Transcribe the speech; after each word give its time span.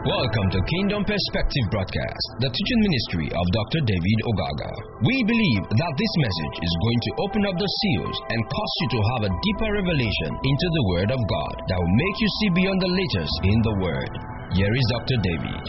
Welcome 0.00 0.48
to 0.48 0.64
Kingdom 0.64 1.04
Perspective 1.04 1.66
Broadcast, 1.68 2.26
the 2.40 2.48
teaching 2.48 2.80
ministry 2.88 3.28
of 3.36 3.44
Dr. 3.52 3.84
David 3.84 4.18
Ogaga. 4.32 4.72
We 5.04 5.12
believe 5.28 5.68
that 5.68 5.94
this 6.00 6.14
message 6.24 6.56
is 6.64 6.72
going 6.72 7.00
to 7.04 7.12
open 7.20 7.42
up 7.44 7.56
the 7.60 7.68
seals 7.68 8.16
and 8.32 8.40
cause 8.48 8.74
you 8.80 8.88
to 8.96 9.00
have 9.12 9.22
a 9.28 9.34
deeper 9.44 9.68
revelation 9.76 10.32
into 10.40 10.68
the 10.72 10.84
Word 10.88 11.10
of 11.12 11.20
God 11.20 11.54
that 11.68 11.76
will 11.76 11.96
make 12.00 12.16
you 12.16 12.30
see 12.32 12.50
beyond 12.64 12.80
the 12.80 12.92
letters 12.96 13.32
in 13.44 13.58
the 13.60 13.76
Word. 13.76 14.12
Here 14.56 14.72
is 14.72 14.86
Dr. 14.88 15.16
David. 15.20 15.64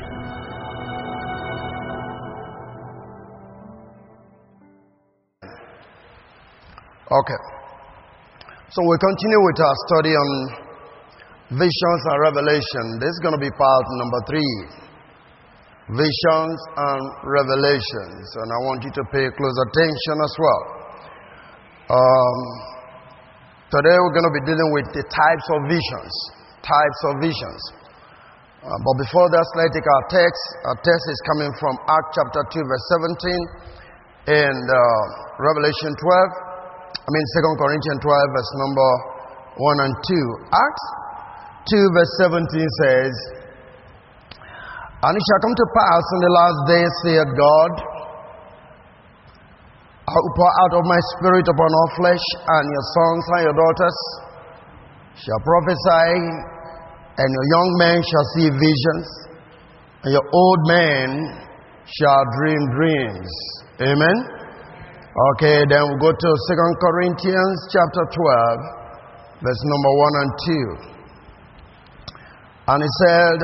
Okay. 7.03 7.41
So 8.71 8.79
we 8.79 8.95
continue 8.95 9.41
with 9.43 9.59
our 9.59 9.75
study 9.91 10.15
on 10.15 10.70
visions 11.51 12.01
and 12.07 12.17
revelation. 12.31 12.83
This 13.03 13.11
is 13.11 13.19
going 13.19 13.35
to 13.35 13.43
be 13.43 13.51
part 13.51 13.85
number 13.99 14.19
three 14.23 14.55
visions 15.91 16.57
and 16.79 17.03
revelations. 17.27 18.23
And 18.39 18.47
I 18.47 18.59
want 18.63 18.79
you 18.87 18.91
to 18.95 19.03
pay 19.11 19.27
close 19.35 19.57
attention 19.67 20.15
as 20.23 20.33
well. 20.39 20.63
Um, 21.91 22.37
today 23.67 23.95
we're 23.99 24.15
going 24.15 24.29
to 24.31 24.35
be 24.39 24.45
dealing 24.47 24.71
with 24.71 24.87
the 24.95 25.03
types 25.03 25.47
of 25.51 25.59
visions. 25.67 26.13
Types 26.63 26.99
of 27.11 27.13
visions. 27.19 27.61
Uh, 28.61 28.69
but 28.87 28.95
before 29.03 29.27
that, 29.33 29.43
let's 29.57 29.73
take 29.75 29.83
our 29.83 30.05
text. 30.07 30.43
Our 30.71 30.77
text 30.85 31.03
is 31.09 31.19
coming 31.33 31.51
from 31.59 31.73
Acts 31.89 32.13
chapter 32.15 32.41
2, 32.47 32.61
verse 32.61 32.85
17, 34.29 34.45
and 34.45 34.63
uh, 34.69 35.03
Revelation 35.41 35.91
12. 35.97 35.99
I 37.01 37.09
mean, 37.09 37.25
2 37.41 37.57
Corinthians 37.57 37.99
12, 38.05 38.37
verse 38.37 38.51
number 38.61 38.89
1 39.57 39.85
and 39.89 39.93
2. 39.97 40.53
Acts 40.53 40.85
2, 41.69 41.97
verse 41.97 42.13
17 42.25 42.41
says, 42.81 43.13
And 45.05 45.13
it 45.13 45.23
shall 45.29 45.41
come 45.45 45.55
to 45.55 45.67
pass 45.77 46.03
in 46.15 46.19
the 46.25 46.33
last 46.33 46.59
days, 46.69 46.93
saith 47.05 47.31
God, 47.37 47.71
I 50.11 50.17
will 50.17 50.35
pour 50.35 50.51
out 50.65 50.73
of 50.81 50.83
my 50.89 50.99
spirit 51.15 51.45
upon 51.47 51.69
all 51.69 51.91
flesh, 51.95 52.25
and 52.35 52.65
your 52.67 52.85
sons 52.97 53.23
and 53.31 53.41
your 53.47 53.55
daughters 53.55 53.97
shall 55.21 55.41
prophesy, 55.45 56.09
and 57.21 57.27
your 57.29 57.47
young 57.53 57.69
men 57.77 57.97
shall 58.01 58.27
see 58.35 58.47
visions, 58.49 59.07
and 60.03 60.11
your 60.11 60.25
old 60.25 60.61
men 60.67 61.07
shall 61.85 62.23
dream 62.41 62.61
dreams. 62.75 63.31
Amen. 63.85 64.17
Okay, 65.37 65.63
then 65.69 65.83
we 65.85 65.95
go 66.01 66.11
to 66.11 66.29
Second 66.49 66.73
Corinthians 66.81 67.57
chapter 67.71 68.03
12, 68.11 69.45
verse 69.45 69.61
number 69.63 69.91
1 69.95 70.21
and 70.23 70.31
2. 70.87 70.90
And 72.67 72.83
he 72.83 72.91
said, 73.05 73.37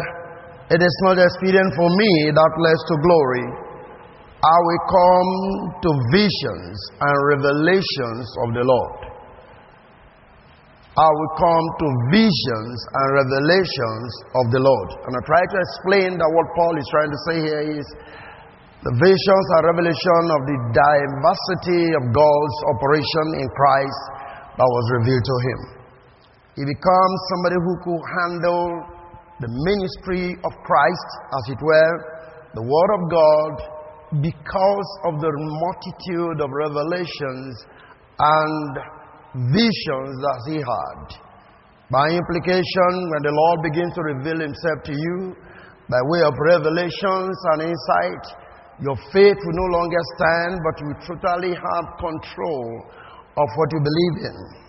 It 0.77 0.81
is 0.81 0.95
not 1.07 1.17
expedient 1.17 1.73
for 1.73 1.89
me 1.89 2.11
that 2.29 2.51
leads 2.61 2.83
to 2.91 2.95
glory. 3.01 3.47
I 4.37 4.57
will 4.61 4.83
come 4.85 5.31
to 5.81 5.89
visions 6.13 6.77
and 7.01 7.15
revelations 7.33 8.25
of 8.45 8.47
the 8.53 8.65
Lord. 8.69 9.07
I 10.97 11.09
will 11.09 11.33
come 11.37 11.65
to 11.77 11.87
visions 12.09 12.77
and 12.89 13.07
revelations 13.21 14.09
of 14.33 14.45
the 14.49 14.61
Lord. 14.61 14.89
And 15.05 15.13
I 15.13 15.21
try 15.25 15.41
to 15.45 15.57
explain 15.61 16.09
that 16.17 16.29
what 16.33 16.47
Paul 16.57 16.73
is 16.73 16.87
trying 16.89 17.13
to 17.13 17.21
say 17.29 17.35
here 17.45 17.63
is 17.77 17.85
the 18.81 18.93
visions 18.97 19.47
and 19.57 19.61
revelation 19.73 20.23
of 20.33 20.41
the 20.45 20.57
diversity 20.73 21.83
of 21.97 22.03
God's 22.13 22.57
operation 22.77 23.25
in 23.41 23.47
Christ 23.57 24.01
that 24.57 24.69
was 24.69 24.85
revealed 25.01 25.25
to 25.25 25.37
him. 25.49 25.59
He 26.57 26.63
becomes 26.65 27.17
somebody 27.29 27.57
who 27.61 27.73
could 27.85 28.03
handle 28.21 28.96
the 29.39 29.49
ministry 29.49 30.33
of 30.33 30.51
Christ, 30.65 31.09
as 31.37 31.43
it 31.53 31.61
were, 31.61 31.93
the 32.55 32.65
Word 32.65 32.91
of 32.97 33.03
God, 33.11 33.53
because 34.21 34.89
of 35.05 35.19
the 35.21 35.29
multitude 35.29 36.41
of 36.41 36.49
revelations 36.49 37.53
and 38.17 38.71
visions 39.53 40.13
that 40.25 40.41
he 40.49 40.57
had. 40.57 41.05
By 41.91 42.09
implication, 42.09 42.91
when 43.13 43.23
the 43.23 43.35
Lord 43.35 43.59
begins 43.63 43.93
to 43.95 44.03
reveal 44.03 44.39
himself 44.41 44.83
to 44.89 44.95
you 44.95 45.35
by 45.87 46.01
way 46.11 46.21
of 46.25 46.33
revelations 46.35 47.37
and 47.53 47.71
insight, 47.71 48.23
your 48.81 48.97
faith 49.13 49.37
will 49.37 49.57
no 49.57 49.69
longer 49.77 50.01
stand, 50.17 50.59
but 50.65 50.75
you 50.81 50.91
totally 51.05 51.53
have 51.53 51.85
control 52.01 52.67
of 53.37 53.47
what 53.55 53.69
you 53.71 53.81
believe 53.85 54.17
in. 54.33 54.66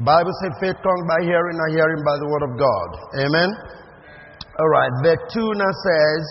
The 0.00 0.08
Bible 0.08 0.32
says 0.40 0.56
faith 0.64 0.80
comes 0.80 1.04
by 1.04 1.20
hearing, 1.28 1.60
and 1.60 1.70
hearing 1.76 2.00
by 2.00 2.16
the 2.16 2.24
word 2.24 2.44
of 2.48 2.56
God. 2.56 2.88
Amen? 3.20 3.52
All 3.52 4.70
right. 4.72 4.88
2 4.96 5.12
says, 5.28 6.22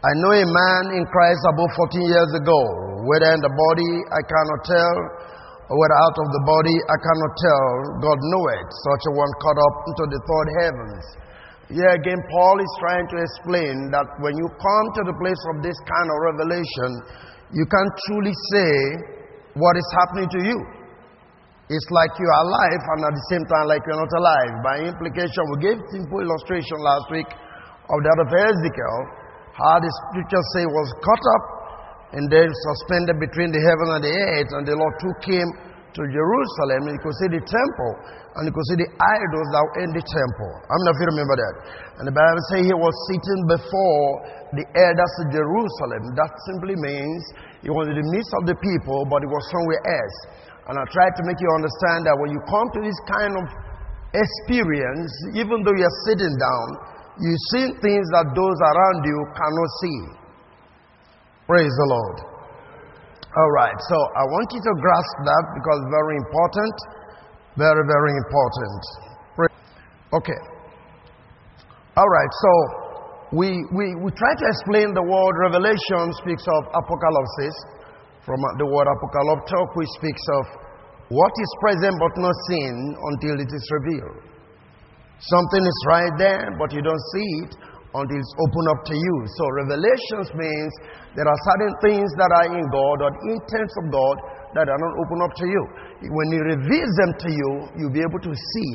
I 0.00 0.16
know 0.24 0.32
a 0.32 0.48
man 0.48 0.96
in 0.96 1.04
Christ 1.12 1.44
about 1.44 1.76
14 1.76 1.92
years 1.92 2.32
ago, 2.40 2.56
whether 3.04 3.36
in 3.36 3.44
the 3.44 3.52
body 3.52 3.92
I 4.00 4.22
cannot 4.24 4.60
tell, 4.64 4.96
or 5.68 5.76
whether 5.76 5.92
out 6.08 6.16
of 6.24 6.28
the 6.40 6.42
body 6.48 6.72
I 6.72 6.96
cannot 6.96 7.32
tell. 7.36 7.68
God 8.00 8.16
knoweth. 8.32 8.64
Such 8.88 9.02
a 9.04 9.12
one 9.12 9.32
caught 9.44 9.60
up 9.60 9.76
into 9.92 10.04
the 10.16 10.20
third 10.24 10.48
heavens. 10.64 11.04
Here 11.76 11.92
again, 12.00 12.20
Paul 12.32 12.56
is 12.64 12.72
trying 12.80 13.12
to 13.12 13.16
explain 13.20 13.92
that 13.92 14.08
when 14.24 14.40
you 14.40 14.48
come 14.56 14.86
to 14.96 15.02
the 15.04 15.16
place 15.20 15.42
of 15.52 15.60
this 15.60 15.76
kind 15.84 16.08
of 16.08 16.16
revelation, 16.32 16.90
you 17.52 17.68
can't 17.68 17.92
truly 18.08 18.32
say 18.56 18.72
what 19.52 19.76
is 19.76 19.88
happening 20.00 20.32
to 20.32 20.40
you. 20.48 20.56
It's 21.66 21.90
like 21.90 22.14
you 22.14 22.28
are 22.30 22.42
alive 22.46 22.82
and 22.94 23.00
at 23.10 23.14
the 23.14 23.26
same 23.26 23.44
time 23.50 23.66
like 23.66 23.82
you're 23.82 23.98
not 23.98 24.14
alive. 24.14 24.54
By 24.62 24.76
implication, 24.86 25.42
we 25.50 25.56
gave 25.66 25.78
simple 25.90 26.22
illustration 26.22 26.78
last 26.78 27.10
week 27.10 27.26
of 27.26 27.98
that 28.06 28.18
of 28.22 28.28
Ezekiel, 28.30 28.98
how 29.50 29.82
the 29.82 29.90
scripture 29.90 30.44
say 30.54 30.62
was 30.62 30.88
caught 31.02 31.26
up 31.26 31.44
and 32.14 32.30
then 32.30 32.46
suspended 32.46 33.18
between 33.18 33.50
the 33.50 33.58
heaven 33.58 33.98
and 33.98 34.02
the 34.06 34.14
earth, 34.14 34.50
and 34.54 34.62
the 34.62 34.78
Lord 34.78 34.94
took 35.02 35.20
him 35.26 35.46
to 35.90 36.02
Jerusalem, 36.06 36.86
and 36.86 36.94
you 36.94 37.02
could 37.02 37.18
see 37.18 37.30
the 37.34 37.42
temple, 37.42 37.92
and 38.38 38.42
you 38.46 38.52
could 38.54 38.68
see 38.70 38.78
the 38.86 38.90
idols 39.00 39.48
that 39.50 39.62
were 39.66 39.78
in 39.82 39.90
the 39.90 40.04
temple. 40.06 40.52
I'm 40.70 40.82
not 40.86 40.94
if 40.94 40.98
you 41.02 41.08
remember 41.08 41.36
that. 41.40 41.54
And 41.98 42.04
the 42.06 42.14
Bible 42.14 42.42
says 42.52 42.62
he 42.62 42.76
was 42.76 42.94
sitting 43.10 43.40
before 43.48 44.06
the 44.54 44.64
elders 44.76 45.14
of 45.24 45.26
Jerusalem. 45.34 46.02
That 46.14 46.32
simply 46.46 46.76
means 46.78 47.20
he 47.64 47.72
was 47.74 47.90
in 47.90 47.96
the 47.98 48.06
midst 48.12 48.32
of 48.38 48.54
the 48.54 48.56
people, 48.60 49.08
but 49.10 49.24
he 49.24 49.28
was 49.32 49.42
somewhere 49.50 49.82
else. 49.82 50.18
And 50.66 50.74
I 50.74 50.84
tried 50.90 51.14
to 51.14 51.22
make 51.22 51.38
you 51.38 51.50
understand 51.54 52.10
that 52.10 52.16
when 52.18 52.30
you 52.34 52.40
come 52.50 52.66
to 52.74 52.80
this 52.82 52.98
kind 53.06 53.34
of 53.38 53.46
experience, 54.10 55.10
even 55.38 55.62
though 55.62 55.76
you're 55.78 55.98
sitting 56.10 56.34
down, 56.34 56.66
you 57.22 57.32
see 57.54 57.66
things 57.78 58.06
that 58.12 58.26
those 58.34 58.58
around 58.60 58.98
you 59.06 59.18
cannot 59.32 59.70
see. 59.80 59.98
Praise 61.46 61.70
the 61.70 61.88
Lord. 61.88 62.18
All 63.36 63.52
right, 63.52 63.78
so 63.92 63.96
I 64.16 64.24
want 64.32 64.48
you 64.50 64.60
to 64.64 64.72
grasp 64.80 65.16
that 65.22 65.44
because 65.54 65.80
very 65.92 66.16
important. 66.18 66.74
Very, 67.56 67.84
very 67.86 68.12
important. 68.26 68.82
Okay. 70.12 70.40
All 71.96 72.08
right, 72.08 72.32
so 72.42 72.52
we, 73.32 73.60
we, 73.72 73.86
we 74.00 74.10
try 74.12 74.32
to 74.34 74.46
explain 74.48 74.92
the 74.92 75.04
word 75.04 75.34
revelation 75.40 76.12
speaks 76.20 76.44
of 76.48 76.60
apocalypse. 76.72 77.75
From 78.26 78.42
the 78.58 78.66
word 78.66 78.90
apocalypto, 78.90 79.58
which 79.78 79.88
speaks 80.02 80.24
of 80.42 80.44
what 81.14 81.30
is 81.30 81.50
present 81.62 81.94
but 82.02 82.10
not 82.18 82.34
seen 82.50 82.74
until 83.14 83.38
it 83.38 83.46
is 83.46 83.64
revealed. 83.70 84.18
Something 85.22 85.62
is 85.62 85.78
right 85.86 86.14
there, 86.18 86.50
but 86.58 86.74
you 86.74 86.82
don't 86.82 87.04
see 87.14 87.30
it 87.46 87.52
until 87.94 88.18
it's 88.18 88.34
opened 88.42 88.68
up 88.74 88.82
to 88.90 88.96
you. 88.98 89.14
So 89.38 89.42
revelations 89.62 90.28
means 90.34 90.72
there 91.14 91.24
are 91.24 91.40
certain 91.54 91.74
things 91.86 92.10
that 92.18 92.30
are 92.34 92.48
in 92.50 92.66
God 92.68 92.98
or 93.06 93.10
intents 93.30 93.74
of 93.78 93.94
God 93.94 94.16
that 94.58 94.66
are 94.66 94.80
not 94.82 94.94
open 95.06 95.18
up 95.22 95.32
to 95.38 95.46
you. 95.46 95.62
When 96.10 96.28
He 96.34 96.40
reveals 96.42 96.94
them 96.98 97.12
to 97.22 97.28
you, 97.30 97.50
you'll 97.78 97.94
be 97.94 98.04
able 98.04 98.20
to 98.26 98.34
see 98.34 98.72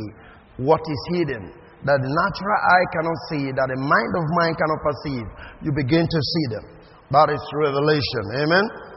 what 0.64 0.82
is 0.88 1.02
hidden. 1.20 1.52
That 1.84 1.98
the 1.98 2.12
natural 2.14 2.60
eye 2.62 2.88
cannot 2.94 3.20
see, 3.34 3.46
that 3.52 3.68
the 3.68 3.80
mind 3.84 4.14
of 4.16 4.26
mind 4.38 4.54
cannot 4.56 4.80
perceive. 4.86 5.26
You 5.66 5.72
begin 5.76 6.06
to 6.06 6.20
see 6.24 6.46
them. 6.56 6.66
That 7.12 7.28
is 7.34 7.42
revelation. 7.60 8.24
Amen? 8.48 8.91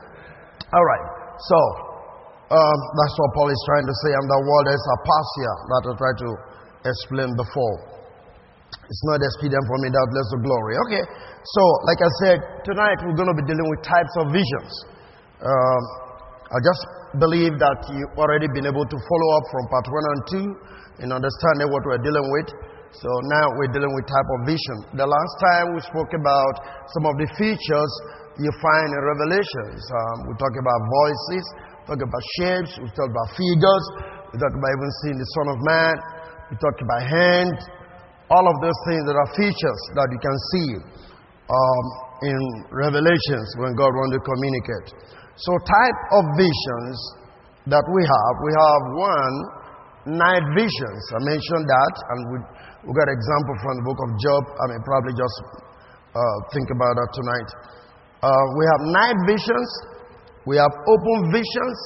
All 0.75 0.83
right. 0.83 1.07
So, 1.39 1.59
um, 2.51 2.79
that's 2.99 3.15
what 3.17 3.31
Paul 3.39 3.49
is 3.49 3.63
trying 3.71 3.87
to 3.87 3.97
say. 4.03 4.11
And 4.11 4.27
the 4.27 4.41
word 4.43 4.67
is 4.75 4.83
optasia 4.83 5.53
that 5.71 5.83
I 5.87 5.93
tried 5.95 6.19
to 6.27 6.31
explain 6.91 7.31
before. 7.39 7.95
It's 8.75 9.05
not 9.07 9.23
expedient 9.23 9.65
for 9.65 9.79
me 9.81 9.89
that 9.89 10.07
less 10.13 10.29
the 10.35 10.41
glory. 10.45 10.75
Okay, 10.87 11.05
so 11.57 11.63
like 11.89 12.01
I 12.05 12.11
said, 12.21 12.39
tonight 12.67 12.99
we're 13.07 13.17
going 13.17 13.31
to 13.33 13.39
be 13.39 13.47
dealing 13.49 13.65
with 13.71 13.81
types 13.87 14.15
of 14.21 14.35
visions. 14.35 14.73
Um, 15.41 15.83
I 16.53 16.59
just 16.61 16.83
believe 17.17 17.57
that 17.57 17.79
you've 17.89 18.15
already 18.19 18.51
been 18.53 18.67
able 18.69 18.85
to 18.85 18.99
follow 18.99 19.29
up 19.41 19.45
from 19.49 19.63
part 19.73 19.87
one 19.89 20.07
and 20.11 20.21
two 20.29 20.49
in 21.07 21.09
understanding 21.15 21.71
what 21.71 21.87
we're 21.87 22.03
dealing 22.03 22.29
with. 22.29 22.49
So 22.95 23.09
now 23.31 23.47
we're 23.59 23.73
dealing 23.73 23.91
with 23.91 24.07
type 24.07 24.31
of 24.39 24.41
vision. 24.47 24.77
The 24.95 25.09
last 25.09 25.35
time 25.43 25.75
we 25.75 25.81
spoke 25.83 26.13
about 26.15 26.55
some 26.95 27.09
of 27.09 27.15
the 27.19 27.27
features 27.35 27.93
you 28.39 28.51
find 28.59 28.89
in 28.91 29.01
Revelations. 29.03 29.83
Um, 29.95 30.17
we 30.27 30.33
talk 30.43 30.55
about 30.59 30.81
voices, 30.83 31.45
talk 31.87 32.01
about 32.03 32.25
shapes, 32.41 32.73
we 32.83 32.89
talk 32.99 33.07
about 33.07 33.29
figures, 33.39 33.85
we 34.33 34.37
talk 34.43 34.55
about 34.55 34.71
even 34.75 34.91
seeing 35.05 35.19
the 35.19 35.29
Son 35.39 35.47
of 35.55 35.59
Man, 35.63 35.95
we 36.51 36.55
talk 36.59 36.77
about 36.83 37.03
hands, 37.07 37.61
All 38.33 38.43
of 38.43 38.57
those 38.59 38.79
things 38.91 39.05
that 39.07 39.15
are 39.15 39.31
features 39.39 39.81
that 39.95 40.09
you 40.11 40.19
can 40.19 40.37
see 40.51 40.69
um, 41.47 41.85
in 42.25 42.41
Revelations 42.73 43.49
when 43.61 43.77
God 43.79 43.93
wants 43.93 44.17
to 44.19 44.23
communicate. 44.25 44.89
So, 45.37 45.51
type 45.67 46.01
of 46.19 46.25
visions 46.35 46.97
that 47.69 47.85
we 47.85 48.03
have, 48.03 48.35
we 48.43 48.53
have 48.55 48.83
one, 48.97 49.35
night 50.19 50.45
visions. 50.57 51.03
I 51.15 51.21
mentioned 51.23 51.65
that, 51.69 51.95
and 52.11 52.19
we, 52.33 52.37
we 52.87 52.91
got 52.97 53.09
an 53.09 53.17
example 53.17 53.55
from 53.63 53.75
the 53.79 53.85
book 53.89 54.01
of 54.05 54.11
Job. 54.21 54.43
I 54.47 54.65
mean, 54.73 54.81
probably 54.85 55.15
just 55.17 55.37
uh, 56.13 56.37
think 56.53 56.69
about 56.71 56.93
that 56.97 57.11
tonight. 57.13 57.51
Uh, 58.25 58.45
we 58.57 58.65
have 58.65 58.81
night 58.89 59.19
visions, 59.29 59.69
we 60.49 60.57
have 60.57 60.73
open 60.89 61.29
visions, 61.29 61.77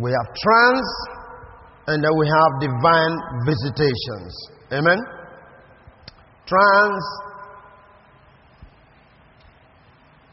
we 0.00 0.08
have 0.08 0.28
trance, 0.32 0.92
and 1.92 2.00
then 2.00 2.14
we 2.16 2.24
have 2.24 2.50
divine 2.64 3.14
visitations. 3.44 4.32
Amen? 4.72 4.96
Trance, 6.48 7.06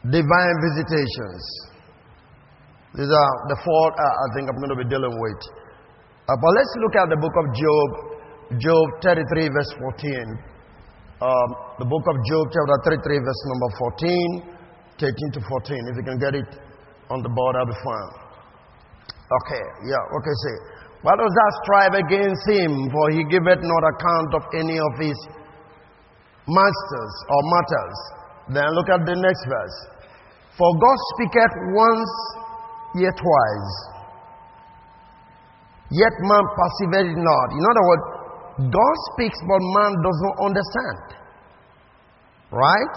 divine 0.08 0.56
visitations. 0.64 1.44
These 2.96 3.12
are 3.12 3.32
the 3.52 3.58
four 3.60 3.84
uh, 3.92 4.00
I 4.00 4.26
think 4.32 4.48
I'm 4.48 4.56
going 4.56 4.72
to 4.72 4.80
be 4.80 4.88
dealing 4.88 5.12
with. 5.12 5.40
Uh, 6.24 6.36
but 6.40 6.50
let's 6.56 6.72
look 6.80 6.96
at 6.96 7.06
the 7.12 7.20
book 7.20 7.36
of 7.36 7.46
Job, 7.52 7.88
Job 8.64 8.86
33, 9.04 9.52
verse 9.52 9.72
14. 9.76 10.24
Um, 11.20 11.48
the 11.76 11.84
book 11.84 12.04
of 12.08 12.16
Job, 12.24 12.44
chapter 12.48 12.96
33, 12.96 13.20
verse 13.20 13.42
number 13.52 13.70
14, 14.48 14.57
13 14.98 15.14
to 15.34 15.40
14. 15.40 15.90
If 15.90 15.94
you 15.96 16.04
can 16.06 16.18
get 16.18 16.34
it 16.34 16.50
on 17.10 17.22
the 17.22 17.30
board, 17.30 17.54
that'll 17.54 17.70
be 17.70 17.80
fine. 17.82 18.12
Okay, 19.28 19.64
yeah, 19.86 20.02
okay, 20.18 20.34
say. 20.44 20.56
Why 21.02 21.14
does 21.14 21.30
that 21.30 21.52
strive 21.62 21.94
against 21.94 22.42
him? 22.50 22.90
For 22.90 23.04
he 23.14 23.22
giveth 23.30 23.62
not 23.62 23.82
account 23.86 24.30
of 24.34 24.42
any 24.58 24.78
of 24.82 24.92
his 24.98 25.18
masters 26.48 27.14
or 27.30 27.40
matters. 27.54 27.98
Then 28.50 28.68
look 28.74 28.88
at 28.90 29.06
the 29.06 29.14
next 29.14 29.42
verse. 29.46 29.76
For 30.58 30.66
God 30.66 30.98
speaketh 31.14 31.54
once, 31.70 32.12
yet 32.98 33.14
twice. 33.14 33.74
Yet 35.94 36.14
man 36.26 36.44
persevereth 36.56 37.14
not. 37.14 37.48
In 37.54 37.62
other 37.62 37.84
words, 37.86 38.04
God 38.74 38.96
speaks, 39.14 39.38
but 39.46 39.60
man 39.78 39.92
does 40.02 40.18
not 40.26 40.36
understand. 40.50 40.98
Right? 42.50 42.94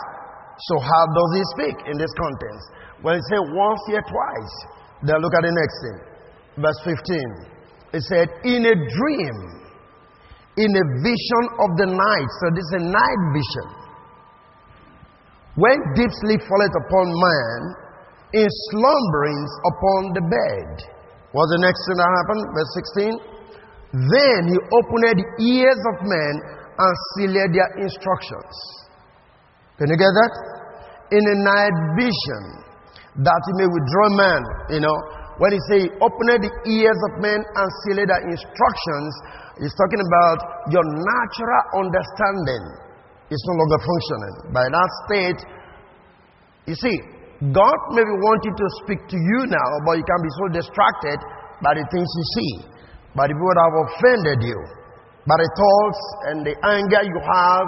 So, 0.70 0.78
how 0.78 1.04
does 1.10 1.32
he 1.34 1.44
speak 1.58 1.76
in 1.90 1.96
this 1.98 2.14
context? 2.14 2.66
Well, 3.02 3.16
he 3.18 3.24
said 3.34 3.42
once, 3.42 3.82
yet 3.90 4.06
twice. 4.06 4.56
Then 5.02 5.18
look 5.18 5.34
at 5.34 5.42
the 5.42 5.54
next 5.54 5.78
thing. 5.82 5.98
Verse 6.62 6.80
15. 6.86 7.98
It 7.98 8.04
said, 8.06 8.28
In 8.46 8.62
a 8.70 8.76
dream, 8.78 9.38
in 10.62 10.70
a 10.70 10.86
vision 11.02 11.44
of 11.66 11.70
the 11.82 11.90
night. 11.90 12.30
So, 12.42 12.46
this 12.54 12.66
is 12.70 12.76
a 12.78 12.86
night 12.86 13.22
vision. 13.34 13.68
When 15.58 15.78
deep 15.98 16.14
sleep 16.24 16.42
falleth 16.46 16.76
upon 16.78 17.06
man, 17.10 17.60
in 18.34 18.48
slumberings 18.72 19.52
upon 19.68 20.02
the 20.16 20.24
bed. 20.24 20.70
What's 21.36 21.52
the 21.52 21.64
next 21.64 21.80
thing 21.88 21.98
that 22.00 22.12
happened? 22.12 22.44
Verse 22.56 22.72
16. 22.96 23.42
Then 23.92 24.40
he 24.48 24.58
opened 24.72 25.20
the 25.20 25.28
ears 25.44 25.82
of 25.92 25.96
men 26.08 26.34
and 26.80 26.94
sealed 27.16 27.52
their 27.52 27.72
instructions. 27.84 28.56
Can 29.78 29.88
you 29.88 29.98
get 30.00 30.12
that? 30.12 30.34
In 31.12 31.24
a 31.24 31.38
night 31.44 31.76
vision, 32.00 32.44
that 33.20 33.42
he 33.44 33.52
may 33.60 33.68
withdraw 33.68 34.08
man. 34.16 34.42
You 34.72 34.82
know, 34.88 34.98
when 35.44 35.52
he 35.52 35.60
say 35.68 35.82
open 36.00 36.28
the 36.40 36.52
ears 36.72 37.00
of 37.12 37.20
men 37.20 37.40
and 37.40 37.68
seal 37.84 38.00
their 38.08 38.24
instructions, 38.24 39.12
he's 39.60 39.76
talking 39.76 40.00
about 40.00 40.72
your 40.72 40.86
natural 40.86 41.64
understanding 41.84 42.64
is 43.28 43.42
no 43.48 43.54
longer 43.60 43.80
functioning. 43.84 44.36
By 44.56 44.66
that 44.68 44.90
state, 45.08 45.40
you 46.72 46.76
see, 46.76 46.96
God 47.52 47.80
maybe 47.92 48.14
wanting 48.22 48.56
to 48.56 48.68
speak 48.86 49.02
to 49.12 49.18
you 49.18 49.40
now, 49.50 49.70
but 49.84 49.98
you 49.98 50.06
can 50.06 50.22
be 50.22 50.32
so 50.38 50.46
distracted 50.62 51.20
by 51.60 51.74
the 51.74 51.86
things 51.90 52.06
you 52.06 52.26
see, 52.38 52.54
by 53.18 53.28
the 53.28 53.34
people 53.34 53.52
that 53.58 53.66
have 53.66 53.80
offended 53.92 54.40
you, 54.46 54.60
by 55.26 55.36
the 55.42 55.50
thoughts 55.58 56.02
and 56.32 56.38
the 56.46 56.56
anger 56.70 57.02
you 57.02 57.18
have 57.18 57.68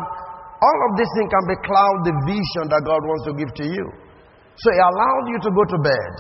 all 0.64 0.80
of 0.88 0.92
these 0.96 1.12
things 1.20 1.28
can 1.28 1.46
be 1.52 1.58
cloud 1.68 1.98
the 2.08 2.16
vision 2.24 2.66
that 2.72 2.82
God 2.88 3.02
wants 3.04 3.24
to 3.28 3.34
give 3.36 3.52
to 3.52 3.66
you. 3.68 3.86
So 4.56 4.68
He 4.72 4.80
allowed 4.80 5.26
you 5.28 5.40
to 5.44 5.52
go 5.52 5.64
to 5.76 5.78
bed. 5.84 6.14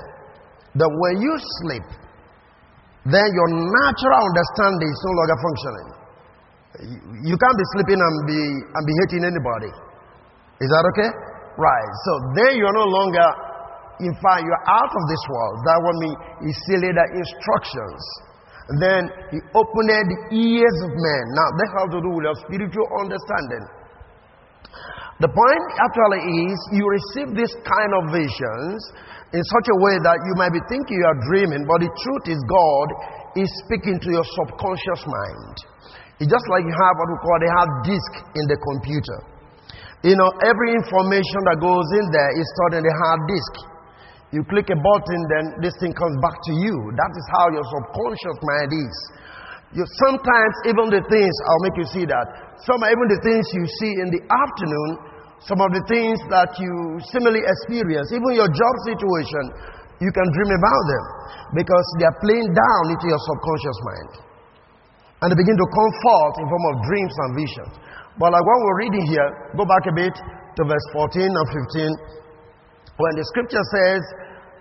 That 0.76 0.90
when 0.90 1.22
you 1.22 1.34
sleep, 1.64 1.88
then 3.06 3.28
your 3.30 3.50
natural 3.52 4.20
understanding 4.20 4.90
is 4.90 5.02
no 5.06 5.14
longer 5.16 5.38
functioning. 5.38 5.90
You 7.30 7.38
can't 7.38 7.58
be 7.60 7.68
sleeping 7.78 8.02
and 8.02 8.16
be, 8.26 8.40
and 8.42 8.84
be 8.84 8.94
hating 9.06 9.24
anybody. 9.30 9.72
Is 10.60 10.70
that 10.74 10.84
okay? 10.96 11.12
Right. 11.62 11.92
So 12.10 12.12
then 12.42 12.58
you're 12.58 12.74
no 12.74 12.90
longer, 12.90 13.28
in 14.02 14.14
fact, 14.18 14.42
you're 14.42 14.66
out 14.66 14.90
of 14.90 15.04
this 15.06 15.24
world. 15.30 15.56
That 15.70 15.78
would 15.78 15.98
mean 16.02 16.16
He 16.42 16.52
sealed 16.66 16.90
the 16.98 17.06
instructions. 17.14 18.02
Then 18.82 19.02
He 19.30 19.40
opened 19.54 19.90
the 19.94 20.20
ears 20.34 20.78
of 20.90 20.92
men. 20.98 21.24
Now, 21.38 21.48
that 21.54 21.70
has 21.78 21.88
to 21.94 22.00
do 22.02 22.10
with 22.18 22.26
your 22.26 22.38
spiritual 22.50 22.88
understanding. 22.98 23.83
The 25.22 25.30
point 25.30 25.66
actually 25.78 26.22
is 26.50 26.58
you 26.74 26.86
receive 26.90 27.30
this 27.38 27.54
kind 27.62 27.92
of 28.02 28.04
visions 28.10 28.80
in 29.34 29.42
such 29.46 29.68
a 29.70 29.78
way 29.82 29.98
that 30.02 30.18
you 30.26 30.34
might 30.38 30.54
be 30.54 30.62
thinking 30.70 30.98
you 30.98 31.06
are 31.10 31.20
dreaming, 31.30 31.66
but 31.70 31.86
the 31.86 31.92
truth 32.02 32.26
is 32.34 32.40
God 32.50 32.88
is 33.38 33.50
speaking 33.66 33.98
to 34.02 34.10
your 34.10 34.26
subconscious 34.26 35.02
mind. 35.06 35.56
It's 36.22 36.30
just 36.30 36.48
like 36.50 36.66
you 36.66 36.74
have 36.74 36.96
what 36.98 37.10
we 37.10 37.18
call 37.22 37.40
a 37.42 37.52
hard 37.58 37.72
disk 37.86 38.12
in 38.38 38.46
the 38.50 38.58
computer. 38.58 39.18
You 40.06 40.18
know, 40.18 40.30
every 40.46 40.76
information 40.78 41.42
that 41.50 41.58
goes 41.62 41.88
in 41.98 42.06
there 42.14 42.32
is 42.38 42.46
stored 42.58 42.74
in 42.78 42.84
the 42.86 42.96
hard 43.06 43.22
disk. 43.30 43.54
You 44.34 44.42
click 44.50 44.70
a 44.74 44.78
button, 44.78 45.22
then 45.30 45.46
this 45.62 45.78
thing 45.78 45.94
comes 45.94 46.18
back 46.22 46.34
to 46.34 46.54
you. 46.58 46.76
That 46.98 47.12
is 47.14 47.26
how 47.38 47.46
your 47.54 47.66
subconscious 47.70 48.38
mind 48.42 48.72
is. 48.74 48.96
You, 49.74 49.84
sometimes 50.06 50.54
even 50.70 50.94
the 50.94 51.02
things, 51.10 51.34
I'll 51.50 51.64
make 51.66 51.78
you 51.82 51.88
see 51.90 52.06
that. 52.06 52.26
Some 52.62 52.86
even 52.86 53.08
the 53.10 53.22
things 53.26 53.46
you 53.58 53.66
see 53.66 53.94
in 54.06 54.14
the 54.14 54.22
afternoon 54.22 55.14
some 55.44 55.60
of 55.60 55.76
the 55.76 55.84
things 55.92 56.16
that 56.32 56.56
you 56.56 56.72
similarly 57.12 57.44
experience, 57.44 58.08
even 58.16 58.32
your 58.32 58.48
job 58.48 58.74
situation, 58.88 59.44
you 60.00 60.12
can 60.16 60.28
dream 60.32 60.52
about 60.56 60.84
them 60.88 61.06
because 61.60 61.86
they 62.00 62.08
are 62.08 62.20
playing 62.24 62.48
down 62.48 62.84
into 62.96 63.06
your 63.12 63.20
subconscious 63.20 63.80
mind. 63.84 64.12
And 65.20 65.28
they 65.32 65.38
begin 65.40 65.56
to 65.60 65.68
come 65.68 65.92
forth 66.00 66.36
in 66.40 66.46
form 66.48 66.66
of 66.72 66.76
dreams 66.88 67.16
and 67.28 67.30
visions. 67.36 67.74
But 68.16 68.32
like 68.32 68.44
what 68.44 68.58
we're 68.64 68.80
reading 68.88 69.04
here, 69.08 69.30
go 69.60 69.68
back 69.68 69.84
a 69.88 69.96
bit 69.96 70.16
to 70.16 70.62
verse 70.64 70.88
14 70.96 71.28
and 71.28 71.48
15. 71.52 71.92
When 73.04 73.14
the 73.20 73.26
scripture 73.36 73.66
says 73.76 74.04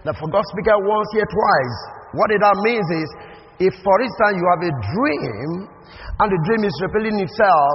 that 0.02 0.18
for 0.18 0.26
God 0.34 0.42
speaker 0.50 0.74
once 0.82 1.10
yet 1.14 1.30
twice, 1.30 1.78
what 2.18 2.30
it 2.34 2.42
that 2.42 2.58
means 2.66 2.86
is 2.90 3.08
if 3.58 3.72
for 3.84 3.96
instance 4.00 4.34
you 4.38 4.46
have 4.56 4.62
a 4.64 4.72
dream 4.72 5.50
and 6.20 6.28
the 6.30 6.40
dream 6.48 6.62
is 6.64 6.76
repeating 6.80 7.20
itself 7.20 7.74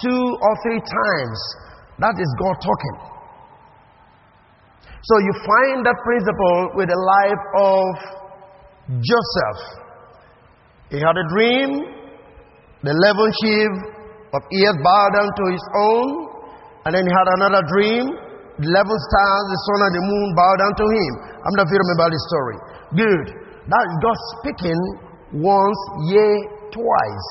two 0.00 0.24
or 0.40 0.52
three 0.62 0.80
times, 0.80 1.38
that 1.98 2.14
is 2.20 2.30
God 2.38 2.56
talking. 2.60 2.96
So 5.06 5.14
you 5.22 5.32
find 5.38 5.86
that 5.86 5.96
principle 6.02 6.60
with 6.74 6.88
the 6.90 6.98
life 6.98 7.44
of 7.62 7.90
Joseph. 8.98 9.60
He 10.90 10.98
had 10.98 11.14
a 11.14 11.26
dream, 11.30 11.78
the 12.82 12.90
eleven 12.90 13.28
sheep 13.42 13.72
of 14.34 14.42
ears 14.50 14.76
bowed 14.82 15.12
down 15.14 15.30
to 15.30 15.44
his 15.50 15.64
own, 15.78 16.06
and 16.86 16.90
then 16.94 17.02
he 17.06 17.12
had 17.14 17.28
another 17.38 17.62
dream, 17.70 18.02
the 18.58 18.66
eleven 18.66 18.98
stars, 18.98 19.44
the 19.50 19.60
sun 19.66 19.80
and 19.86 19.94
the 19.94 20.04
moon 20.06 20.28
bowed 20.34 20.58
down 20.58 20.74
to 20.74 20.86
him. 20.90 21.12
I'm 21.42 21.54
not 21.54 21.66
sure 21.70 21.78
remember 21.82 22.06
this 22.10 22.24
story. 22.26 22.56
Good. 22.98 23.45
That 23.66 23.82
is 23.82 23.94
God 23.98 24.18
speaking 24.38 24.80
once, 25.42 25.80
yea, 26.06 26.32
twice. 26.70 27.28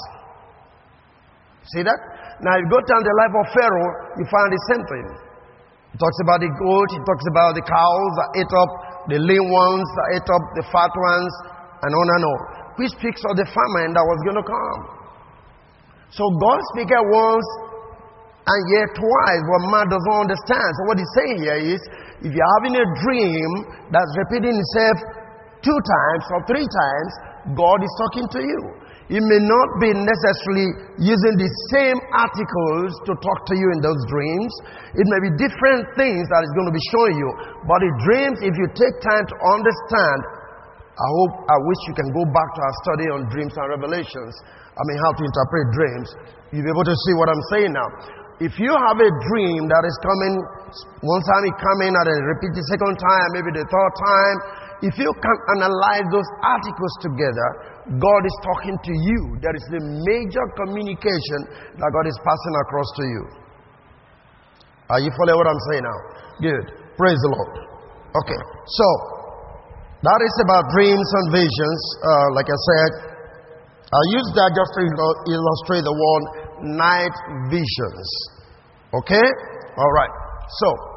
See 1.71 1.81
that? 1.81 1.99
Now, 2.43 2.59
you 2.59 2.67
go 2.67 2.79
down 2.83 3.01
the 3.01 3.15
life 3.15 3.35
of 3.39 3.45
Pharaoh, 3.55 3.91
you 4.19 4.25
find 4.27 4.49
the 4.51 4.61
same 4.75 4.83
thing. 4.83 5.07
He 5.91 5.97
talks 5.97 6.19
about 6.27 6.43
the 6.43 6.51
goat, 6.51 6.89
he 6.91 6.99
talks 7.07 7.25
about 7.31 7.55
the 7.55 7.63
cows 7.63 8.11
that 8.19 8.29
ate 8.43 8.51
up 8.51 8.71
the 9.07 9.19
lean 9.23 9.47
ones, 9.47 9.87
that 9.95 10.07
ate 10.19 10.27
up 10.27 10.43
the 10.59 10.65
fat 10.67 10.91
ones, 10.91 11.33
and 11.87 11.91
on 11.95 12.07
and 12.19 12.23
on. 12.27 12.39
Which 12.75 12.91
speaks 12.91 13.23
of 13.23 13.39
the 13.39 13.47
famine 13.47 13.95
that 13.95 14.03
was 14.03 14.19
going 14.27 14.35
to 14.35 14.43
come. 14.43 14.81
So 16.11 16.23
God 16.43 16.59
speaks 16.75 16.91
once 16.91 17.47
and 18.45 18.61
yet 18.75 18.87
twice, 18.93 19.41
but 19.47 19.61
man 19.71 19.87
doesn't 19.87 20.17
understand. 20.27 20.69
So 20.75 20.81
what 20.91 20.97
he's 20.99 21.13
saying 21.15 21.37
here 21.47 21.61
is, 21.75 21.79
if 22.27 22.31
you're 22.35 22.53
having 22.59 22.75
a 22.77 22.87
dream 23.01 23.49
that's 23.89 24.11
repeating 24.27 24.53
itself 24.53 24.97
two 25.65 25.79
times 25.81 26.23
or 26.29 26.39
three 26.45 26.67
times, 26.69 27.11
God 27.57 27.81
is 27.81 27.93
talking 28.05 28.27
to 28.37 28.41
you. 28.45 28.61
He 29.09 29.21
may 29.21 29.41
not 29.41 29.69
be 29.81 29.93
necessarily 29.93 30.69
using 30.97 31.35
the 31.37 31.49
same 31.73 31.97
articles 32.13 32.89
to 33.05 33.13
talk 33.21 33.39
to 33.49 33.55
you 33.57 33.67
in 33.73 33.79
those 33.81 34.01
dreams. 34.09 34.49
It 34.97 35.05
may 35.05 35.29
be 35.29 35.31
different 35.37 35.93
things 35.97 36.25
that 36.29 36.41
He's 36.41 36.55
going 36.57 36.69
to 36.69 36.77
be 36.77 36.85
showing 36.89 37.15
you. 37.17 37.29
But 37.69 37.85
the 37.85 37.91
dreams, 38.01 38.37
if 38.41 38.53
you 38.57 38.65
take 38.73 38.95
time 39.05 39.25
to 39.29 39.35
understand 39.53 40.45
I 40.95 41.07
hope, 41.11 41.43
I 41.43 41.57
wish 41.59 41.79
you 41.91 41.95
can 41.99 42.07
go 42.15 42.23
back 42.31 42.49
to 42.55 42.59
our 42.63 42.75
study 42.87 43.07
on 43.11 43.27
dreams 43.27 43.51
and 43.59 43.67
revelations. 43.67 44.31
I 44.79 44.81
mean, 44.87 44.97
how 45.03 45.11
to 45.11 45.23
interpret 45.27 45.65
dreams. 45.75 46.07
You'll 46.55 46.63
be 46.63 46.71
able 46.71 46.87
to 46.87 46.95
see 46.95 47.13
what 47.19 47.27
I'm 47.27 47.45
saying 47.51 47.75
now. 47.75 47.89
If 48.39 48.55
you 48.59 48.71
have 48.71 48.99
a 48.99 49.11
dream 49.31 49.61
that 49.67 49.83
is 49.83 49.97
coming, 49.99 50.33
one 51.03 51.23
time 51.27 51.43
it 51.51 51.55
coming, 51.59 51.91
and 51.91 52.05
then 52.07 52.19
repeat 52.31 52.51
the 52.55 52.63
second 52.71 52.95
time, 52.95 53.27
maybe 53.35 53.51
the 53.59 53.67
third 53.67 53.93
time, 53.95 54.37
if 54.83 54.95
you 54.99 55.11
can 55.23 55.37
analyze 55.55 56.07
those 56.11 56.29
articles 56.43 56.93
together, 56.99 57.47
God 57.95 58.21
is 58.25 58.37
talking 58.43 58.75
to 58.75 58.93
you. 58.93 59.19
There 59.39 59.55
is 59.55 59.65
a 59.71 59.81
major 60.03 60.45
communication 60.59 61.39
that 61.79 61.89
God 61.93 62.05
is 62.09 62.17
passing 62.19 62.55
across 62.67 62.89
to 62.99 63.03
you. 63.05 63.23
Are 64.89 65.01
you 65.01 65.11
following 65.15 65.39
what 65.39 65.47
I'm 65.47 65.63
saying 65.71 65.85
now? 65.85 65.99
Good. 66.41 66.65
Praise 66.97 67.19
the 67.23 67.31
Lord. 67.31 67.53
Okay. 68.19 68.41
So, 68.67 68.87
that 70.03 70.19
is 70.21 70.35
about 70.43 70.63
dreams 70.75 71.07
and 71.23 71.25
visions. 71.33 71.81
Uh, 72.03 72.27
like 72.35 72.49
I 72.51 72.59
said, 72.59 72.91
I 73.89 74.01
use 74.11 74.29
that 74.35 74.49
just 74.53 74.71
to 74.75 74.81
illustrate 75.29 75.83
the 75.87 75.95
word 75.95 76.23
night 76.77 77.15
visions. 77.47 78.07
Okay? 78.91 79.27
All 79.77 79.93
right. 79.93 80.13
So, 80.61 80.94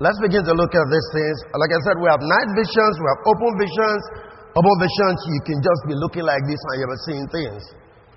let's 0.00 0.18
begin 0.24 0.42
to 0.42 0.54
look 0.56 0.72
at 0.72 0.86
these 0.90 1.08
things. 1.14 1.36
Like 1.54 1.72
I 1.72 1.80
said, 1.86 1.96
we 2.00 2.08
have 2.08 2.20
night 2.20 2.50
visions, 2.56 2.94
we 2.98 3.06
have 3.06 3.22
open 3.28 3.52
visions. 3.60 4.02
Open 4.50 4.76
visions, 4.82 5.18
you 5.30 5.40
can 5.46 5.58
just 5.62 5.82
be 5.86 5.94
looking 5.94 6.26
like 6.26 6.42
this 6.50 6.58
and 6.58 6.76
you're 6.82 7.02
seeing 7.06 7.26
things. 7.30 7.62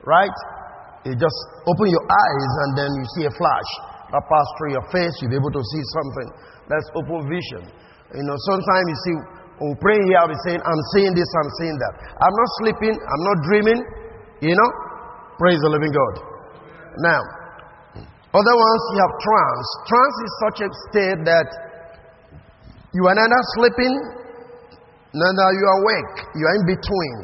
Right? 0.02 0.34
You 1.06 1.13
just 1.13 1.40
open 1.70 1.88
your 1.94 2.06
eyes 2.10 2.52
and 2.66 2.70
then 2.74 2.90
you 2.90 3.06
see 3.20 3.25
a 3.30 3.34
flash 3.38 3.70
that 4.10 4.24
pass 4.25 4.48
through 4.58 4.74
your 4.74 4.88
face. 4.90 5.13
You'll 5.22 5.30
be 5.30 5.38
able 5.38 5.54
to 5.54 5.62
see 5.62 5.84
something. 5.94 6.28
That's 6.74 6.88
open 6.98 7.30
vision. 7.30 7.70
You 8.18 8.25
know, 8.25 8.38
sometimes 8.50 8.86
you 8.90 8.98
see 8.98 9.16
when 9.62 9.68
we 9.74 9.78
pray 9.78 10.00
here, 10.10 10.18
I'll 10.18 10.32
be 10.32 10.38
saying, 10.50 10.58
I'm 10.58 10.84
seeing 10.98 11.13
this, 11.13 11.30
I'm 11.30 11.52
seeing 11.62 11.78
that. 11.78 11.94
I'm 12.18 12.34
not 12.34 12.50
sleeping, 12.66 12.96
I'm 12.98 13.24
not 13.30 13.38
dreaming, 13.46 13.80
you 14.42 14.56
know? 14.58 14.70
Praise 15.38 15.62
the 15.62 15.70
living 15.70 15.94
God. 15.94 16.13
Now, 17.06 17.22
other 18.34 18.56
ones 18.58 18.82
you 18.94 19.00
have 19.06 19.13
trance. 19.22 19.68
Trance 19.86 20.18
is 20.25 20.32
such 20.42 20.58
a 20.66 20.70
state 20.90 21.20
that 21.30 21.48
you 22.94 23.04
are 23.10 23.18
neither 23.18 23.42
sleeping, 23.58 23.94
neither 25.14 25.48
you 25.58 25.66
are 25.66 25.78
awake. 25.82 26.16
You 26.38 26.44
are 26.46 26.56
in 26.62 26.66
between. 26.70 27.18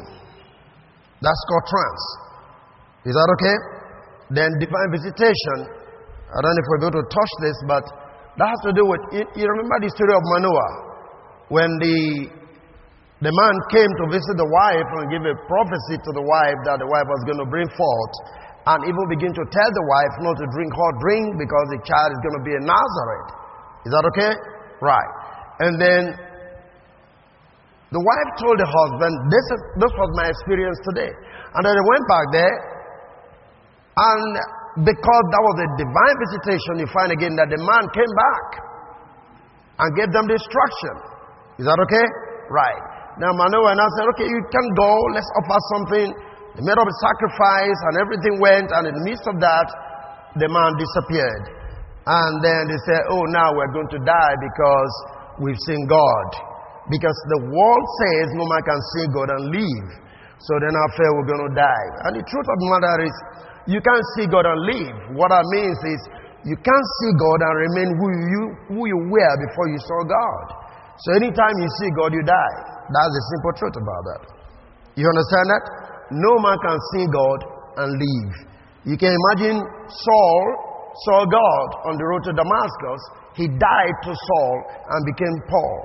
That's 1.22 1.42
called 1.46 1.66
trance. 1.70 2.04
Is 3.06 3.14
that 3.14 3.28
okay? 3.38 3.56
Then 4.34 4.50
divine 4.58 4.90
visitation. 4.92 5.58
I 6.30 6.38
don't 6.42 6.52
know 6.54 6.62
if 6.62 6.68
we're 6.70 6.84
going 6.86 6.98
to 6.98 7.06
touch 7.10 7.32
this, 7.42 7.58
but 7.66 7.84
that 8.38 8.46
has 8.50 8.60
to 8.66 8.72
do 8.72 8.86
with, 8.86 9.02
you 9.14 9.46
remember 9.46 9.76
the 9.82 9.90
story 9.90 10.14
of 10.14 10.22
Manoah 10.38 10.72
when 11.50 11.70
the, 11.82 11.98
the 13.26 13.32
man 13.34 13.54
came 13.74 13.90
to 13.90 14.04
visit 14.14 14.34
the 14.38 14.46
wife 14.46 14.90
and 15.02 15.10
give 15.10 15.22
a 15.26 15.34
prophecy 15.50 15.98
to 15.98 16.10
the 16.14 16.22
wife 16.22 16.58
that 16.70 16.78
the 16.78 16.86
wife 16.86 17.06
was 17.10 17.22
going 17.26 17.42
to 17.42 17.48
bring 17.50 17.66
forth, 17.74 18.14
and 18.70 18.78
even 18.86 19.02
begin 19.10 19.34
to 19.34 19.44
tell 19.50 19.70
the 19.74 19.86
wife 19.90 20.14
not 20.22 20.36
to 20.38 20.46
drink 20.54 20.70
hot 20.70 20.94
drink 21.02 21.26
because 21.42 21.66
the 21.74 21.80
child 21.82 22.08
is 22.14 22.20
going 22.22 22.36
to 22.38 22.44
be 22.46 22.54
a 22.54 22.62
Nazarite. 22.62 23.30
Is 23.88 23.90
that 23.90 24.04
okay? 24.14 24.32
Right. 24.78 25.19
And 25.60 25.76
then 25.76 26.02
the 27.92 28.00
wife 28.00 28.30
told 28.40 28.56
the 28.56 28.70
husband, 28.70 29.12
this, 29.28 29.46
is, 29.50 29.60
this 29.82 29.92
was 29.98 30.10
my 30.16 30.26
experience 30.30 30.78
today. 30.88 31.10
And 31.10 31.60
then 31.66 31.74
they 31.74 31.86
went 31.90 32.04
back 32.08 32.26
there, 32.32 32.56
and 33.98 34.30
because 34.86 35.24
that 35.34 35.42
was 35.42 35.56
a 35.60 35.68
divine 35.76 36.16
visitation, 36.22 36.72
you 36.80 36.88
find 36.94 37.10
again 37.10 37.34
that 37.34 37.50
the 37.50 37.58
man 37.58 37.84
came 37.90 38.12
back 38.14 38.46
and 39.82 39.88
gave 39.98 40.08
them 40.14 40.30
the 40.30 40.38
instruction. 40.38 40.94
Is 41.58 41.66
that 41.66 41.76
okay? 41.76 42.06
Right. 42.48 42.80
Now 43.18 43.34
Manoah 43.34 43.74
and 43.74 43.80
I 43.82 43.88
said, 43.98 44.06
okay, 44.14 44.28
you 44.30 44.40
can 44.48 44.66
go, 44.78 44.92
let's 45.12 45.28
offer 45.42 45.60
something. 45.76 46.08
They 46.56 46.62
made 46.62 46.78
up 46.78 46.86
a 46.86 46.96
sacrifice 47.02 47.80
and 47.90 47.94
everything 48.00 48.34
went, 48.38 48.70
and 48.70 48.88
in 48.88 48.94
the 48.94 49.04
midst 49.04 49.26
of 49.26 49.36
that, 49.42 49.68
the 50.38 50.46
man 50.46 50.70
disappeared. 50.78 51.44
And 52.06 52.32
then 52.40 52.70
they 52.70 52.80
said, 52.86 53.02
oh, 53.10 53.26
now 53.34 53.52
we're 53.52 53.74
going 53.74 53.90
to 53.92 54.00
die 54.06 54.34
because 54.38 54.92
we've 55.38 55.60
seen 55.70 55.86
God. 55.86 56.28
Because 56.90 57.14
the 57.38 57.40
world 57.54 57.86
says 58.02 58.26
no 58.34 58.44
man 58.50 58.62
can 58.66 58.80
see 58.96 59.04
God 59.14 59.28
and 59.30 59.42
live. 59.54 59.88
So 60.40 60.56
then 60.58 60.72
I 60.72 60.80
after 60.88 61.06
we're 61.14 61.30
going 61.30 61.44
to 61.46 61.54
die. 61.54 61.88
And 62.08 62.12
the 62.18 62.24
truth 62.24 62.48
of 62.48 62.56
the 62.58 62.68
matter 62.72 62.98
is, 63.04 63.16
you 63.68 63.80
can't 63.84 64.06
see 64.16 64.26
God 64.26 64.48
and 64.48 64.58
live. 64.64 64.96
What 65.14 65.30
that 65.30 65.44
means 65.52 65.78
is, 65.84 66.00
you 66.48 66.56
can't 66.56 66.88
see 67.04 67.12
God 67.20 67.38
and 67.44 67.54
remain 67.68 67.88
who 67.92 68.06
you, 68.08 68.42
who 68.72 68.82
you 68.88 69.00
were 69.12 69.34
before 69.44 69.68
you 69.68 69.76
saw 69.84 70.00
God. 70.08 70.46
So 71.04 71.08
anytime 71.20 71.54
you 71.60 71.68
see 71.84 71.90
God, 71.92 72.16
you 72.16 72.24
die. 72.24 72.56
That's 72.88 73.12
the 73.12 73.22
simple 73.36 73.52
truth 73.60 73.76
about 73.76 74.02
that. 74.08 74.22
You 74.96 75.04
understand 75.04 75.46
that? 75.52 75.64
No 76.16 76.32
man 76.40 76.56
can 76.64 76.78
see 76.96 77.04
God 77.12 77.38
and 77.84 77.90
live. 77.92 78.32
You 78.88 78.96
can 78.96 79.12
imagine 79.12 79.60
Saul 79.92 80.44
saw 81.04 81.28
God 81.28 81.68
on 81.92 82.00
the 82.00 82.04
road 82.08 82.24
to 82.24 82.32
Damascus. 82.32 83.00
He 83.34 83.46
died 83.46 83.96
to 84.04 84.12
Saul 84.12 84.56
and 84.90 85.00
became 85.06 85.36
Paul. 85.48 85.82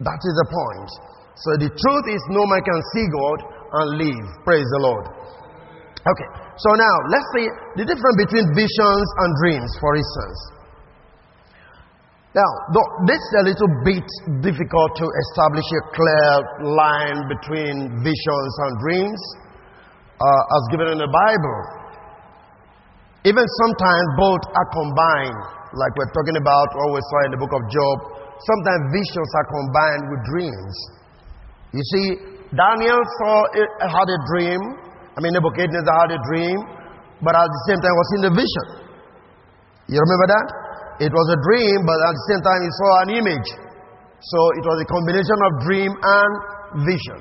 That 0.00 0.20
is 0.20 0.34
the 0.36 0.48
point. 0.50 0.90
So 1.34 1.50
the 1.58 1.70
truth 1.70 2.06
is, 2.10 2.22
no 2.30 2.44
man 2.46 2.62
can 2.62 2.80
see 2.94 3.06
God 3.10 3.38
and 3.48 3.86
live. 3.98 4.26
Praise 4.44 4.68
the 4.78 4.82
Lord. 4.82 5.06
Okay, 6.04 6.28
so 6.60 6.68
now 6.76 6.94
let's 7.08 7.28
see 7.32 7.46
the 7.80 7.84
difference 7.88 8.16
between 8.28 8.44
visions 8.52 9.06
and 9.24 9.30
dreams, 9.40 9.70
for 9.80 9.96
instance. 9.96 10.38
Now, 12.34 12.50
this 13.06 13.22
is 13.22 13.34
a 13.40 13.44
little 13.46 13.70
bit 13.86 14.04
difficult 14.42 14.90
to 14.98 15.06
establish 15.06 15.64
a 15.70 15.82
clear 15.94 16.30
line 16.66 17.18
between 17.30 18.02
visions 18.02 18.52
and 18.66 18.72
dreams 18.82 19.20
uh, 20.18 20.54
as 20.58 20.62
given 20.74 20.90
in 20.90 20.98
the 20.98 21.06
Bible. 21.06 21.60
Even 23.22 23.46
sometimes 23.46 24.06
both 24.18 24.42
are 24.50 24.68
combined, 24.74 25.42
like 25.74 25.92
we're 25.98 26.12
talking 26.14 26.38
about 26.38 26.68
what 26.74 26.94
we 26.94 27.00
saw 27.02 27.18
in 27.26 27.30
the 27.34 27.40
book 27.40 27.52
of 27.54 27.62
Job. 27.70 27.96
Sometimes 28.38 28.82
visions 28.94 29.30
are 29.34 29.46
combined 29.50 30.04
with 30.10 30.20
dreams. 30.30 30.74
You 31.74 31.84
see, 31.90 32.06
Daniel 32.54 33.00
saw 33.22 33.34
had 33.82 34.08
a 34.10 34.20
dream. 34.30 34.60
I 35.14 35.18
mean, 35.22 35.34
Nebuchadnezzar 35.34 35.94
had 36.06 36.12
a 36.14 36.20
dream, 36.26 36.58
but 37.22 37.34
at 37.34 37.46
the 37.50 37.62
same 37.70 37.80
time 37.82 37.94
was 37.94 38.10
in 38.18 38.22
the 38.30 38.32
vision. 38.34 38.66
You 39.90 39.98
remember 39.98 40.26
that? 40.34 40.46
It 41.02 41.10
was 41.10 41.26
a 41.34 41.38
dream, 41.42 41.78
but 41.82 41.98
at 41.98 42.14
the 42.14 42.24
same 42.30 42.42
time, 42.46 42.60
he 42.62 42.70
saw 42.70 42.90
an 43.02 43.10
image. 43.18 43.48
So 44.22 44.38
it 44.56 44.64
was 44.64 44.78
a 44.78 44.86
combination 44.88 45.38
of 45.42 45.50
dream 45.66 45.90
and 45.90 46.32
vision. 46.86 47.20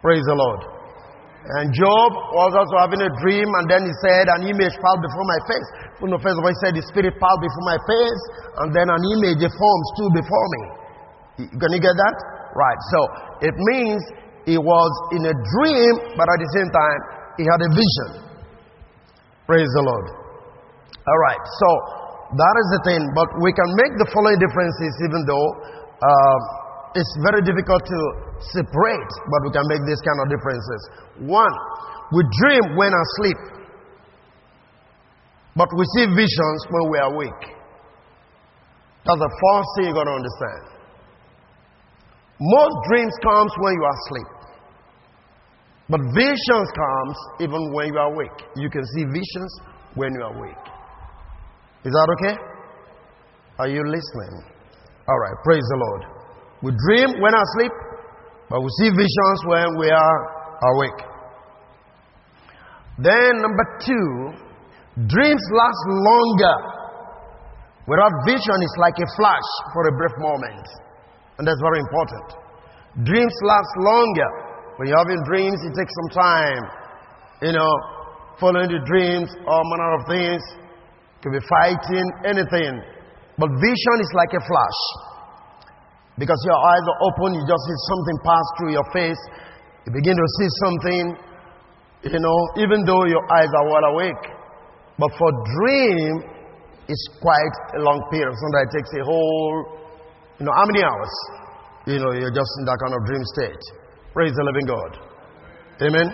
Praise 0.00 0.24
the 0.24 0.34
Lord. 0.34 0.77
And 1.48 1.72
Job 1.72 2.10
was 2.36 2.52
also 2.52 2.76
having 2.76 3.00
a 3.00 3.08
dream, 3.24 3.48
and 3.48 3.64
then 3.72 3.88
he 3.88 3.94
said, 4.04 4.28
An 4.28 4.44
image 4.44 4.76
passed 4.84 5.00
before 5.00 5.24
my 5.24 5.40
face. 5.48 5.68
From 5.96 6.12
the 6.12 6.20
first 6.20 6.36
of 6.36 6.44
all, 6.44 6.52
he 6.52 6.60
said, 6.60 6.76
The 6.76 6.84
spirit 6.84 7.16
passed 7.16 7.40
before 7.40 7.64
my 7.64 7.80
face, 7.88 8.22
and 8.60 8.68
then 8.76 8.92
an 8.92 9.02
image, 9.16 9.40
a 9.40 9.48
form 9.48 9.80
stood 9.96 10.12
before 10.20 10.46
me. 10.52 10.62
Can 11.56 11.70
you 11.72 11.80
get 11.80 11.96
that? 11.96 12.16
Right. 12.52 12.80
So 12.92 12.98
it 13.48 13.56
means 13.72 14.00
he 14.44 14.60
was 14.60 14.92
in 15.16 15.24
a 15.24 15.32
dream, 15.32 15.92
but 16.20 16.28
at 16.28 16.38
the 16.40 16.50
same 16.52 16.68
time, 16.68 17.00
he 17.40 17.44
had 17.48 17.60
a 17.64 17.70
vision. 17.72 18.08
Praise 19.48 19.72
the 19.72 19.84
Lord. 19.88 20.06
All 21.08 21.20
right. 21.32 21.44
So 21.64 21.68
that 22.36 22.54
is 22.60 22.68
the 22.76 22.82
thing. 22.92 23.02
But 23.16 23.28
we 23.40 23.56
can 23.56 23.72
make 23.72 23.96
the 23.96 24.08
following 24.12 24.36
differences 24.36 24.92
even 25.00 25.24
though 25.24 25.48
uh, 25.96 26.38
it's 26.94 27.12
very 27.20 27.42
difficult 27.42 27.82
to 27.84 27.98
separate, 28.54 29.12
but 29.28 29.40
we 29.44 29.50
can 29.52 29.64
make 29.68 29.82
these 29.84 30.00
kind 30.00 30.18
of 30.22 30.26
differences. 30.32 30.80
One, 31.28 31.54
we 32.12 32.22
dream 32.40 32.64
when 32.76 32.92
asleep, 32.92 33.40
but 35.56 35.68
we 35.76 35.84
see 35.96 36.06
visions 36.06 36.60
when 36.70 36.84
we 36.90 36.98
are 36.98 37.10
awake. 37.12 37.44
That's 39.04 39.20
the 39.20 39.32
first 39.32 39.68
thing 39.76 39.84
you're 39.86 39.98
going 39.98 40.06
to 40.06 40.18
understand. 40.20 40.62
Most 42.40 42.76
dreams 42.88 43.14
comes 43.22 43.52
when 43.58 43.72
you 43.74 43.84
are 43.84 43.96
asleep. 44.06 44.38
But 45.88 46.00
visions 46.14 46.68
comes 46.76 47.16
even 47.40 47.72
when 47.72 47.88
you 47.88 47.98
are 47.98 48.12
awake. 48.12 48.38
You 48.56 48.68
can 48.68 48.84
see 48.84 49.04
visions 49.04 49.60
when 49.94 50.12
you 50.12 50.22
are 50.22 50.36
awake. 50.36 50.66
Is 51.84 51.92
that 51.92 52.08
okay? 52.20 52.36
Are 53.58 53.68
you 53.68 53.82
listening? 53.82 54.44
All 55.08 55.18
right, 55.18 55.34
praise 55.42 55.64
the 55.70 55.76
Lord. 55.76 56.17
We 56.62 56.72
dream 56.74 57.20
when 57.22 57.34
asleep, 57.34 57.72
but 58.50 58.60
we 58.60 58.68
see 58.82 58.90
visions 58.90 59.38
when 59.46 59.78
we 59.78 59.90
are 59.90 60.18
awake. 60.74 61.00
Then, 62.98 63.38
number 63.38 63.66
two, 63.78 64.08
dreams 65.06 65.44
last 65.54 65.82
longer. 65.86 66.56
Without 67.86 68.12
vision, 68.26 68.58
it's 68.58 68.78
like 68.78 68.98
a 68.98 69.08
flash 69.16 69.48
for 69.72 69.86
a 69.86 69.92
brief 69.96 70.12
moment. 70.18 70.66
And 71.38 71.46
that's 71.46 71.62
very 71.62 71.78
important. 71.78 72.26
Dreams 73.06 73.34
last 73.46 73.72
longer. 73.78 74.30
When 74.76 74.88
you're 74.88 74.98
having 74.98 75.22
dreams, 75.24 75.62
it 75.62 75.72
takes 75.78 75.94
some 75.94 76.10
time. 76.18 76.62
You 77.42 77.52
know, 77.52 77.70
following 78.40 78.68
the 78.68 78.82
dreams, 78.82 79.30
all 79.46 79.62
manner 79.62 79.94
of 79.94 80.02
things. 80.10 80.42
Could 81.22 81.32
be 81.32 81.42
fighting, 81.46 82.06
anything. 82.26 82.82
But 83.38 83.50
vision 83.62 83.96
is 84.02 84.10
like 84.14 84.34
a 84.34 84.42
flash. 84.42 84.80
Because 86.18 86.40
your 86.42 86.58
eyes 86.58 86.82
are 86.82 86.98
open, 87.06 87.38
you 87.38 87.42
just 87.46 87.62
see 87.62 87.78
something 87.86 88.16
pass 88.26 88.46
through 88.58 88.72
your 88.74 88.88
face. 88.90 89.22
You 89.86 89.94
begin 89.94 90.18
to 90.18 90.28
see 90.42 90.50
something, 90.66 91.04
you 92.10 92.18
know, 92.18 92.38
even 92.58 92.82
though 92.84 93.06
your 93.06 93.22
eyes 93.30 93.48
are 93.48 93.66
wide 93.70 93.86
awake. 93.94 94.24
But 94.98 95.14
for 95.14 95.30
dream, 95.30 96.26
it's 96.90 97.06
quite 97.22 97.56
a 97.78 97.80
long 97.86 98.02
period. 98.10 98.34
Sometimes 98.34 98.66
it 98.66 98.72
takes 98.82 98.90
a 98.98 99.04
whole, 99.06 99.54
you 100.42 100.44
know, 100.44 100.54
how 100.58 100.66
many 100.66 100.82
hours? 100.82 101.14
You 101.86 102.02
know, 102.02 102.10
you're 102.10 102.34
just 102.34 102.52
in 102.58 102.64
that 102.66 102.78
kind 102.82 102.94
of 102.98 103.00
dream 103.06 103.24
state. 103.38 103.62
Praise 104.12 104.34
the 104.34 104.42
living 104.42 104.66
God. 104.66 104.92
Amen. 105.86 106.08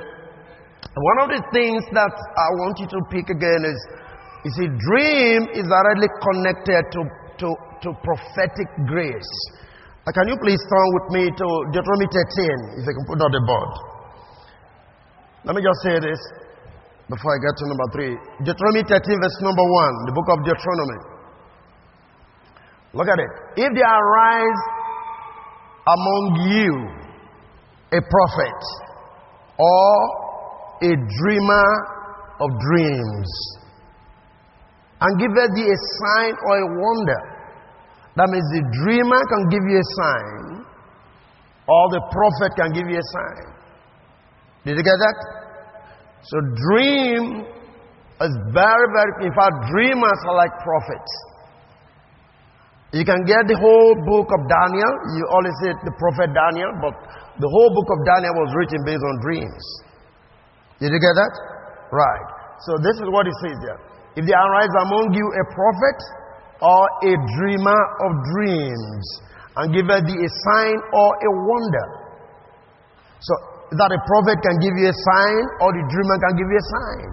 One 0.95 1.19
of 1.25 1.29
the 1.33 1.43
things 1.51 1.83
that 1.97 2.13
I 2.13 2.49
want 2.61 2.79
you 2.79 2.87
to 2.93 3.01
pick 3.11 3.27
again 3.33 3.65
is, 3.65 3.79
you 4.45 4.51
see, 4.53 4.69
dream 4.69 5.49
is 5.57 5.65
directly 5.65 6.11
connected 6.21 6.83
to, 6.93 7.01
to, 7.41 7.49
to 7.83 7.89
prophetic 8.05 8.69
grace. 8.87 9.33
Uh, 10.05 10.13
can 10.13 10.29
you 10.29 10.37
please 10.37 10.61
turn 10.69 10.89
with 11.01 11.07
me 11.17 11.25
to 11.33 11.47
Deuteronomy 11.73 12.09
13, 12.13 12.77
if 12.77 12.85
I 12.85 12.93
can 12.93 13.05
put 13.09 13.17
on 13.25 13.33
the 13.33 13.41
board? 13.41 13.73
Let 15.49 15.57
me 15.57 15.65
just 15.65 15.81
say 15.81 15.97
this 15.97 16.21
before 17.09 17.33
I 17.33 17.39
get 17.41 17.57
to 17.57 17.65
number 17.73 17.89
3. 18.45 18.45
Deuteronomy 18.45 18.85
13, 18.85 19.01
verse 19.01 19.39
number 19.41 19.65
1, 19.65 20.05
the 20.05 20.13
book 20.13 20.29
of 20.29 20.39
Deuteronomy. 20.45 21.01
Look 22.93 23.09
at 23.09 23.17
it. 23.17 23.33
If 23.65 23.71
there 23.73 23.89
arise 23.89 24.61
among 25.89 26.53
you 26.53 26.73
a 27.97 28.01
prophet 28.05 28.61
or 29.57 29.89
a 30.85 30.93
dreamer 30.93 31.69
of 32.45 32.49
dreams, 32.61 33.29
and 35.01 35.17
giveth 35.17 35.49
thee 35.57 35.65
a 35.65 35.79
sign 35.97 36.37
or 36.45 36.55
a 36.61 36.69
wonder, 36.77 37.34
that 38.15 38.31
means 38.31 38.47
the 38.55 38.63
dreamer 38.87 39.21
can 39.27 39.43
give 39.51 39.65
you 39.67 39.79
a 39.83 39.89
sign, 39.99 40.65
or 41.67 41.83
the 41.91 42.03
prophet 42.15 42.51
can 42.55 42.71
give 42.71 42.87
you 42.87 42.99
a 43.03 43.09
sign. 43.11 43.47
Did 44.65 44.79
you 44.79 44.85
get 44.87 44.97
that? 44.97 45.19
So, 46.25 46.37
dream 46.41 47.45
is 48.23 48.35
very, 48.55 48.87
very, 48.95 49.13
in 49.29 49.33
fact, 49.35 49.55
dreamers 49.69 50.21
are 50.31 50.37
like 50.39 50.55
prophets. 50.63 51.13
You 52.95 53.03
can 53.03 53.27
get 53.27 53.51
the 53.51 53.59
whole 53.59 53.95
book 54.07 54.31
of 54.31 54.41
Daniel. 54.47 54.93
You 55.19 55.27
always 55.35 55.53
say 55.67 55.75
the 55.83 55.95
prophet 55.99 56.31
Daniel, 56.31 56.71
but 56.79 56.95
the 57.43 57.51
whole 57.51 57.71
book 57.75 57.89
of 57.91 57.99
Daniel 58.07 58.35
was 58.39 58.55
written 58.55 58.81
based 58.87 59.03
on 59.03 59.15
dreams. 59.21 59.65
Did 60.79 60.95
you 60.95 61.01
get 61.03 61.15
that? 61.19 61.35
Right. 61.91 62.29
So, 62.63 62.79
this 62.79 62.95
is 63.03 63.11
what 63.11 63.27
it 63.27 63.35
says 63.43 63.59
there. 63.67 63.81
If 64.17 64.23
there 64.31 64.39
arise 64.39 64.71
among 64.87 65.11
you 65.11 65.27
a 65.27 65.45
prophet, 65.51 65.99
or 66.65 66.83
a 67.05 67.13
dreamer 67.37 67.81
of 68.09 68.11
dreams, 68.33 69.05
and 69.61 69.69
giveth 69.77 70.09
thee 70.09 70.17
a 70.17 70.31
sign 70.49 70.77
or 70.97 71.09
a 71.13 71.31
wonder. 71.45 71.87
So 73.21 73.33
that 73.77 73.93
a 73.93 74.01
prophet 74.09 74.41
can 74.41 74.57
give 74.65 74.75
you 74.81 74.89
a 74.89 74.97
sign, 74.97 75.43
or 75.61 75.69
the 75.77 75.85
dreamer 75.93 76.17
can 76.25 76.33
give 76.41 76.49
you 76.49 76.59
a 76.59 76.69
sign. 76.73 77.11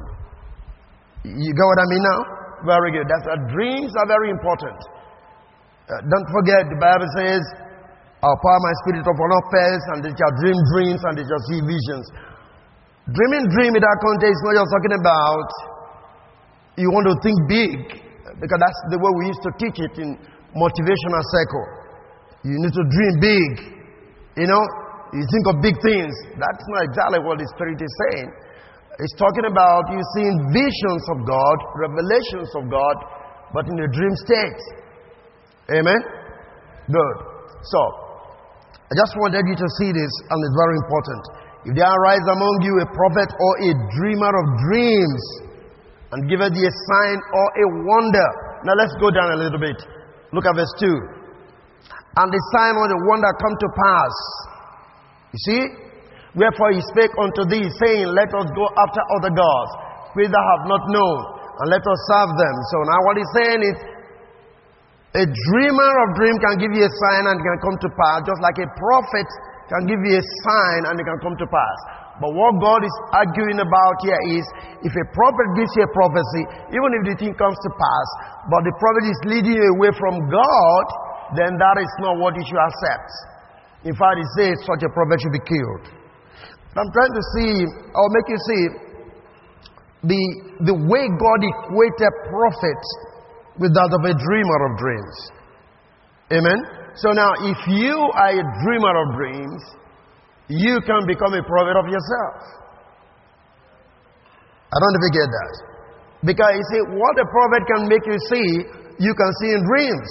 You 1.36 1.52
get 1.52 1.68
what 1.68 1.80
I 1.84 1.88
mean 1.92 2.04
now? 2.08 2.20
Very 2.64 2.90
good. 2.96 3.06
That's 3.12 3.28
uh, 3.28 3.40
dreams 3.52 3.92
are 4.00 4.08
very 4.08 4.32
important. 4.32 4.80
Uh, 5.86 6.00
don't 6.08 6.28
forget, 6.32 6.72
the 6.72 6.80
Bible 6.80 7.10
says, 7.20 7.44
I'll 8.24 8.40
pour 8.40 8.58
my 8.62 8.74
spirit 8.86 9.04
upon 9.04 9.28
all 9.34 9.46
flesh, 9.52 9.84
and 9.92 10.00
they 10.06 10.14
shall 10.16 10.34
dream 10.40 10.58
dreams, 10.78 11.02
and 11.04 11.14
they 11.20 11.26
shall 11.28 11.44
see 11.52 11.60
visions. 11.60 12.06
Dreaming 13.12 13.50
dream 13.52 13.74
in 13.76 13.82
that 13.82 13.98
context 14.00 14.38
is 14.40 14.44
not 14.46 14.56
just 14.62 14.70
talking 14.72 14.96
about 14.96 15.50
you 16.78 16.88
want 16.94 17.04
to 17.10 17.16
think 17.20 17.36
big 17.50 18.11
because 18.42 18.58
that's 18.58 18.82
the 18.90 18.98
way 18.98 19.12
we 19.22 19.30
used 19.30 19.44
to 19.46 19.52
teach 19.62 19.78
it 19.78 19.94
in 20.02 20.18
motivational 20.58 21.24
circle. 21.30 21.66
You 22.42 22.58
need 22.58 22.74
to 22.74 22.86
dream 22.90 23.14
big. 23.22 23.52
You 24.42 24.50
know, 24.50 24.64
you 25.14 25.22
think 25.30 25.46
of 25.54 25.62
big 25.62 25.78
things. 25.86 26.14
That's 26.42 26.66
not 26.74 26.82
exactly 26.90 27.20
what 27.22 27.38
the 27.38 27.46
Spirit 27.54 27.78
is 27.78 27.94
saying. 28.10 28.28
It's 28.98 29.16
talking 29.16 29.46
about 29.46 29.94
you 29.94 30.02
seeing 30.18 30.36
visions 30.50 31.04
of 31.14 31.24
God, 31.30 31.58
revelations 31.78 32.50
of 32.58 32.66
God, 32.68 32.96
but 33.54 33.70
in 33.70 33.78
a 33.78 33.90
dream 33.94 34.16
state. 34.26 34.62
Amen? 35.78 36.02
Good. 36.90 37.18
So, 37.70 37.82
I 38.90 38.94
just 38.98 39.14
wanted 39.22 39.46
you 39.48 39.56
to 39.56 39.68
see 39.80 39.94
this, 39.94 40.14
and 40.28 40.38
it's 40.42 40.58
very 40.58 40.76
important. 40.82 41.24
If 41.62 41.74
there 41.78 41.88
arise 41.88 42.26
among 42.26 42.56
you 42.66 42.74
a 42.82 42.88
prophet 42.90 43.30
or 43.38 43.52
a 43.64 43.72
dreamer 44.02 44.34
of 44.34 44.46
dreams, 44.66 45.24
and 46.12 46.28
give 46.28 46.40
thee 46.44 46.68
a 46.68 46.76
sign 46.92 47.18
or 47.20 47.46
a 47.56 47.66
wonder. 47.88 48.28
Now 48.68 48.76
let's 48.76 48.96
go 49.00 49.10
down 49.12 49.32
a 49.32 49.40
little 49.40 49.60
bit. 49.60 49.80
Look 50.36 50.44
at 50.44 50.56
verse 50.56 50.72
2. 50.80 50.88
And 52.20 52.28
the 52.28 52.42
sign 52.52 52.76
or 52.76 52.88
the 52.92 53.00
wonder 53.08 53.32
come 53.40 53.56
to 53.56 53.70
pass. 53.72 54.16
You 55.32 55.40
see? 55.48 55.64
Wherefore 56.36 56.72
he 56.76 56.80
spake 56.96 57.12
unto 57.20 57.44
thee, 57.48 57.68
saying, 57.80 58.08
Let 58.12 58.32
us 58.32 58.48
go 58.56 58.66
after 58.76 59.02
other 59.20 59.32
gods, 59.36 59.72
which 60.16 60.32
thou 60.32 60.44
have 60.44 60.64
not 60.68 60.84
known, 60.92 61.18
and 61.64 61.68
let 61.72 61.84
us 61.84 62.00
serve 62.08 62.32
them. 62.36 62.56
So 62.72 62.78
now 62.88 63.00
what 63.08 63.16
he's 63.20 63.34
saying 63.36 63.62
is, 63.64 63.78
a 65.12 65.26
dreamer 65.28 65.92
of 66.08 66.16
dream 66.16 66.40
can 66.40 66.56
give 66.56 66.72
you 66.72 66.88
a 66.88 66.94
sign 67.04 67.24
and 67.28 67.36
it 67.36 67.44
can 67.44 67.60
come 67.60 67.78
to 67.84 67.90
pass, 68.00 68.24
just 68.24 68.40
like 68.40 68.56
a 68.64 68.68
prophet 68.80 69.28
can 69.68 69.84
give 69.88 70.00
you 70.08 70.16
a 70.16 70.26
sign 70.48 70.82
and 70.88 70.96
it 70.96 71.04
can 71.04 71.20
come 71.20 71.36
to 71.36 71.48
pass. 71.52 71.78
But 72.22 72.38
what 72.38 72.54
God 72.62 72.86
is 72.86 72.96
arguing 73.18 73.58
about 73.58 73.96
here 74.06 74.22
is 74.38 74.46
if 74.86 74.94
a 74.94 75.06
prophet 75.10 75.48
gives 75.58 75.74
you 75.74 75.90
a 75.90 75.92
prophecy, 75.92 76.44
even 76.70 76.90
if 77.02 77.04
the 77.10 77.16
thing 77.18 77.34
comes 77.34 77.58
to 77.58 77.70
pass, 77.74 78.08
but 78.46 78.62
the 78.62 78.76
prophet 78.78 79.04
is 79.10 79.20
leading 79.26 79.58
you 79.58 79.68
away 79.74 79.90
from 79.98 80.22
God, 80.30 80.86
then 81.34 81.58
that 81.58 81.76
is 81.82 81.90
not 81.98 82.22
what 82.22 82.38
you 82.38 82.46
should 82.46 82.62
accept. 82.62 83.10
In 83.90 83.98
fact, 83.98 84.22
it 84.22 84.30
says 84.38 84.54
such 84.70 84.86
a 84.86 84.92
prophet 84.94 85.18
should 85.18 85.34
be 85.34 85.42
killed. 85.50 85.98
I'm 86.78 86.92
trying 86.94 87.16
to 87.18 87.24
see, 87.34 87.52
or 87.66 88.06
make 88.14 88.28
you 88.30 88.42
see, 88.46 88.64
the, 90.06 90.22
the 90.70 90.78
way 90.78 91.04
God 91.10 91.40
equated 91.42 92.14
prophet 92.30 92.82
with 93.58 93.74
that 93.74 93.90
of 93.90 94.02
a 94.06 94.14
dreamer 94.14 94.60
of 94.70 94.72
dreams. 94.78 95.18
Amen? 96.38 96.60
So 97.02 97.12
now, 97.18 97.34
if 97.50 97.58
you 97.68 97.98
are 97.98 98.34
a 98.38 98.46
dreamer 98.62 98.94
of 98.94 99.08
dreams, 99.18 99.62
you 100.52 100.84
can 100.84 101.08
become 101.08 101.32
a 101.32 101.44
prophet 101.48 101.80
of 101.80 101.88
yourself. 101.88 102.36
I 104.68 104.78
don't 104.80 104.96
you 105.00 105.12
get 105.16 105.30
that. 105.32 105.54
Because 106.28 106.52
you 106.60 106.66
see, 106.76 106.82
what 106.96 107.16
a 107.20 107.28
prophet 107.28 107.62
can 107.72 107.82
make 107.88 108.04
you 108.04 108.20
see, 108.28 108.48
you 109.00 109.14
can 109.16 109.32
see 109.40 109.50
in 109.56 109.62
dreams. 109.64 110.10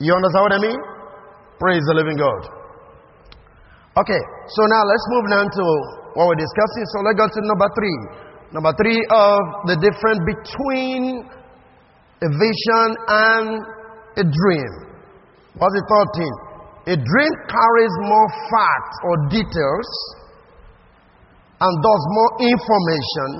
You 0.00 0.12
understand 0.14 0.44
what 0.44 0.54
I 0.54 0.60
mean? 0.60 0.80
Praise 1.58 1.82
the 1.88 1.94
living 1.96 2.16
God. 2.16 2.42
Okay, 3.98 4.22
so 4.54 4.62
now 4.70 4.82
let's 4.86 5.06
move 5.10 5.26
down 5.32 5.46
to 5.50 5.64
what 6.14 6.28
we're 6.28 6.38
discussing. 6.38 6.84
So 6.94 7.02
let's 7.02 7.18
go 7.18 7.26
to 7.26 7.40
number 7.48 7.68
three. 7.74 7.98
Number 8.52 8.72
three 8.78 9.00
of 9.10 9.40
the 9.66 9.76
difference 9.80 10.20
between 10.22 11.26
a 12.22 12.28
vision 12.28 12.88
and 13.08 13.46
a 14.20 14.24
dream. 14.24 14.72
What's 15.58 15.74
the 15.74 15.84
third 15.88 16.08
thing? 16.14 16.47
A 16.88 16.96
dream 16.96 17.34
carries 17.52 17.94
more 18.00 18.28
facts 18.48 18.96
or 19.04 19.14
details 19.28 19.90
and 21.60 21.72
does 21.84 22.02
more 22.16 22.32
information 22.40 23.30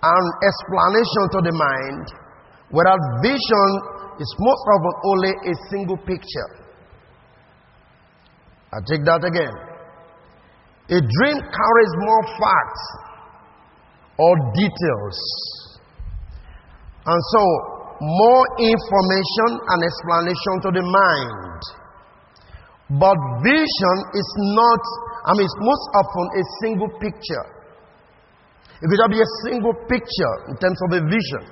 and 0.00 0.24
explanation 0.40 1.24
to 1.28 1.38
the 1.44 1.54
mind, 1.60 2.06
whereas 2.72 2.96
vision 3.20 3.70
is 4.16 4.30
most 4.40 4.62
often 4.72 4.94
only 5.12 5.32
a 5.44 5.54
single 5.68 5.98
picture. 6.08 6.50
I 8.72 8.80
take 8.88 9.04
that 9.04 9.28
again. 9.28 9.52
A 10.88 11.00
dream 11.04 11.36
carries 11.36 11.92
more 12.00 12.24
facts 12.40 12.84
or 14.16 14.32
details, 14.56 15.18
and 17.04 17.20
so 17.28 17.42
more 18.00 18.44
information 18.56 19.50
and 19.68 19.78
explanation 19.84 20.54
to 20.64 20.70
the 20.80 20.84
mind. 20.88 21.79
But 22.90 23.14
vision 23.46 23.96
is 24.18 24.28
not, 24.58 24.82
I 25.26 25.30
mean, 25.38 25.46
it's 25.46 25.60
most 25.62 25.84
often 25.94 26.26
a 26.34 26.44
single 26.66 26.90
picture. 26.98 27.46
It 28.82 28.86
could 28.90 29.12
be 29.14 29.22
a 29.22 29.30
single 29.46 29.76
picture 29.86 30.34
in 30.50 30.56
terms 30.58 30.78
of 30.88 30.90
a 30.98 31.02
vision. 31.06 31.44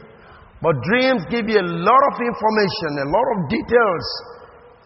But 0.59 0.75
dreams 0.83 1.23
give 1.31 1.47
you 1.47 1.63
a 1.63 1.69
lot 1.87 2.03
of 2.11 2.15
information, 2.19 2.91
a 3.07 3.09
lot 3.15 3.27
of 3.37 3.39
details 3.47 4.07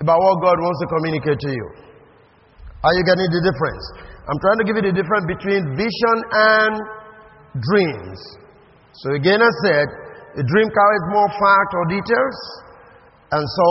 about 0.05 0.21
what 0.21 0.37
God 0.45 0.61
wants 0.61 0.79
to 0.85 0.88
communicate 0.93 1.41
to 1.41 1.51
you. 1.55 1.67
Are 2.85 2.93
you 2.93 3.05
getting 3.07 3.31
the 3.31 3.43
difference? 3.47 3.85
I'm 4.29 4.38
trying 4.43 4.59
to 4.61 4.67
give 4.69 4.77
you 4.77 4.87
the 4.91 4.97
difference 4.99 5.25
between 5.31 5.62
vision 5.79 6.17
and 6.35 6.73
dreams. 7.62 8.19
So 9.01 9.17
again, 9.17 9.41
I 9.41 9.53
said, 9.65 9.87
a 10.37 10.45
dream 10.45 10.69
carries 10.69 11.05
more 11.15 11.31
facts 11.33 11.73
or 11.73 11.85
details, 11.88 12.37
and 13.33 13.45
so 13.49 13.66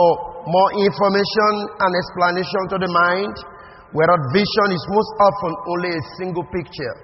more 0.50 0.70
information 0.82 1.52
and 1.70 1.90
explanation 1.94 2.62
to 2.74 2.76
the 2.82 2.90
mind, 2.90 3.34
whereas 3.94 4.20
vision 4.34 4.68
is 4.74 4.82
most 4.90 5.12
often 5.22 5.52
only 5.70 5.90
a 5.94 6.02
single 6.18 6.42
picture. 6.50 6.94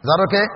Is 0.00 0.06
that 0.08 0.20
okay? 0.32 0.46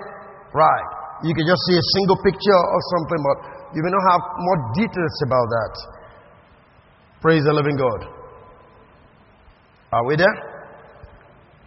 Right. 0.57 0.89
You 1.21 1.37
can 1.37 1.45
just 1.45 1.61
see 1.69 1.77
a 1.77 1.85
single 2.01 2.17
picture 2.25 2.57
or 2.57 2.81
something, 2.97 3.21
but 3.21 3.37
you 3.77 3.81
may 3.85 3.93
not 3.93 4.05
have 4.17 4.21
more 4.41 4.59
details 4.73 5.15
about 5.21 5.47
that. 5.53 5.73
Praise 7.21 7.45
the 7.45 7.53
living 7.53 7.77
God. 7.77 8.01
Are 9.93 10.05
we 10.07 10.17
there? 10.17 10.37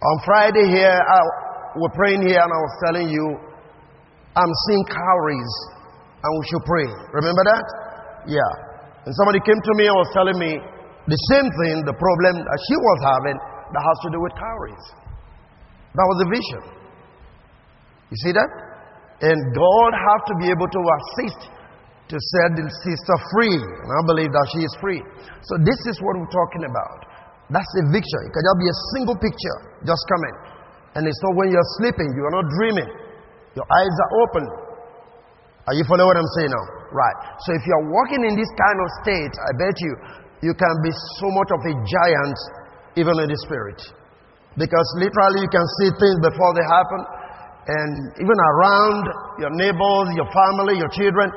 On 0.03 0.15
Friday 0.25 0.67
here, 0.67 0.91
I, 0.91 1.17
we're 1.79 1.95
praying 1.95 2.27
here, 2.27 2.43
and 2.43 2.51
I 2.51 2.59
was 2.59 2.73
telling 2.83 3.07
you, 3.07 3.25
I'm 4.35 4.53
seeing 4.67 4.83
cowries, 4.91 5.53
and 6.19 6.31
we 6.35 6.43
should 6.51 6.65
pray. 6.67 6.87
Remember 7.15 7.43
that? 7.47 7.65
Yeah. 8.27 8.64
And 9.05 9.13
somebody 9.13 9.37
came 9.45 9.61
to 9.61 9.73
me 9.77 9.85
and 9.85 9.95
was 9.95 10.09
telling 10.17 10.37
me 10.41 10.57
the 11.05 11.19
same 11.29 11.45
thing, 11.45 11.85
the 11.85 11.93
problem 11.93 12.33
that 12.41 12.59
she 12.65 12.75
was 12.75 12.99
having 13.05 13.37
that 13.37 13.81
has 13.85 13.97
to 14.05 14.09
do 14.09 14.19
with 14.21 14.33
cowries. 14.33 14.85
That 15.93 16.05
was 16.09 16.17
the 16.25 16.29
vision. 16.33 16.61
You 18.09 18.17
see 18.25 18.33
that? 18.33 18.51
And 19.29 19.37
God 19.53 19.91
has 19.93 20.19
to 20.27 20.33
be 20.41 20.49
able 20.49 20.67
to 20.67 20.81
assist 20.81 21.53
to 22.09 22.15
set 22.17 22.49
the 22.57 22.65
sister 22.65 23.15
free. 23.33 23.57
And 23.57 23.89
I 23.89 24.01
believe 24.09 24.29
that 24.33 24.45
she 24.53 24.61
is 24.65 24.73
free. 24.81 25.01
So 25.45 25.53
this 25.61 25.79
is 25.89 25.97
what 26.01 26.17
we're 26.17 26.33
talking 26.33 26.65
about. 26.65 26.99
That's 27.53 27.69
eviction. 27.85 28.21
It 28.25 28.33
can 28.33 28.41
just 28.41 28.59
be 28.61 28.69
a 28.69 28.77
single 28.97 29.17
picture 29.21 29.57
just 29.85 30.03
coming. 30.09 30.35
And 30.97 31.01
it's 31.05 31.21
not 31.21 31.33
when 31.37 31.53
you're 31.53 31.71
sleeping, 31.77 32.09
you 32.17 32.23
are 32.25 32.35
not 32.41 32.45
dreaming. 32.57 32.89
Your 33.53 33.67
eyes 33.69 33.95
are 34.01 34.11
open. 34.25 34.45
Are 35.69 35.75
you 35.77 35.85
following 35.85 36.09
what 36.09 36.17
I'm 36.17 36.31
saying 36.41 36.49
now? 36.49 36.65
Right. 36.91 37.17
So 37.45 37.55
if 37.55 37.63
you're 37.65 37.87
walking 37.89 38.21
in 38.25 38.33
this 38.37 38.51
kind 38.57 38.77
of 38.77 38.87
state, 39.01 39.33
I 39.33 39.51
bet 39.57 39.75
you, 39.81 39.93
you 40.45 40.53
can 40.53 40.75
be 40.83 40.91
so 40.91 41.27
much 41.33 41.49
of 41.55 41.61
a 41.65 41.73
giant 41.73 42.37
even 42.95 43.15
in 43.23 43.27
the 43.31 43.39
spirit. 43.47 43.79
Because 44.55 44.87
literally 44.99 45.43
you 45.43 45.51
can 45.51 45.65
see 45.81 45.89
things 45.99 46.17
before 46.23 46.51
they 46.55 46.65
happen. 46.67 47.01
And 47.65 47.91
even 48.21 48.37
around 48.37 49.03
your 49.41 49.53
neighbors, 49.57 50.07
your 50.15 50.29
family, 50.29 50.77
your 50.79 50.91
children, 50.93 51.27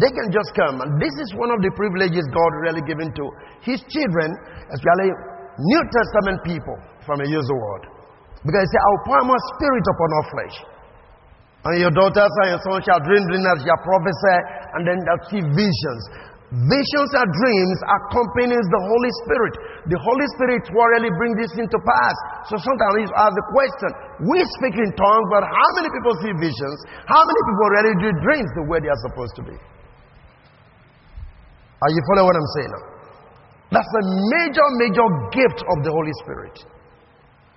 they 0.00 0.10
can 0.10 0.28
just 0.32 0.50
come. 0.58 0.82
And 0.82 0.98
this 0.98 1.14
is 1.22 1.28
one 1.38 1.54
of 1.54 1.62
the 1.62 1.70
privileges 1.76 2.24
God 2.34 2.50
really 2.66 2.82
given 2.82 3.14
to 3.14 3.24
His 3.62 3.78
children, 3.86 4.32
especially 4.74 5.12
New 5.54 5.82
Testament 5.86 6.42
people, 6.42 6.76
if 6.98 7.06
I 7.06 7.14
may 7.20 7.30
use 7.30 7.46
the 7.46 7.54
word. 7.54 7.84
Because 8.42 8.64
He 8.66 8.70
said, 8.74 8.82
I'll 8.82 9.04
pour 9.06 9.22
my 9.22 9.38
spirit 9.54 9.84
upon 9.86 10.08
all 10.10 10.26
flesh. 10.34 10.56
And 11.64 11.80
your 11.80 11.92
daughters 11.96 12.32
and 12.44 12.48
your 12.52 12.60
sons 12.60 12.84
shall 12.84 13.00
dream 13.00 13.24
dreams, 13.24 13.64
shall 13.64 13.80
prophesy, 13.80 14.38
and 14.76 14.82
then 14.84 15.00
they'll 15.00 15.26
see 15.32 15.40
visions. 15.40 16.02
Visions 16.54 17.10
and 17.16 17.28
dreams 17.34 17.78
accompanies 17.82 18.62
the 18.68 18.82
Holy 18.84 19.12
Spirit. 19.24 19.54
The 19.90 19.98
Holy 19.98 20.28
Spirit 20.36 20.62
will 20.70 20.90
really 20.94 21.10
bring 21.16 21.34
this 21.40 21.50
into 21.56 21.74
pass. 21.82 22.16
So 22.52 22.60
sometimes 22.60 23.00
you 23.00 23.10
ask 23.16 23.32
the 23.32 23.48
question, 23.50 23.90
we 24.28 24.38
speak 24.60 24.76
in 24.76 24.92
tongues, 24.94 25.28
but 25.32 25.42
how 25.42 25.68
many 25.80 25.88
people 25.88 26.14
see 26.20 26.32
visions? 26.36 26.78
How 27.08 27.18
many 27.24 27.40
people 27.48 27.66
really 27.80 27.94
do 27.96 28.08
dreams 28.22 28.50
the 28.60 28.64
way 28.70 28.78
they 28.84 28.92
are 28.92 29.02
supposed 29.08 29.34
to 29.40 29.42
be? 29.48 29.56
Are 31.80 31.90
you 31.90 32.00
following 32.12 32.28
what 32.28 32.36
I'm 32.38 32.50
saying 32.60 32.70
now? 32.70 32.84
That's 33.80 33.92
a 33.98 34.04
major, 34.36 34.66
major 34.78 35.06
gift 35.34 35.58
of 35.64 35.76
the 35.82 35.90
Holy 35.90 36.14
Spirit. 36.22 36.54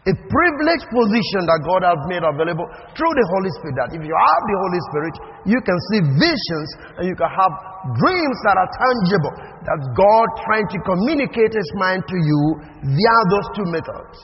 A 0.08 0.14
privileged 0.16 0.88
position 0.88 1.42
that 1.52 1.60
God 1.68 1.84
has 1.84 2.00
made 2.08 2.24
available 2.24 2.64
through 2.96 3.12
the 3.12 3.26
Holy 3.28 3.52
Spirit. 3.60 3.76
That 3.76 3.92
if 3.92 4.00
you 4.00 4.16
have 4.16 4.44
the 4.48 4.58
Holy 4.64 4.82
Spirit, 4.88 5.16
you 5.52 5.60
can 5.60 5.78
see 5.92 6.00
visions 6.16 6.70
and 6.96 7.04
you 7.12 7.16
can 7.20 7.28
have 7.28 7.54
dreams 8.00 8.38
that 8.48 8.56
are 8.56 8.72
tangible. 8.72 9.34
That's 9.68 9.86
God 10.00 10.28
trying 10.48 10.68
to 10.72 10.80
communicate 10.88 11.52
His 11.52 11.70
mind 11.76 12.08
to 12.08 12.18
you 12.24 12.42
via 12.88 13.18
those 13.36 13.48
two 13.60 13.68
methods. 13.68 14.16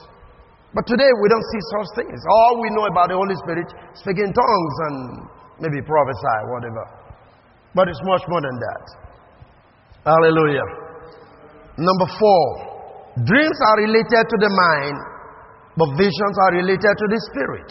But 0.72 0.88
today 0.88 1.12
we 1.20 1.28
don't 1.28 1.44
see 1.52 1.62
such 1.76 1.88
things. 2.00 2.18
All 2.32 2.64
we 2.64 2.72
know 2.72 2.88
about 2.88 3.12
the 3.12 3.20
Holy 3.20 3.36
Spirit, 3.44 3.68
speaking 3.92 4.32
tongues 4.32 4.76
and 4.88 4.96
maybe 5.60 5.84
prophesy, 5.84 6.38
whatever. 6.48 6.84
But 7.76 7.92
it's 7.92 8.00
much 8.08 8.24
more 8.26 8.40
than 8.40 8.56
that. 8.56 8.84
Hallelujah. 10.08 10.64
Number 11.76 12.08
four, 12.18 12.42
dreams 13.20 13.58
are 13.68 13.76
related 13.84 14.24
to 14.32 14.36
the 14.40 14.48
mind 14.48 15.13
but 15.74 15.88
visions 15.98 16.36
are 16.46 16.52
related 16.54 16.94
to 16.94 17.06
the 17.10 17.20
spirit. 17.30 17.70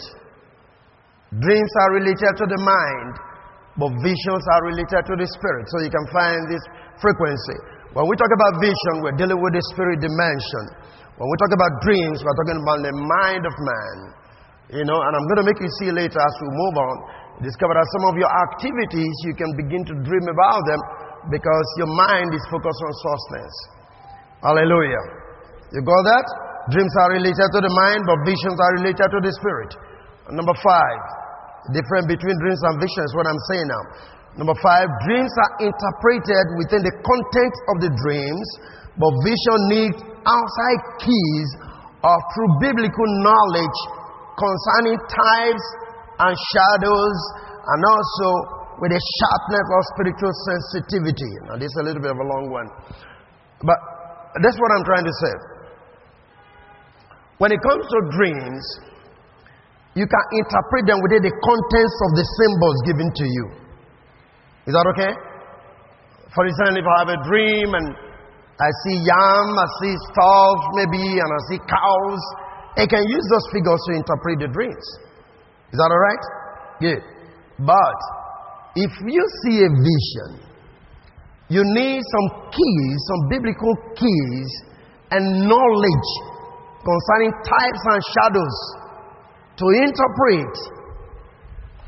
Dreams 1.40 1.72
are 1.82 1.90
related 1.98 2.32
to 2.36 2.46
the 2.46 2.60
mind, 2.60 3.12
but 3.80 3.90
visions 4.04 4.44
are 4.54 4.62
related 4.70 5.02
to 5.08 5.14
the 5.18 5.28
spirit. 5.34 5.64
So 5.72 5.76
you 5.82 5.90
can 5.90 6.06
find 6.12 6.40
this 6.46 6.62
frequency. 7.00 7.58
When 7.96 8.06
we 8.06 8.14
talk 8.14 8.30
about 8.30 8.62
vision, 8.62 8.94
we're 9.02 9.18
dealing 9.18 9.40
with 9.40 9.54
the 9.56 9.64
spirit 9.74 9.98
dimension. 10.04 10.64
When 11.16 11.26
we 11.26 11.36
talk 11.40 11.52
about 11.54 11.72
dreams, 11.82 12.22
we're 12.22 12.38
talking 12.44 12.58
about 12.60 12.78
the 12.86 12.94
mind 12.94 13.42
of 13.46 13.54
man. 13.54 13.96
You 14.78 14.84
know, 14.86 14.98
and 14.98 15.12
I'm 15.14 15.26
going 15.30 15.40
to 15.42 15.46
make 15.46 15.60
you 15.62 15.70
see 15.80 15.90
later 15.94 16.18
as 16.18 16.34
we 16.42 16.48
move 16.50 16.74
on, 16.74 16.96
discover 17.42 17.74
that 17.74 17.86
some 17.98 18.04
of 18.10 18.14
your 18.18 18.30
activities, 18.50 19.14
you 19.26 19.34
can 19.38 19.50
begin 19.58 19.82
to 19.90 19.94
dream 20.02 20.26
about 20.26 20.62
them 20.66 20.80
because 21.30 21.66
your 21.78 21.90
mind 21.90 22.34
is 22.34 22.42
focused 22.50 22.82
on 22.82 22.92
sourceness. 23.00 23.54
Hallelujah. 24.42 25.04
You 25.72 25.80
got 25.82 26.02
that? 26.14 26.26
Dreams 26.72 26.94
are 27.04 27.10
related 27.12 27.48
to 27.52 27.60
the 27.60 27.72
mind, 27.72 28.00
but 28.08 28.24
visions 28.24 28.56
are 28.56 28.72
related 28.80 29.08
to 29.12 29.18
the 29.20 29.32
spirit. 29.36 29.72
Number 30.32 30.56
five, 30.64 31.00
difference 31.76 32.08
between 32.08 32.36
dreams 32.40 32.60
and 32.64 32.80
visions, 32.80 33.12
what 33.12 33.28
I'm 33.28 33.42
saying 33.52 33.68
now. 33.68 33.84
Number 34.40 34.56
five, 34.64 34.88
dreams 35.04 35.30
are 35.30 35.52
interpreted 35.68 36.46
within 36.56 36.82
the 36.82 36.94
content 37.04 37.54
of 37.70 37.76
the 37.84 37.90
dreams, 37.92 38.46
but 38.96 39.12
vision 39.22 39.58
needs 39.70 39.98
outside 40.24 40.80
keys 41.04 41.48
or 42.00 42.16
through 42.32 42.50
biblical 42.64 43.08
knowledge 43.20 43.78
concerning 44.34 44.98
types 45.06 45.66
and 46.24 46.32
shadows 46.32 47.18
and 47.64 47.80
also 47.84 48.28
with 48.82 48.90
a 48.90 49.02
sharpness 49.20 49.66
of 49.70 49.80
spiritual 49.94 50.32
sensitivity. 50.48 51.32
Now, 51.46 51.56
this 51.60 51.70
is 51.70 51.78
a 51.80 51.84
little 51.86 52.02
bit 52.02 52.10
of 52.10 52.18
a 52.18 52.26
long 52.26 52.50
one. 52.50 52.68
But 53.62 53.78
that's 54.42 54.58
what 54.58 54.70
I'm 54.74 54.84
trying 54.84 55.06
to 55.06 55.16
say. 55.22 55.53
When 57.38 57.50
it 57.50 57.60
comes 57.62 57.82
to 57.82 57.98
dreams, 58.14 58.64
you 59.94 60.06
can 60.06 60.24
interpret 60.38 60.84
them 60.86 60.98
within 61.02 61.22
the 61.22 61.34
contents 61.34 61.96
of 62.06 62.10
the 62.18 62.26
symbols 62.26 62.78
given 62.86 63.08
to 63.10 63.24
you. 63.26 63.46
Is 64.66 64.72
that 64.74 64.86
okay? 64.94 65.12
For 66.34 66.46
example, 66.46 66.82
if 66.82 66.86
I 66.86 66.96
have 67.06 67.12
a 67.14 67.20
dream 67.26 67.68
and 67.74 67.86
I 68.58 68.70
see 68.86 68.96
yam, 69.02 69.48
I 69.54 69.66
see 69.82 69.94
stuff 70.14 70.58
maybe, 70.78 71.18
and 71.18 71.30
I 71.30 71.40
see 71.50 71.58
cows, 71.66 72.22
I 72.78 72.86
can 72.86 73.02
use 73.06 73.26
those 73.30 73.46
figures 73.54 73.82
to 73.86 73.90
interpret 73.98 74.36
the 74.42 74.50
dreams. 74.50 74.86
Is 75.70 75.78
that 75.78 75.90
alright? 75.90 76.24
Good. 76.82 77.02
But 77.62 78.00
if 78.74 78.90
you 79.06 79.22
see 79.46 79.62
a 79.62 79.70
vision, 79.70 80.30
you 81.50 81.62
need 81.62 82.02
some 82.02 82.50
keys, 82.50 82.98
some 83.10 83.22
biblical 83.30 83.74
keys, 83.94 84.50
and 85.10 85.46
knowledge 85.46 86.10
concerning 86.84 87.32
types 87.42 87.82
and 87.88 88.00
shadows 88.12 88.56
to 89.56 89.66
interpret 89.80 90.52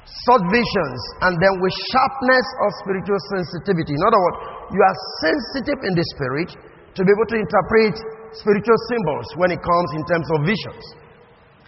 such 0.07 0.43
visions 0.51 1.01
and 1.27 1.35
then 1.39 1.55
with 1.61 1.75
sharpness 1.93 2.47
of 2.65 2.69
spiritual 2.83 3.21
sensitivity. 3.37 3.95
In 3.95 4.03
other 4.07 4.19
words, 4.19 4.39
you 4.75 4.81
are 4.81 4.97
sensitive 5.23 5.79
in 5.87 5.93
the 5.95 6.07
spirit 6.17 6.51
to 6.97 7.01
be 7.05 7.11
able 7.13 7.29
to 7.31 7.37
interpret 7.37 7.95
spiritual 8.35 8.79
symbols 8.91 9.27
when 9.37 9.51
it 9.53 9.61
comes 9.61 9.89
in 9.95 10.03
terms 10.09 10.29
of 10.35 10.39
visions 10.47 10.85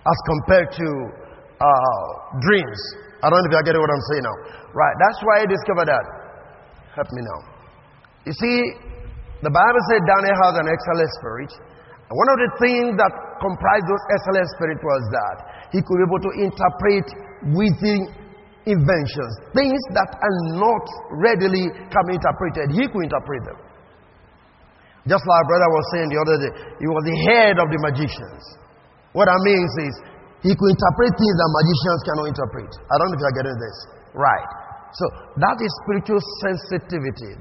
as 0.02 0.18
compared 0.26 0.70
to 0.72 0.88
uh, 1.60 2.06
dreams. 2.40 2.80
I 3.22 3.28
don't 3.28 3.42
know 3.42 3.50
if 3.50 3.52
you're 3.52 3.66
getting 3.66 3.82
what 3.82 3.90
I'm 3.90 4.06
saying 4.14 4.24
now. 4.24 4.36
Right, 4.72 4.96
that's 5.02 5.20
why 5.26 5.34
I 5.42 5.46
discovered 5.50 5.88
that. 5.90 6.04
Help 6.94 7.08
me 7.10 7.22
now. 7.26 7.40
You 8.26 8.34
see, 8.34 8.56
the 9.42 9.50
Bible 9.50 9.82
said 9.90 10.00
Daniel 10.06 10.36
has 10.46 10.54
an 10.62 10.66
excellent 10.70 11.10
spirit 11.18 11.50
and 12.08 12.16
one 12.16 12.30
of 12.32 12.38
the 12.40 12.50
things 12.56 12.90
that 12.96 13.12
comprised 13.36 13.84
those 13.84 14.04
excellent 14.16 14.48
spirit 14.56 14.80
was 14.80 15.02
that 15.12 15.36
he 15.76 15.84
could 15.84 15.98
be 16.00 16.04
able 16.08 16.22
to 16.24 16.32
interpret 16.40 17.06
within 17.52 18.00
inventions, 18.64 19.32
things 19.52 19.80
that 19.92 20.08
are 20.16 20.36
not 20.56 20.84
readily 21.20 21.68
can 21.92 22.04
be 22.08 22.16
interpreted. 22.16 22.66
He 22.72 22.84
could 22.88 23.04
interpret 23.04 23.42
them. 23.44 23.58
Just 25.04 25.24
like 25.24 25.44
brother 25.48 25.68
was 25.72 25.84
saying 25.92 26.08
the 26.12 26.20
other 26.20 26.36
day, 26.36 26.52
he 26.80 26.88
was 26.88 27.04
the 27.04 27.18
head 27.32 27.56
of 27.60 27.68
the 27.68 27.80
magicians. 27.80 28.42
What 29.12 29.28
that 29.28 29.40
means 29.44 29.72
is 29.88 29.92
he 30.44 30.52
could 30.52 30.70
interpret 30.72 31.12
things 31.12 31.36
that 31.36 31.48
magicians 31.60 32.00
cannot 32.08 32.26
interpret. 32.32 32.70
I 32.88 32.94
don't 33.00 33.08
know 33.12 33.16
if 33.16 33.22
you're 33.24 33.38
getting 33.40 33.58
this. 33.60 33.76
Right. 34.16 34.50
So 34.96 35.04
that 35.44 35.56
is 35.60 35.70
spiritual 35.84 36.20
sensitivity. 36.40 37.36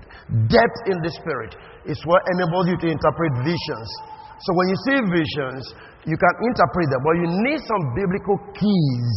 Depth 0.52 0.80
in 0.92 1.00
the 1.00 1.12
spirit 1.16 1.56
is 1.88 2.00
what 2.04 2.20
enables 2.36 2.68
you 2.68 2.76
to 2.84 2.88
interpret 2.92 3.32
visions 3.48 3.90
so 4.40 4.50
when 4.54 4.68
you 4.70 4.78
see 4.86 4.98
visions, 5.10 5.64
you 6.06 6.16
can 6.16 6.34
interpret 6.46 6.88
them, 6.94 7.02
but 7.02 7.16
you 7.18 7.28
need 7.52 7.60
some 7.66 7.84
biblical 7.98 8.38
keys 8.54 9.12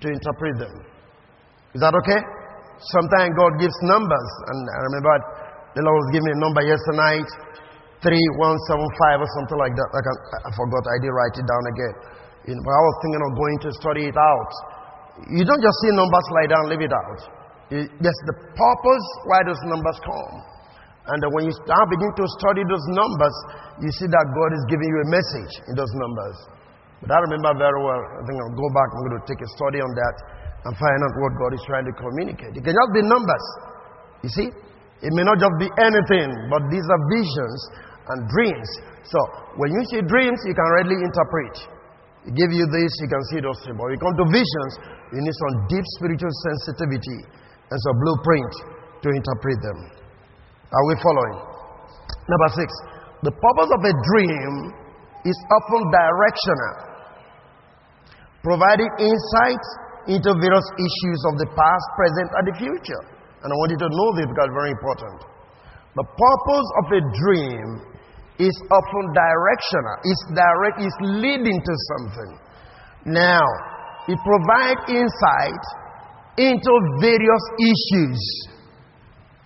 to 0.00 0.06
interpret 0.08 0.58
them. 0.58 0.74
Is 1.76 1.80
that 1.84 1.92
okay? 1.92 2.20
Sometimes 2.98 3.36
God 3.36 3.52
gives 3.60 3.76
numbers, 3.86 4.30
and 4.50 4.58
I 4.66 4.78
remember 4.90 5.12
the 5.76 5.82
Lord 5.86 5.96
was 6.02 6.10
giving 6.12 6.28
me 6.28 6.32
a 6.34 6.40
number 6.42 6.62
yesterday 6.66 6.98
night, 6.98 7.30
3175 8.02 9.22
or 9.22 9.30
something 9.38 9.58
like 9.60 9.74
that. 9.78 9.88
I, 9.94 10.00
can, 10.02 10.16
I 10.42 10.50
forgot, 10.52 10.82
I 10.84 10.98
did 10.98 11.12
write 11.14 11.36
it 11.38 11.46
down 11.46 11.64
again. 11.70 11.94
You 12.50 12.52
know, 12.58 12.62
but 12.66 12.74
I 12.74 12.82
was 12.82 12.94
thinking 13.06 13.22
of 13.22 13.30
going 13.38 13.58
to 13.62 13.70
study 13.78 14.04
it 14.10 14.18
out. 14.18 14.52
You 15.30 15.44
don't 15.46 15.62
just 15.62 15.78
see 15.86 15.92
numbers 15.94 16.26
lie 16.34 16.50
down, 16.50 16.66
leave 16.66 16.82
it 16.82 16.90
out. 16.90 17.20
There's 17.70 18.20
the 18.26 18.36
purpose 18.52 19.06
why 19.30 19.46
those 19.46 19.62
numbers 19.70 19.96
come. 20.02 20.51
And 21.02 21.18
when 21.34 21.50
you 21.50 21.54
start 21.66 21.90
begin 21.90 22.12
to 22.14 22.24
study 22.38 22.62
those 22.62 22.86
numbers, 22.94 23.36
you 23.82 23.90
see 23.90 24.06
that 24.06 24.26
God 24.30 24.50
is 24.54 24.62
giving 24.70 24.86
you 24.86 24.98
a 25.02 25.08
message 25.10 25.52
in 25.66 25.74
those 25.74 25.90
numbers. 25.98 26.36
But 27.02 27.10
I 27.10 27.18
remember 27.26 27.58
very 27.58 27.80
well, 27.82 27.98
I 27.98 28.22
think 28.22 28.38
I'll 28.38 28.54
go 28.54 28.68
back, 28.70 28.86
I'm 28.94 29.02
going 29.10 29.18
to 29.18 29.26
take 29.26 29.42
a 29.42 29.50
study 29.58 29.82
on 29.82 29.90
that 29.90 30.16
and 30.62 30.70
find 30.78 30.98
out 31.02 31.14
what 31.18 31.32
God 31.34 31.50
is 31.58 31.62
trying 31.66 31.86
to 31.90 31.94
communicate. 31.98 32.54
It 32.54 32.62
can 32.62 32.70
just 32.70 32.92
be 32.94 33.02
numbers. 33.02 33.46
You 34.22 34.30
see? 34.30 34.48
It 35.02 35.10
may 35.18 35.26
not 35.26 35.42
just 35.42 35.50
be 35.58 35.66
anything, 35.82 36.30
but 36.46 36.62
these 36.70 36.86
are 36.86 37.00
visions 37.10 37.58
and 38.06 38.18
dreams. 38.30 38.70
So 39.02 39.18
when 39.58 39.74
you 39.74 39.82
see 39.90 40.06
dreams, 40.06 40.38
you 40.46 40.54
can 40.54 40.68
readily 40.78 41.02
interpret. 41.02 41.54
He 42.22 42.30
give 42.38 42.54
you 42.54 42.62
this, 42.70 42.90
you 43.02 43.10
can 43.10 43.22
see 43.34 43.42
those 43.42 43.58
things. 43.66 43.74
But 43.74 43.90
when 43.90 43.98
you 43.98 44.02
come 44.06 44.14
to 44.22 44.26
visions, 44.30 44.72
you 45.10 45.18
need 45.18 45.34
some 45.34 45.54
deep 45.66 45.82
spiritual 45.98 46.30
sensitivity 46.30 47.18
and 47.66 47.78
some 47.82 47.96
blueprint 47.98 48.52
to 49.02 49.08
interpret 49.10 49.58
them. 49.66 50.01
Are 50.72 50.84
we 50.88 50.94
following? 51.04 51.36
Number 52.32 52.48
six, 52.56 52.68
the 53.28 53.34
purpose 53.36 53.70
of 53.76 53.80
a 53.84 53.94
dream 54.08 54.52
is 55.28 55.38
often 55.52 55.82
directional, 55.92 56.74
providing 58.40 58.88
insight 59.04 59.64
into 60.08 60.32
various 60.32 60.68
issues 60.80 61.20
of 61.28 61.34
the 61.38 61.48
past, 61.52 61.86
present, 61.94 62.28
and 62.40 62.44
the 62.48 62.56
future. 62.56 63.02
And 63.44 63.52
I 63.52 63.56
want 63.60 63.70
you 63.70 63.80
to 63.84 63.90
know 63.92 64.08
this 64.16 64.26
because 64.26 64.48
it's 64.48 64.58
very 64.58 64.72
important. 64.72 65.18
The 65.92 66.06
purpose 66.08 66.68
of 66.80 66.84
a 66.88 67.02
dream 67.20 67.66
is 68.40 68.54
often 68.72 69.04
directional, 69.12 69.96
it's 70.08 70.24
direct, 70.32 70.76
it's 70.80 71.00
leading 71.20 71.58
to 71.60 71.74
something. 71.92 72.32
Now, 73.12 73.44
it 74.08 74.18
provides 74.24 74.82
insight 74.88 75.64
into 76.40 76.72
various 76.98 77.44
issues 77.60 78.18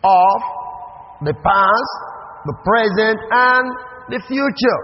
of 0.07 0.39
the 1.23 1.33
past, 1.33 1.93
the 2.45 2.57
present, 2.67 3.19
and 3.33 3.67
the 4.13 4.21
future. 4.29 4.81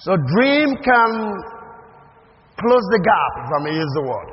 So 0.00 0.16
dream 0.16 0.80
can 0.80 1.10
close 2.56 2.86
the 2.92 3.00
gap, 3.04 3.32
if 3.44 3.50
I 3.52 3.58
may 3.64 3.74
use 3.76 3.92
the 3.96 4.04
word. 4.04 4.28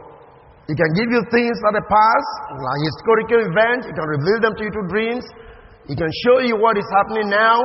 It 0.67 0.75
can 0.75 0.91
give 0.99 1.07
you 1.11 1.21
things 1.31 1.55
of 1.63 1.79
the 1.79 1.85
past, 1.87 2.31
like 2.51 2.81
historical 2.83 3.39
events. 3.51 3.87
It 3.87 3.95
can 3.95 4.07
reveal 4.19 4.39
them 4.43 4.53
to 4.55 4.61
you 4.67 4.71
through 4.71 4.89
dreams. 4.91 5.23
It 5.87 5.95
can 5.95 6.11
show 6.27 6.43
you 6.43 6.59
what 6.59 6.75
is 6.75 6.87
happening 6.91 7.31
now, 7.31 7.63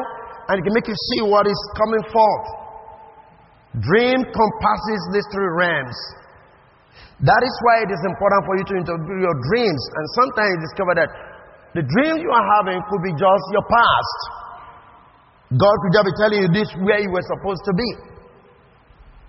and 0.50 0.54
it 0.58 0.62
can 0.62 0.70
make 0.70 0.86
you 0.86 0.94
see 0.94 1.26
what 1.26 1.50
is 1.50 1.58
coming 1.74 2.04
forth. 2.14 2.46
Dream 3.82 4.22
compasses 4.22 5.02
these 5.10 5.26
three 5.34 5.50
realms. 5.58 5.98
That 7.26 7.42
is 7.42 7.54
why 7.66 7.86
it 7.86 7.90
is 7.90 8.02
important 8.06 8.40
for 8.46 8.54
you 8.58 8.64
to 8.70 8.74
interpret 8.82 9.18
your 9.18 9.36
dreams. 9.50 9.82
And 9.98 10.04
sometimes 10.18 10.48
you 10.54 10.60
discover 10.66 10.94
that 11.02 11.10
the 11.72 11.84
dream 11.84 12.20
you 12.20 12.30
are 12.30 12.46
having 12.60 12.78
could 12.88 13.02
be 13.02 13.12
just 13.16 13.44
your 13.52 13.64
past. 13.64 14.20
God 15.56 15.74
could 15.84 15.92
just 15.96 16.06
be 16.08 16.14
telling 16.20 16.40
you 16.44 16.50
this 16.52 16.68
where 16.84 17.00
you 17.00 17.08
were 17.12 17.24
supposed 17.24 17.64
to 17.64 17.72
be. 17.76 17.88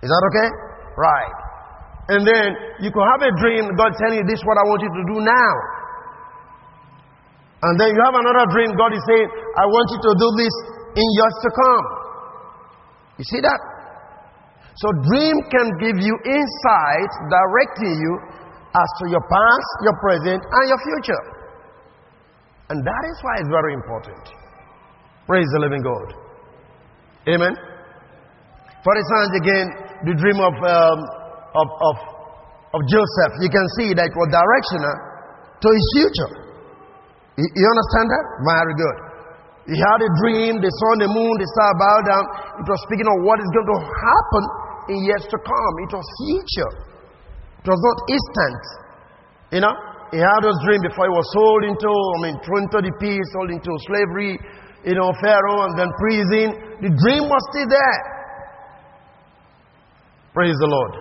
Is 0.04 0.08
that 0.12 0.22
okay? 0.32 0.48
Right. 0.96 1.36
And 2.12 2.20
then 2.28 2.46
you 2.84 2.92
could 2.92 3.08
have 3.16 3.24
a 3.24 3.32
dream, 3.40 3.64
God 3.80 3.96
telling 3.96 4.20
you 4.20 4.26
this 4.28 4.40
is 4.40 4.44
what 4.44 4.60
I 4.60 4.64
want 4.68 4.84
you 4.84 4.92
to 4.92 5.04
do 5.08 5.18
now. 5.24 5.52
And 7.64 7.80
then 7.80 7.96
you 7.96 8.00
have 8.04 8.12
another 8.12 8.44
dream, 8.52 8.76
God 8.76 8.92
is 8.92 9.00
saying, 9.08 9.24
I 9.56 9.64
want 9.64 9.86
you 9.96 10.00
to 10.04 10.12
do 10.20 10.28
this 10.36 10.54
in 11.00 11.06
years 11.16 11.36
to 11.48 11.50
come. 11.56 11.84
You 13.16 13.24
see 13.24 13.40
that? 13.40 13.60
So 14.76 14.92
dream 15.08 15.36
can 15.48 15.66
give 15.80 15.96
you 15.96 16.14
insight, 16.28 17.10
directing 17.32 17.94
you 17.96 18.12
as 18.76 18.88
to 19.00 19.04
your 19.08 19.24
past, 19.32 19.70
your 19.80 19.96
present, 20.04 20.44
and 20.44 20.64
your 20.68 20.80
future. 20.92 21.33
And 22.70 22.80
that 22.80 23.02
is 23.04 23.16
why 23.20 23.34
it's 23.40 23.52
very 23.52 23.74
important. 23.74 24.24
Praise 25.26 25.48
the 25.52 25.60
living 25.60 25.84
God. 25.84 26.08
Amen. 27.28 27.54
For 28.84 28.92
instance, 28.96 29.32
again, 29.40 29.66
the 30.04 30.14
dream 30.16 30.38
of, 30.40 30.54
um, 30.60 30.98
of, 31.56 31.68
of, 31.68 31.96
of 32.76 32.80
Joseph, 32.88 33.32
you 33.40 33.48
can 33.48 33.66
see 33.80 33.96
that 33.96 34.08
it 34.08 34.16
was 34.16 34.28
directional 34.28 34.96
to 35.60 35.68
his 35.72 35.86
future. 35.96 36.32
You, 37.40 37.46
you 37.48 37.66
understand 37.68 38.06
that? 38.12 38.24
Very 38.44 38.74
good. 38.76 38.98
He 39.64 39.76
had 39.80 40.00
a 40.04 40.10
dream, 40.20 40.60
the 40.60 40.68
sun, 40.68 41.00
the 41.00 41.08
moon, 41.08 41.34
the 41.40 41.48
star 41.56 41.72
bowed 41.80 42.04
down. 42.04 42.24
It 42.60 42.68
was 42.68 42.80
speaking 42.84 43.08
of 43.08 43.16
what 43.24 43.40
is 43.40 43.48
going 43.56 43.70
to 43.72 43.80
happen 43.80 44.44
in 44.92 44.96
years 45.08 45.24
to 45.24 45.38
come. 45.40 45.74
It 45.88 45.92
was 45.96 46.04
future. 46.20 46.72
It 47.64 47.68
was 47.72 47.80
not 47.80 47.96
instant. 48.12 48.62
You 49.56 49.60
know? 49.64 49.74
He 50.14 50.22
had 50.22 50.40
those 50.46 50.54
dream 50.62 50.78
before 50.78 51.10
he 51.10 51.14
was 51.18 51.26
sold 51.34 51.66
into, 51.66 51.90
I 51.90 52.18
mean, 52.22 52.38
thrown 52.46 52.70
into 52.70 52.86
the 52.86 52.94
pit, 53.02 53.18
sold 53.34 53.50
into 53.50 53.74
slavery, 53.90 54.38
you 54.86 54.94
know, 54.94 55.10
Pharaoh, 55.18 55.66
and 55.66 55.74
then 55.74 55.90
prison. 55.98 56.54
The 56.86 56.92
dream 56.94 57.26
was 57.26 57.42
still 57.50 57.66
there. 57.66 58.00
Praise 60.30 60.54
the 60.62 60.70
Lord. 60.70 60.92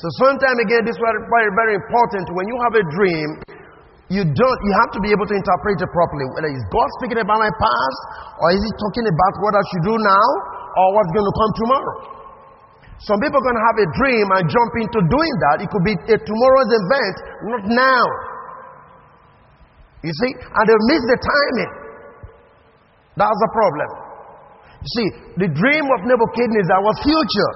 So 0.00 0.06
sometime 0.24 0.56
again, 0.64 0.88
this 0.88 0.96
is 0.96 1.02
very, 1.04 1.52
very 1.60 1.76
important. 1.76 2.24
When 2.32 2.48
you 2.48 2.56
have 2.64 2.74
a 2.80 2.84
dream, 2.88 3.28
you 4.08 4.24
don't, 4.24 4.58
you 4.64 4.72
have 4.80 4.96
to 4.96 5.00
be 5.04 5.12
able 5.12 5.28
to 5.28 5.36
interpret 5.36 5.76
it 5.76 5.90
properly. 5.92 6.24
Whether 6.32 6.48
is 6.56 6.64
God 6.72 6.88
speaking 6.96 7.20
about 7.20 7.36
my 7.36 7.52
past, 7.52 8.00
or 8.40 8.48
is 8.56 8.64
he 8.64 8.72
talking 8.80 9.04
about 9.12 9.34
what 9.44 9.52
I 9.56 9.62
should 9.72 9.84
do 9.92 9.96
now, 10.00 10.28
or 10.80 10.86
what's 10.96 11.12
going 11.12 11.28
to 11.28 11.36
come 11.36 11.52
tomorrow? 11.52 11.96
Some 13.04 13.20
people 13.20 13.38
to 13.38 13.52
have 13.60 13.76
a 13.76 13.88
dream 13.92 14.26
and 14.40 14.48
jump 14.48 14.72
into 14.80 15.00
doing 15.04 15.34
that. 15.48 15.56
It 15.60 15.68
could 15.68 15.84
be 15.84 15.92
a 15.92 16.16
tomorrow's 16.16 16.72
event, 16.72 17.16
not 17.52 17.62
now. 17.68 18.06
You 20.00 20.12
see? 20.12 20.32
And 20.32 20.64
they 20.64 20.78
miss 20.88 21.02
the 21.04 21.18
timing. 21.20 21.72
That's 23.20 23.36
the 23.36 23.50
problem. 23.52 23.90
You 24.80 24.90
see, 24.96 25.08
the 25.44 25.48
dream 25.52 25.84
of 25.92 25.98
Nebuchadnezzar 26.08 26.78
was 26.80 26.96
future. 27.04 27.52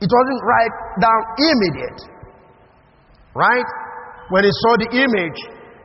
It 0.00 0.08
wasn't 0.08 0.40
right 0.44 0.74
down 1.00 1.20
immediate. 1.40 2.00
Right? 3.36 3.68
When 4.32 4.44
he 4.44 4.52
saw 4.52 4.72
the 4.80 4.90
image, 4.96 5.38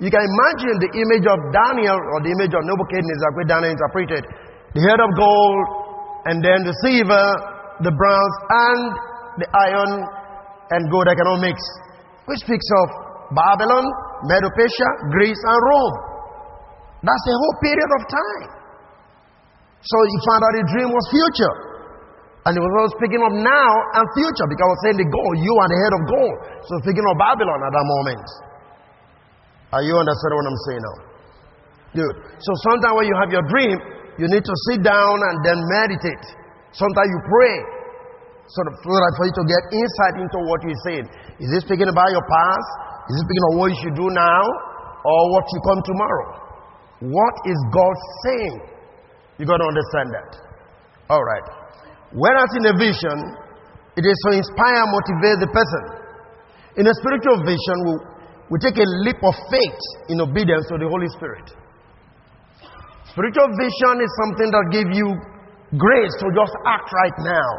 you 0.03 0.11
can 0.11 0.23
imagine 0.23 0.75
the 0.83 0.91
image 0.91 1.23
of 1.23 1.39
Daniel 1.55 1.95
or 1.95 2.19
the 2.19 2.31
image 2.35 2.51
of 2.51 2.67
Nebuchadnezzar, 2.67 3.29
where 3.35 3.47
Daniel 3.47 3.71
interpreted 3.71 4.23
the 4.75 4.81
head 4.83 4.99
of 4.99 5.09
gold 5.15 5.63
and 6.27 6.43
then 6.43 6.67
the 6.67 6.75
silver 6.83 7.54
the 7.83 7.91
bronze, 7.91 8.35
and 8.49 8.81
the 9.43 9.47
iron 9.51 9.91
and 10.71 10.81
gold 10.91 11.07
economics, 11.11 11.63
which 12.25 12.39
speaks 12.45 12.67
of 12.83 12.85
Babylon, 13.35 13.85
Medo-Persia, 14.29 14.89
Greece, 15.11 15.41
and 15.43 15.59
Rome. 15.71 15.95
That's 17.03 17.25
a 17.27 17.35
whole 17.35 17.57
period 17.61 17.91
of 17.99 18.01
time. 18.09 18.49
So 19.85 19.97
he 20.09 20.15
found 20.25 20.41
out 20.41 20.51
the 20.57 20.65
dream 20.73 20.89
was 20.89 21.05
future. 21.13 21.55
And 22.45 22.53
he 22.53 22.61
was 22.61 22.73
also 22.77 22.93
speaking 23.01 23.21
of 23.25 23.33
now 23.41 23.71
and 23.97 24.05
future 24.13 24.45
because 24.45 24.65
I 24.65 24.69
was 24.69 24.81
saying 24.85 24.97
the 25.01 25.09
gold, 25.09 25.35
you 25.41 25.53
are 25.57 25.69
the 25.69 25.79
head 25.81 25.93
of 25.97 26.01
gold. 26.05 26.35
So 26.69 26.73
speaking 26.85 27.05
of 27.05 27.17
Babylon 27.17 27.59
at 27.65 27.73
that 27.73 27.85
moment. 27.85 28.25
Are 29.73 29.81
you 29.81 29.97
understanding 29.97 30.37
what 30.37 30.47
I'm 30.49 30.61
saying 30.69 30.83
now? 30.85 30.97
Good. 31.97 32.15
So 32.37 32.51
sometimes 32.69 32.93
when 33.01 33.07
you 33.09 33.17
have 33.17 33.33
your 33.33 33.45
dream, 33.49 33.75
you 34.21 34.29
need 34.29 34.45
to 34.45 34.55
sit 34.69 34.85
down 34.85 35.17
and 35.25 35.35
then 35.41 35.57
meditate. 35.73 36.25
Sometimes 36.75 37.07
you 37.07 37.21
pray 37.23 37.55
sort 38.51 38.67
of 38.67 38.75
for 38.83 39.25
you 39.25 39.33
to 39.33 39.45
get 39.47 39.63
insight 39.73 40.15
into 40.21 40.37
what 40.45 40.59
you're 40.61 40.83
saying. 40.85 41.05
Is 41.39 41.49
he 41.49 41.59
speaking 41.63 41.87
about 41.87 42.11
your 42.11 42.25
past? 42.27 42.69
Is 43.09 43.15
he 43.15 43.21
speaking 43.25 43.45
of 43.49 43.53
what 43.57 43.67
you 43.71 43.79
should 43.79 43.97
do 43.97 44.07
now? 44.11 44.43
Or 45.05 45.19
what 45.31 45.45
you 45.49 45.59
come 45.63 45.81
tomorrow? 45.81 46.27
What 47.15 47.35
is 47.47 47.59
God 47.71 47.95
saying? 48.27 48.55
You 49.37 49.45
got 49.45 49.57
to 49.63 49.67
understand 49.67 50.07
that. 50.13 50.29
All 51.09 51.23
right. 51.23 51.47
Whereas 52.11 52.49
in 52.59 52.65
a 52.71 52.75
vision, 52.75 53.17
it 53.95 54.03
is 54.03 54.17
to 54.27 54.29
inspire 54.35 54.83
and 54.83 54.91
motivate 54.91 55.37
the 55.43 55.51
person. 55.51 55.83
In 56.75 56.87
a 56.87 56.93
spiritual 56.99 57.39
vision, 57.47 57.77
we, 57.87 57.93
we 58.51 58.55
take 58.59 58.75
a 58.75 58.87
leap 59.07 59.19
of 59.23 59.35
faith 59.47 59.81
in 60.09 60.19
obedience 60.19 60.67
to 60.71 60.75
the 60.75 60.87
Holy 60.91 61.07
Spirit. 61.15 61.47
Spiritual 63.11 63.47
vision 63.55 64.03
is 64.03 64.11
something 64.27 64.49
that 64.51 64.65
gives 64.75 64.91
you 64.91 65.07
grace 65.77 66.13
to 66.19 66.27
just 66.35 66.53
act 66.65 66.89
right 66.91 67.17
now. 67.23 67.49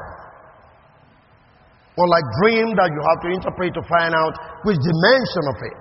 Or 1.97 2.05
like 2.09 2.27
dream 2.45 2.77
that 2.77 2.93
you 2.93 3.01
have 3.01 3.19
to 3.25 3.29
interpret 3.33 3.73
to 3.73 3.83
find 3.89 4.13
out 4.13 4.35
which 4.69 4.77
dimension 4.77 5.45
of 5.49 5.59
it. 5.65 5.79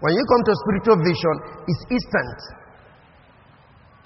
When 0.00 0.16
you 0.16 0.24
come 0.24 0.42
to 0.48 0.52
spiritual 0.64 0.98
vision, 1.04 1.34
it's 1.68 1.82
instant. 1.92 2.38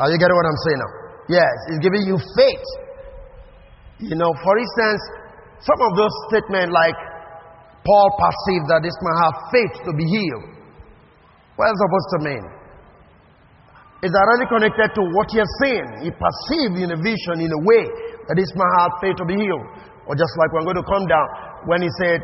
Are 0.03 0.11
you 0.11 0.19
getting 0.19 0.35
what 0.35 0.47
I'm 0.47 0.61
saying 0.67 0.81
now? 0.83 0.93
Yes, 1.31 1.55
it's 1.71 1.83
giving 1.87 2.03
you 2.03 2.19
faith. 2.19 2.67
You 4.03 4.19
know, 4.19 4.35
for 4.43 4.59
instance, 4.59 5.01
some 5.63 5.79
of 5.79 5.95
those 5.95 6.15
statements 6.35 6.75
like 6.75 6.99
Paul 7.87 8.09
perceived 8.19 8.67
that 8.75 8.83
this 8.83 8.97
man 8.99 9.17
have 9.23 9.35
faith 9.55 9.75
to 9.87 9.93
be 9.95 10.03
healed. 10.03 10.47
What 11.55 11.71
is 11.71 11.79
supposed 11.79 12.11
to 12.11 12.19
mean? 12.27 12.45
Is 14.05 14.13
directly 14.13 14.49
connected 14.53 14.89
to 15.01 15.03
what 15.17 15.33
he 15.33 15.41
has 15.41 15.49
seen. 15.65 15.85
He 16.05 16.11
perceived 16.13 16.77
in 16.77 16.93
a 16.93 16.99
vision, 17.01 17.41
in 17.41 17.49
a 17.49 17.61
way, 17.65 17.85
that 18.29 18.37
this 18.37 18.53
man 18.53 18.69
had 18.77 18.91
faith 19.01 19.17
to 19.17 19.25
be 19.25 19.33
healed. 19.41 19.65
Or 20.05 20.13
just 20.13 20.29
like 20.37 20.53
we're 20.53 20.69
going 20.69 20.77
to 20.77 20.85
come 20.85 21.09
down, 21.09 21.27
when 21.65 21.81
he 21.81 21.89
said 22.05 22.21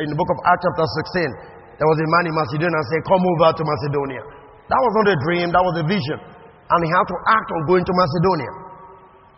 in 0.00 0.08
the 0.08 0.16
book 0.16 0.30
of 0.32 0.38
Acts, 0.48 0.64
chapter 0.64 0.88
16, 1.20 1.76
there 1.76 1.88
was 1.88 2.00
a 2.00 2.08
man 2.08 2.24
in 2.32 2.34
Macedonia 2.36 2.72
and 2.72 2.88
said, 2.88 3.02
Come 3.04 3.20
over 3.20 3.52
to 3.52 3.62
Macedonia. 3.64 4.24
That 4.72 4.80
was 4.80 4.92
not 5.04 5.06
a 5.12 5.18
dream, 5.20 5.52
that 5.52 5.60
was 5.60 5.76
a 5.80 5.84
vision. 5.84 6.18
And 6.72 6.78
he 6.80 6.88
had 6.88 7.04
to 7.04 7.16
act 7.28 7.48
on 7.52 7.60
going 7.68 7.84
to 7.84 7.92
Macedonia. 7.92 8.52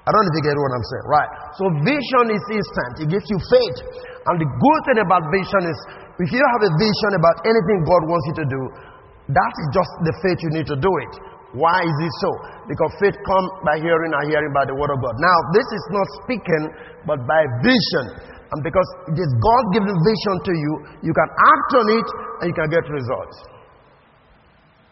I 0.03 0.11
don't 0.11 0.23
know 0.27 0.31
if 0.35 0.39
you 0.43 0.47
get 0.47 0.59
what 0.59 0.75
I'm 0.75 0.87
saying. 0.87 1.07
Right. 1.07 1.31
So 1.59 1.63
vision 1.87 2.25
is 2.35 2.43
instant. 2.51 2.93
It 3.07 3.09
gives 3.15 3.27
you 3.31 3.39
faith. 3.39 3.79
And 4.27 4.35
the 4.39 4.47
good 4.47 4.81
thing 4.91 4.99
about 4.99 5.23
vision 5.31 5.63
is 5.71 5.79
if 6.19 6.29
you 6.35 6.43
have 6.43 6.63
a 6.67 6.73
vision 6.75 7.11
about 7.19 7.37
anything 7.47 7.79
God 7.87 8.03
wants 8.11 8.25
you 8.31 8.35
to 8.43 8.47
do, 8.51 8.63
that 9.31 9.53
is 9.63 9.69
just 9.71 9.93
the 10.03 10.15
faith 10.27 10.39
you 10.43 10.51
need 10.59 10.67
to 10.67 10.77
do 10.77 10.91
it. 10.91 11.13
Why 11.53 11.85
is 11.85 11.97
it 12.01 12.15
so? 12.25 12.31
Because 12.65 12.93
faith 12.97 13.17
comes 13.29 13.51
by 13.61 13.77
hearing 13.77 14.12
and 14.17 14.25
hearing 14.29 14.53
by 14.57 14.65
the 14.65 14.73
word 14.73 14.88
of 14.88 14.99
God. 15.05 15.15
Now, 15.21 15.38
this 15.53 15.69
is 15.69 15.85
not 15.93 16.07
speaking, 16.25 16.65
but 17.05 17.21
by 17.29 17.41
vision. 17.61 18.07
And 18.53 18.61
because 18.65 18.88
it 19.12 19.19
is 19.21 19.31
God 19.37 19.65
giving 19.77 19.93
vision 19.93 20.37
to 20.49 20.53
you, 20.53 20.73
you 21.05 21.12
can 21.12 21.29
act 21.29 21.71
on 21.77 21.87
it 21.93 22.09
and 22.41 22.47
you 22.49 22.57
can 22.57 22.69
get 22.73 22.85
results. 22.88 23.37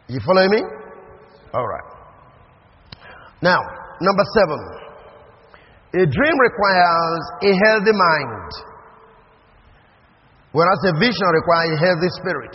You 0.08 0.20
follow 0.20 0.48
me? 0.48 0.60
All 1.52 1.64
right. 1.64 1.88
Now, 3.40 3.60
number 4.00 4.24
seven. 4.36 4.60
A 5.92 6.04
dream 6.06 6.36
requires 6.38 7.22
a 7.42 7.52
healthy 7.66 7.96
mind, 7.96 8.50
whereas 10.52 10.78
a 10.86 10.92
vision 11.00 11.28
requires 11.34 11.72
a 11.74 11.78
healthy 11.82 12.10
spirit. 12.20 12.54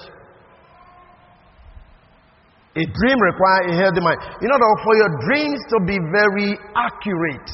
A 2.76 2.84
dream 2.84 3.20
requires 3.24 3.72
a 3.72 3.76
healthy 3.80 4.04
mind. 4.04 4.20
In 4.44 4.52
order 4.52 4.72
for 4.84 4.94
your 5.00 5.12
dreams 5.24 5.60
to 5.72 5.78
be 5.88 5.96
very 6.12 6.60
accurate, 6.76 7.50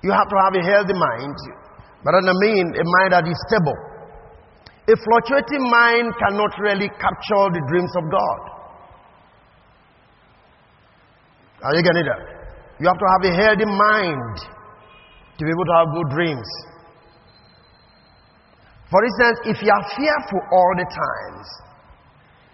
you 0.00 0.10
have 0.10 0.24
to 0.24 0.38
have 0.48 0.54
a 0.56 0.64
healthy 0.64 0.96
mind. 0.96 1.36
But 2.00 2.16
I 2.16 2.20
mean 2.40 2.64
a 2.72 2.84
mind 2.96 3.12
that 3.12 3.28
is 3.28 3.36
stable. 3.52 3.76
A 4.88 4.94
fluctuating 4.96 5.68
mind 5.68 6.10
cannot 6.16 6.52
really 6.58 6.88
capture 6.88 7.46
the 7.52 7.62
dreams 7.68 7.92
of 7.94 8.04
God. 8.10 8.40
Are 11.62 11.74
you 11.76 11.82
getting 11.84 12.02
that? 12.08 12.22
You 12.80 12.88
have 12.88 12.98
to 12.98 13.08
have 13.12 13.22
a 13.22 13.34
healthy 13.36 13.68
mind 13.68 14.36
to 15.38 15.44
be 15.44 15.50
able 15.52 15.66
to 15.68 15.76
have 15.76 15.88
good 15.94 16.08
dreams. 16.16 16.48
For 18.90 19.04
instance, 19.04 19.38
if 19.44 19.62
you 19.62 19.70
are 19.70 19.84
fearful 19.92 20.40
all 20.52 20.72
the 20.76 20.88
times, 20.88 21.46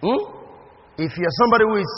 hmm? 0.02 0.37
If 0.98 1.14
you're 1.14 1.36
somebody 1.46 1.64
who 1.64 1.76
is 1.78 1.92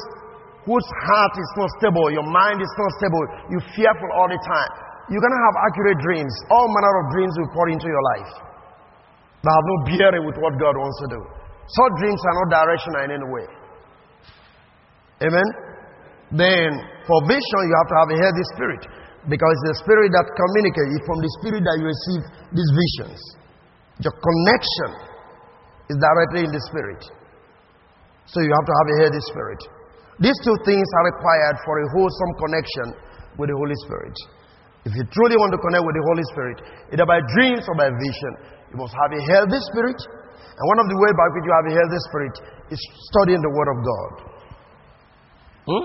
whose 0.69 0.89
heart 1.09 1.35
is 1.41 1.51
not 1.57 1.71
stable, 1.81 2.13
your 2.13 2.29
mind 2.29 2.61
is 2.61 2.73
not 2.77 2.91
stable, 3.01 3.25
you're 3.49 3.69
fearful 3.73 4.11
all 4.13 4.29
the 4.29 4.37
time, 4.45 4.73
you're 5.09 5.25
gonna 5.25 5.43
have 5.51 5.57
accurate 5.67 5.99
dreams. 6.05 6.33
All 6.53 6.69
manner 6.69 6.95
of 7.01 7.05
dreams 7.17 7.33
will 7.41 7.51
pour 7.57 7.67
into 7.73 7.89
your 7.89 8.05
life. 8.15 8.33
That 9.41 9.53
have 9.57 9.67
no 9.67 9.77
bearing 9.89 10.25
with 10.29 10.37
what 10.37 10.53
God 10.61 10.77
wants 10.77 11.01
to 11.01 11.09
do. 11.17 11.21
Such 11.65 11.93
dreams 11.97 12.21
are 12.21 12.37
not 12.45 12.49
directional 12.61 13.01
in 13.09 13.11
any 13.17 13.29
way. 13.33 13.47
Amen? 15.25 15.49
Then 16.37 16.69
for 17.09 17.19
vision 17.25 17.61
you 17.65 17.75
have 17.75 17.89
to 17.89 17.97
have 18.05 18.11
a 18.13 18.19
healthy 18.21 18.47
spirit. 18.53 18.83
Because 19.29 19.53
it's 19.65 19.77
the 19.77 19.79
spirit 19.85 20.13
that 20.13 20.27
communicates. 20.33 20.97
It's 20.97 21.07
from 21.09 21.21
the 21.21 21.33
spirit 21.41 21.63
that 21.65 21.77
you 21.77 21.87
receive 21.89 22.23
these 22.57 22.71
visions. 22.73 23.21
Your 24.01 24.17
connection 24.17 24.91
is 25.93 25.97
directly 26.01 26.49
in 26.49 26.53
the 26.53 26.63
spirit. 26.69 27.20
So 28.27 28.41
you 28.41 28.53
have 28.53 28.67
to 28.67 28.75
have 28.77 28.89
a 28.91 28.97
healthy 29.07 29.23
spirit. 29.31 29.61
These 30.21 30.37
two 30.45 30.57
things 30.69 30.85
are 30.85 31.05
required 31.17 31.57
for 31.65 31.75
a 31.81 31.87
wholesome 31.97 32.33
connection 32.37 32.87
with 33.41 33.49
the 33.49 33.57
Holy 33.57 33.77
Spirit. 33.89 34.17
If 34.85 34.93
you 34.97 35.05
truly 35.13 35.37
want 35.37 35.53
to 35.57 35.61
connect 35.61 35.85
with 35.85 35.97
the 35.97 36.05
Holy 36.05 36.25
Spirit, 36.33 36.59
either 36.93 37.09
by 37.09 37.21
dreams 37.37 37.65
or 37.69 37.77
by 37.77 37.89
vision, 37.89 38.33
you 38.73 38.77
must 38.77 38.93
have 38.97 39.13
a 39.13 39.23
healthy 39.33 39.61
spirit. 39.73 39.97
And 39.97 40.65
one 40.69 40.79
of 40.85 40.87
the 40.93 40.97
ways 41.01 41.17
by 41.17 41.29
which 41.33 41.45
you 41.49 41.55
have 41.57 41.67
a 41.69 41.75
healthy 41.77 42.01
spirit 42.13 42.35
is 42.69 42.81
studying 43.13 43.41
the 43.41 43.53
Word 43.53 43.69
of 43.73 43.79
God. 43.81 44.13
Hmm? 45.69 45.85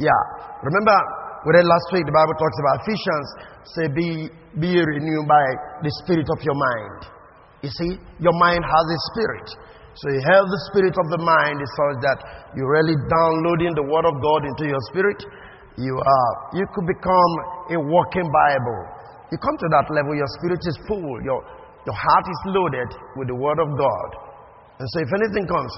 Yeah. 0.00 0.22
Remember, 0.64 0.96
we 1.44 1.52
read 1.52 1.68
last 1.68 1.88
week, 1.92 2.04
the 2.08 2.16
Bible 2.16 2.36
talks 2.36 2.58
about 2.60 2.74
Ephesians, 2.84 3.28
say, 3.76 3.86
be, 3.92 4.08
be 4.56 4.72
renewed 4.80 5.26
by 5.28 5.44
the 5.84 5.92
spirit 6.04 6.28
of 6.32 6.40
your 6.40 6.56
mind. 6.56 7.12
You 7.60 7.70
see, 7.72 8.00
your 8.20 8.36
mind 8.40 8.64
has 8.64 8.86
a 8.88 8.98
spirit. 9.12 9.48
So 9.96 10.12
you 10.12 10.20
have 10.28 10.44
the 10.44 10.60
spirit 10.68 10.92
of 10.92 11.06
the 11.08 11.20
mind 11.24 11.56
is 11.64 11.72
such 11.72 12.04
that 12.04 12.18
you're 12.52 12.68
really 12.68 13.00
downloading 13.08 13.72
the 13.72 13.86
word 13.88 14.04
of 14.04 14.20
God 14.20 14.44
into 14.44 14.68
your 14.68 14.82
spirit. 14.92 15.16
You 15.80 15.96
are, 15.96 16.32
you 16.52 16.68
could 16.68 16.84
become 16.84 17.32
a 17.72 17.78
walking 17.80 18.28
Bible. 18.28 18.80
You 19.32 19.40
come 19.40 19.56
to 19.56 19.68
that 19.72 19.88
level, 19.88 20.12
your 20.12 20.28
spirit 20.36 20.60
is 20.68 20.76
full, 20.84 21.16
your, 21.24 21.40
your 21.88 21.96
heart 21.96 22.26
is 22.28 22.40
loaded 22.52 22.90
with 23.16 23.32
the 23.32 23.38
word 23.40 23.56
of 23.56 23.72
God. 23.72 24.08
And 24.76 24.86
so 24.92 24.96
if 25.00 25.10
anything 25.16 25.48
comes, 25.48 25.72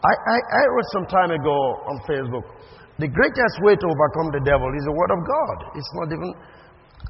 I, 0.00 0.12
I, 0.16 0.36
I 0.40 0.62
wrote 0.72 0.88
some 0.96 1.06
time 1.12 1.30
ago 1.36 1.56
on 1.92 1.96
Facebook, 2.08 2.48
the 2.96 3.12
greatest 3.12 3.56
way 3.68 3.76
to 3.76 3.86
overcome 3.86 4.32
the 4.32 4.42
devil 4.48 4.68
is 4.80 4.84
the 4.88 4.96
word 4.96 5.12
of 5.12 5.20
God. 5.28 5.56
It's 5.76 5.92
not 6.00 6.08
even, 6.08 6.32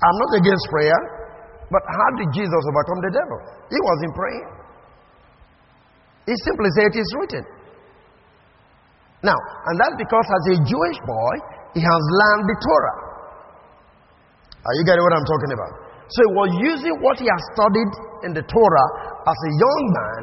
I'm 0.02 0.16
not 0.26 0.32
against 0.42 0.66
prayer, 0.74 1.00
but 1.70 1.86
how 1.86 2.08
did 2.18 2.34
Jesus 2.34 2.62
overcome 2.66 3.00
the 3.06 3.12
devil? 3.14 3.38
He 3.70 3.78
wasn't 3.78 4.12
praying. 4.18 4.57
He 6.28 6.34
simply 6.44 6.68
said 6.76 6.92
it 6.92 7.00
is 7.00 7.08
written. 7.16 7.44
Now, 9.24 9.38
and 9.40 9.74
that's 9.80 9.96
because 9.96 10.26
as 10.28 10.44
a 10.52 10.56
Jewish 10.60 10.98
boy, 11.08 11.34
he 11.72 11.80
has 11.80 12.02
learned 12.20 12.44
the 12.52 12.58
Torah. 12.60 12.98
Are 14.60 14.74
you 14.76 14.84
getting 14.84 15.00
what 15.00 15.16
I'm 15.16 15.24
talking 15.24 15.52
about? 15.56 15.72
So 16.12 16.18
he 16.28 16.30
was 16.36 16.50
using 16.60 16.94
what 17.00 17.16
he 17.16 17.24
has 17.32 17.42
studied 17.56 17.92
in 18.28 18.32
the 18.36 18.44
Torah 18.44 18.88
as 19.24 19.38
a 19.40 19.52
young 19.56 19.82
man 19.88 20.22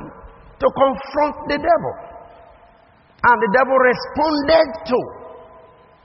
to 0.62 0.68
confront 0.70 1.36
the 1.50 1.58
devil. 1.58 1.94
And 3.26 3.38
the 3.42 3.52
devil 3.58 3.74
responded 3.74 4.68
to 4.86 5.00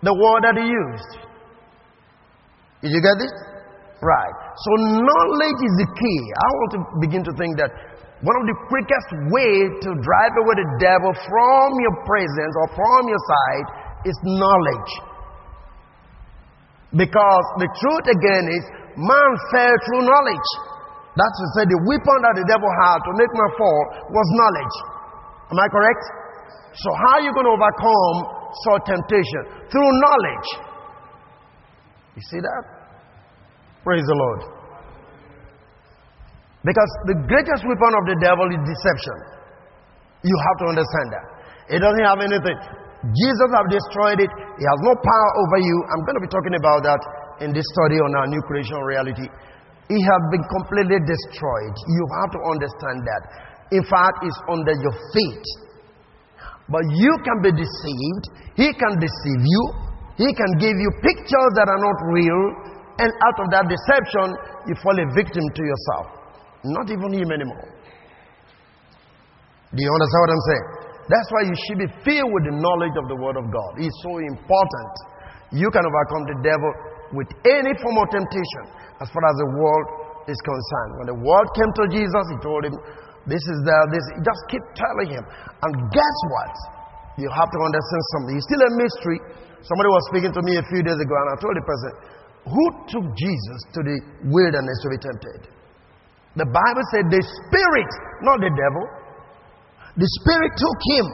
the 0.00 0.14
word 0.16 0.40
that 0.48 0.56
he 0.56 0.64
used. 0.64 1.12
Did 2.80 2.96
you 2.96 3.02
get 3.04 3.20
this? 3.20 3.34
Right. 4.00 4.34
So 4.56 4.70
knowledge 4.96 5.60
is 5.60 5.74
the 5.84 5.88
key. 5.92 6.20
I 6.32 6.48
want 6.48 6.70
to 6.72 6.80
begin 7.04 7.22
to 7.28 7.32
think 7.36 7.60
that 7.60 7.68
one 8.20 8.37
of 8.37 8.44
the 8.44 8.56
quickest 8.68 9.09
ways 9.33 9.70
to 9.80 9.90
drive 10.04 10.35
away 10.37 10.54
the 10.61 10.70
devil 10.76 11.12
from 11.24 11.68
your 11.80 11.96
presence 12.04 12.54
or 12.61 12.66
from 12.76 13.02
your 13.09 13.22
side 13.24 13.66
is 14.04 14.16
knowledge. 14.28 14.92
Because 17.00 17.44
the 17.64 17.70
truth 17.80 18.06
again 18.12 18.44
is, 18.52 18.64
man 19.00 19.30
fell 19.56 19.72
through 19.88 20.04
knowledge. 20.04 20.48
That's 21.16 21.33
to 21.33 21.46
say, 21.56 21.64
the 21.64 21.80
weapon 21.88 22.18
that 22.28 22.35
the 22.37 22.46
devil 22.46 22.68
had 22.85 22.98
to 23.09 23.12
make 23.16 23.33
man 23.33 23.52
fall 23.56 23.83
was 24.12 24.26
knowledge. 24.37 24.76
Am 25.50 25.59
I 25.59 25.68
correct? 25.72 26.02
So, 26.76 26.88
how 26.92 27.18
are 27.18 27.24
you 27.24 27.33
going 27.33 27.48
to 27.48 27.54
overcome 27.56 28.16
such 28.68 28.83
temptation? 28.85 29.42
Through 29.72 29.90
knowledge. 29.96 30.48
You 32.14 32.22
see 32.28 32.40
that? 32.44 32.62
Praise 33.83 34.04
the 34.04 34.14
Lord. 34.14 34.59
Because 36.60 36.90
the 37.08 37.16
greatest 37.24 37.64
weapon 37.64 37.92
of 37.96 38.04
the 38.04 38.16
devil 38.20 38.44
is 38.52 38.60
deception. 38.68 39.16
You 40.20 40.36
have 40.36 40.56
to 40.60 40.66
understand 40.76 41.08
that. 41.16 41.26
It 41.72 41.80
doesn't 41.80 42.04
have 42.04 42.20
anything. 42.20 42.58
Jesus 43.00 43.48
has 43.56 43.66
destroyed 43.72 44.20
it. 44.20 44.28
He 44.28 44.64
has 44.68 44.78
no 44.84 44.92
power 44.92 45.30
over 45.40 45.58
you. 45.64 45.76
I'm 45.88 46.04
going 46.04 46.20
to 46.20 46.24
be 46.24 46.28
talking 46.28 46.52
about 46.52 46.84
that 46.84 47.00
in 47.40 47.56
this 47.56 47.64
study 47.72 47.96
on 47.96 48.12
our 48.12 48.28
new 48.28 48.42
creation 48.44 48.76
reality. 48.84 49.24
He 49.88 49.98
has 50.04 50.22
been 50.28 50.44
completely 50.52 51.00
destroyed. 51.08 51.74
You 51.96 52.04
have 52.20 52.30
to 52.36 52.40
understand 52.52 52.98
that. 53.08 53.22
In 53.72 53.82
fact, 53.88 54.20
it's 54.28 54.36
under 54.52 54.76
your 54.76 54.94
feet. 55.16 55.46
But 56.68 56.84
you 56.92 57.12
can 57.24 57.40
be 57.40 57.56
deceived. 57.56 58.24
He 58.60 58.68
can 58.76 59.00
deceive 59.00 59.42
you. 59.42 59.62
He 60.20 60.28
can 60.36 60.60
give 60.60 60.76
you 60.76 60.90
pictures 61.00 61.52
that 61.56 61.72
are 61.72 61.80
not 61.80 61.98
real. 62.12 62.42
And 63.00 63.08
out 63.08 63.38
of 63.40 63.48
that 63.56 63.64
deception, 63.64 64.36
you 64.68 64.76
fall 64.84 64.92
a 64.92 65.08
victim 65.16 65.40
to 65.40 65.62
yourself. 65.64 66.19
Not 66.64 66.86
even 66.90 67.10
him 67.16 67.30
anymore. 67.32 67.68
Do 69.70 69.80
you 69.80 69.92
understand 69.92 70.20
what 70.26 70.32
I'm 70.34 70.46
saying? 70.50 70.66
That's 71.10 71.28
why 71.30 71.42
you 71.46 71.56
should 71.66 71.80
be 71.80 71.90
filled 72.06 72.30
with 72.30 72.44
the 72.50 72.54
knowledge 72.58 72.96
of 72.98 73.06
the 73.10 73.18
Word 73.18 73.38
of 73.38 73.46
God. 73.50 73.70
It's 73.82 73.96
so 74.02 74.12
important. 74.18 74.92
You 75.54 75.66
can 75.70 75.82
overcome 75.82 76.24
the 76.30 76.38
devil 76.42 76.70
with 77.18 77.26
any 77.42 77.74
form 77.82 77.96
of 77.98 78.06
temptation 78.14 78.64
as 79.02 79.11
far 79.11 79.22
as 79.26 79.34
the 79.42 79.50
world 79.58 79.86
is 80.30 80.38
concerned. 80.42 80.92
When 81.02 81.08
the 81.11 81.18
world 81.18 81.48
came 81.58 81.70
to 81.82 81.84
Jesus, 81.90 82.24
he 82.30 82.38
told 82.42 82.62
him, 82.66 82.74
This 83.26 83.42
is 83.42 83.58
there, 83.66 83.84
this. 83.90 84.04
Just 84.22 84.42
keep 84.50 84.62
telling 84.78 85.11
him. 85.18 85.24
And 85.26 85.72
guess 85.90 86.18
what? 86.30 86.54
You 87.18 87.26
have 87.30 87.50
to 87.50 87.61
understand 87.62 88.02
something. 88.14 88.34
It's 88.38 88.46
still 88.46 88.62
a 88.62 88.72
mystery. 88.78 89.18
Somebody 89.66 89.90
was 89.90 90.02
speaking 90.14 90.32
to 90.34 90.42
me 90.46 90.56
a 90.56 90.64
few 90.70 90.82
days 90.86 90.98
ago, 90.98 91.14
and 91.14 91.28
I 91.30 91.36
told 91.42 91.54
the 91.58 91.66
person, 91.66 91.90
Who 92.54 92.64
took 92.86 93.06
Jesus 93.18 93.61
to 93.74 93.80
the 93.82 93.96
wilderness 94.30 94.78
to 94.82 94.88
be 94.94 94.98
tempted? 94.98 95.59
The 96.39 96.47
Bible 96.47 96.85
said 96.95 97.11
the 97.11 97.22
Spirit, 97.22 97.91
not 98.22 98.39
the 98.39 98.53
devil. 98.55 98.85
The 99.99 100.09
Spirit 100.22 100.53
took 100.55 100.78
him 100.95 101.05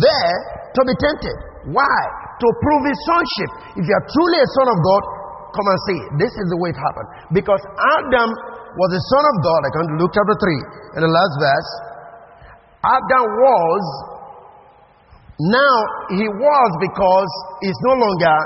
there 0.00 0.36
to 0.70 0.80
be 0.86 0.94
tempted. 1.02 1.36
Why? 1.74 1.98
To 2.38 2.48
prove 2.62 2.82
his 2.86 2.98
sonship. 3.10 3.50
If 3.74 3.84
you 3.84 3.94
are 3.94 4.06
truly 4.06 4.38
a 4.38 4.48
son 4.54 4.68
of 4.70 4.78
God, 4.78 5.02
come 5.50 5.66
and 5.66 5.80
see. 5.90 6.00
This 6.22 6.32
is 6.36 6.46
the 6.52 6.58
way 6.62 6.70
it 6.70 6.78
happened. 6.78 7.08
Because 7.34 7.58
Adam 7.98 8.30
was 8.76 8.90
a 8.94 9.02
son 9.10 9.24
of 9.24 9.36
God. 9.42 9.60
I 9.66 9.70
come 9.74 9.86
to 9.90 9.96
Luke 9.98 10.14
chapter 10.14 10.36
3 10.38 10.96
in 10.96 11.00
the 11.02 11.10
last 11.10 11.34
verse. 11.42 11.70
Adam 12.86 13.24
was 13.42 13.84
Now 15.42 15.76
he 16.14 16.26
was 16.30 16.70
because 16.80 17.30
he's 17.60 17.80
no 17.84 17.98
longer 17.98 18.38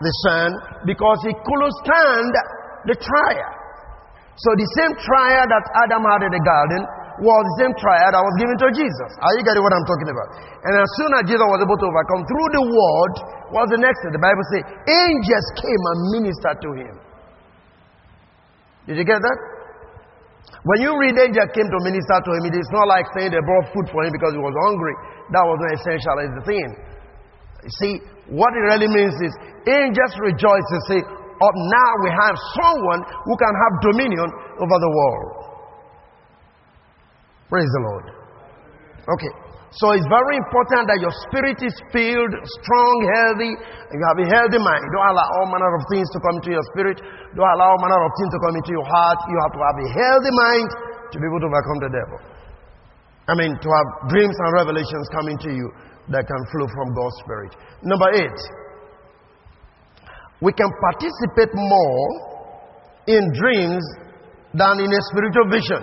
the 0.00 0.12
son 0.26 0.48
because 0.86 1.18
he 1.22 1.32
couldn't 1.36 1.74
stand 1.84 2.32
the 2.88 2.96
trial. 2.98 3.51
So 4.40 4.48
the 4.56 4.68
same 4.80 4.92
trial 4.96 5.44
that 5.44 5.64
Adam 5.84 6.02
had 6.08 6.24
in 6.24 6.32
the 6.32 6.40
garden 6.40 6.82
was 7.20 7.42
the 7.44 7.56
same 7.62 7.74
trial 7.76 8.08
that 8.08 8.22
was 8.24 8.34
given 8.40 8.56
to 8.56 8.68
Jesus. 8.72 9.10
Are 9.20 9.32
you 9.36 9.44
getting 9.44 9.60
what 9.60 9.74
I'm 9.76 9.84
talking 9.84 10.08
about? 10.08 10.28
And 10.64 10.72
as 10.80 10.90
soon 10.96 11.10
as 11.20 11.22
Jesus 11.28 11.44
was 11.44 11.60
able 11.60 11.76
to 11.76 11.86
overcome 11.92 12.22
through 12.24 12.48
the 12.56 12.64
word, 12.64 13.14
what's 13.52 13.70
the 13.70 13.80
next 13.82 14.00
thing? 14.00 14.16
The 14.16 14.24
Bible 14.24 14.44
says 14.56 14.62
angels 14.88 15.46
came 15.60 15.82
and 15.92 15.98
ministered 16.16 16.58
to 16.64 16.70
him. 16.80 16.94
Did 18.88 18.96
you 18.98 19.06
get 19.06 19.20
that? 19.20 19.38
When 20.62 20.78
you 20.78 20.94
read 20.94 21.14
angel 21.18 21.46
came 21.52 21.68
to 21.68 21.78
minister 21.82 22.18
to 22.22 22.30
him, 22.38 22.42
it 22.48 22.56
is 22.56 22.68
not 22.70 22.86
like 22.86 23.06
saying 23.18 23.34
they 23.34 23.42
brought 23.42 23.66
food 23.74 23.86
for 23.90 24.06
him 24.06 24.14
because 24.14 24.32
he 24.34 24.42
was 24.42 24.54
hungry. 24.66 24.94
That 25.34 25.44
was 25.44 25.58
not 25.58 25.70
essential 25.76 26.16
as 26.22 26.30
the 26.38 26.44
thing. 26.46 26.68
You 27.62 27.72
see, 27.78 27.94
what 28.30 28.50
it 28.54 28.64
really 28.74 28.90
means 28.90 29.14
is 29.22 29.34
angels 29.66 30.14
rejoice 30.18 30.68
and 30.70 30.82
say, 30.90 31.00
oh, 31.42 31.52
now 31.68 31.90
we 32.06 32.10
have 32.14 32.34
someone 32.54 33.00
who 33.26 33.34
can 33.34 33.50
have 33.50 33.72
dominion 33.90 34.28
over 34.62 34.76
the 34.78 34.92
world. 34.94 35.42
Praise 37.50 37.68
the 37.68 37.82
Lord. 37.84 38.06
Okay. 39.18 39.32
So 39.72 39.96
it's 39.96 40.04
very 40.04 40.36
important 40.36 40.84
that 40.84 41.00
your 41.00 41.12
spirit 41.28 41.56
is 41.64 41.72
filled, 41.88 42.32
strong, 42.60 42.96
healthy, 43.16 43.56
and 43.56 43.94
you 43.96 44.04
have 44.04 44.20
a 44.20 44.28
healthy 44.28 44.60
mind. 44.60 44.84
Don't 44.92 45.08
allow 45.16 45.28
all 45.40 45.48
manner 45.48 45.72
of 45.72 45.82
things 45.88 46.04
to 46.12 46.20
come 46.20 46.44
into 46.44 46.52
your 46.52 46.66
spirit. 46.76 47.00
Don't 47.32 47.48
allow 47.56 47.72
all 47.72 47.80
manner 47.80 47.96
of 48.04 48.12
things 48.20 48.30
to 48.36 48.40
come 48.44 48.54
into 48.60 48.72
your 48.76 48.84
heart. 48.84 49.16
You 49.32 49.36
have 49.40 49.52
to 49.56 49.62
have 49.64 49.76
a 49.80 49.88
healthy 49.96 50.32
mind 50.36 50.68
to 51.08 51.16
be 51.16 51.24
able 51.24 51.40
to 51.40 51.48
overcome 51.48 51.80
the 51.88 51.92
devil. 51.92 52.18
I 53.28 53.34
mean, 53.36 53.56
to 53.56 53.68
have 53.72 53.88
dreams 54.12 54.36
and 54.36 54.48
revelations 54.60 55.08
coming 55.08 55.40
to 55.40 55.50
you 55.56 55.66
that 56.12 56.28
can 56.28 56.42
flow 56.52 56.68
from 56.68 56.92
God's 56.92 57.16
Spirit. 57.24 57.52
Number 57.80 58.12
eight, 58.12 58.40
we 60.42 60.50
can 60.52 60.66
participate 60.82 61.54
more 61.54 62.02
in 63.06 63.22
dreams 63.38 63.84
than 64.52 64.74
in 64.82 64.90
a 64.90 65.02
spiritual 65.14 65.46
vision. 65.46 65.82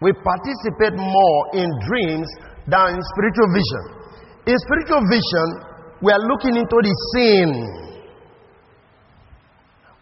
We 0.00 0.14
participate 0.14 0.94
more 0.94 1.40
in 1.58 1.66
dreams 1.82 2.30
than 2.70 2.94
in 2.94 3.00
spiritual 3.14 3.48
vision. 3.50 3.84
In 4.46 4.56
spiritual 4.58 5.02
vision, 5.10 5.46
we 6.02 6.14
are 6.14 6.22
looking 6.22 6.54
into 6.54 6.78
the 6.78 6.94
scene. 7.10 7.54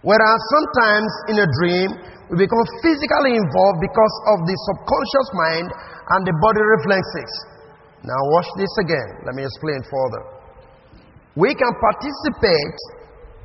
Whereas 0.05 0.41
sometimes 0.57 1.11
in 1.29 1.37
a 1.41 1.49
dream, 1.61 1.89
we 2.33 2.45
become 2.45 2.65
physically 2.85 3.37
involved 3.37 3.81
because 3.81 4.15
of 4.33 4.39
the 4.45 4.57
subconscious 4.69 5.29
mind 5.37 5.69
and 5.73 6.21
the 6.25 6.37
body 6.41 6.63
reflexes. 6.81 7.33
Now, 8.05 8.21
watch 8.37 8.49
this 8.57 8.73
again. 8.81 9.09
Let 9.25 9.37
me 9.37 9.45
explain 9.45 9.81
further. 9.89 10.40
We 11.37 11.55
can 11.55 11.73
participate 11.79 12.79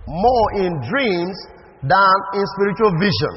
more 0.08 0.48
in 0.62 0.72
dreams 0.90 1.38
than 1.86 2.16
in 2.34 2.44
spiritual 2.58 2.92
vision. 2.98 3.36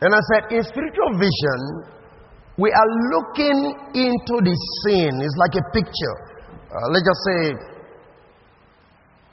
And 0.00 0.14
I 0.14 0.20
said, 0.30 0.42
in 0.54 0.62
spiritual 0.62 1.18
vision, 1.18 1.60
we 2.58 2.70
are 2.70 2.90
looking 3.14 3.58
into 3.94 4.34
the 4.42 4.54
scene. 4.82 5.14
It's 5.22 5.38
like 5.38 5.54
a 5.58 5.64
picture. 5.74 6.16
Uh, 6.70 6.86
let's 6.94 7.06
just 7.06 7.22
say, 7.26 7.40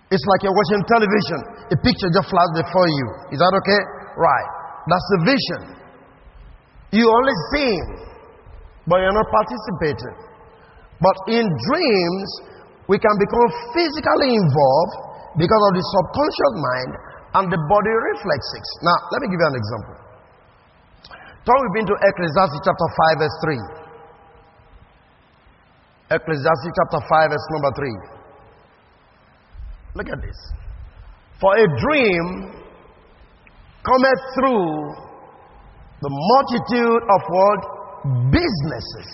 it's 0.09 0.25
like 0.25 0.41
you're 0.41 0.57
watching 0.57 0.81
television. 0.89 1.39
A 1.69 1.77
picture 1.81 2.09
just 2.09 2.29
flies 2.29 2.51
before 2.57 2.89
you. 2.89 3.07
Is 3.33 3.39
that 3.41 3.53
okay? 3.61 3.81
Right. 4.17 4.49
That's 4.89 5.07
the 5.17 5.19
vision. 5.25 5.61
You 6.93 7.09
only 7.09 7.33
seeing 7.53 8.05
but 8.87 9.01
you're 9.01 9.13
not 9.13 9.25
participating. 9.33 10.15
But 11.01 11.17
in 11.27 11.45
dreams, 11.45 12.29
we 12.87 12.99
can 13.01 13.17
become 13.17 13.49
physically 13.73 14.35
involved 14.35 14.95
because 15.37 15.63
of 15.69 15.73
the 15.75 15.83
subconscious 15.83 16.55
mind 16.57 16.91
and 17.35 17.51
the 17.51 17.57
body 17.67 17.93
reflexes. 18.15 18.67
Now, 18.85 18.95
let 19.11 19.21
me 19.21 19.27
give 19.33 19.39
you 19.41 19.47
an 19.49 19.55
example. 19.59 19.95
Turn 21.45 21.61
with 21.61 21.73
me 21.77 21.85
to 21.85 21.93
Ecclesiastes 21.93 22.57
chapter 22.65 22.89
5, 22.89 23.21
verse 23.21 23.37
3. 26.09 26.17
Ecclesiastes 26.17 26.73
chapter 26.73 27.05
5, 27.05 27.29
verse 27.33 27.47
number 27.53 27.69
3. 27.75 27.85
Look 29.99 30.09
at 30.09 30.17
this. 30.21 30.39
For 31.41 31.53
a 31.53 31.67
dream 31.77 32.49
cometh 33.83 34.21
through 34.37 34.65
the 36.01 36.09
multitude 36.09 37.03
of 37.03 37.21
what? 37.29 37.75
businesses. 38.29 39.09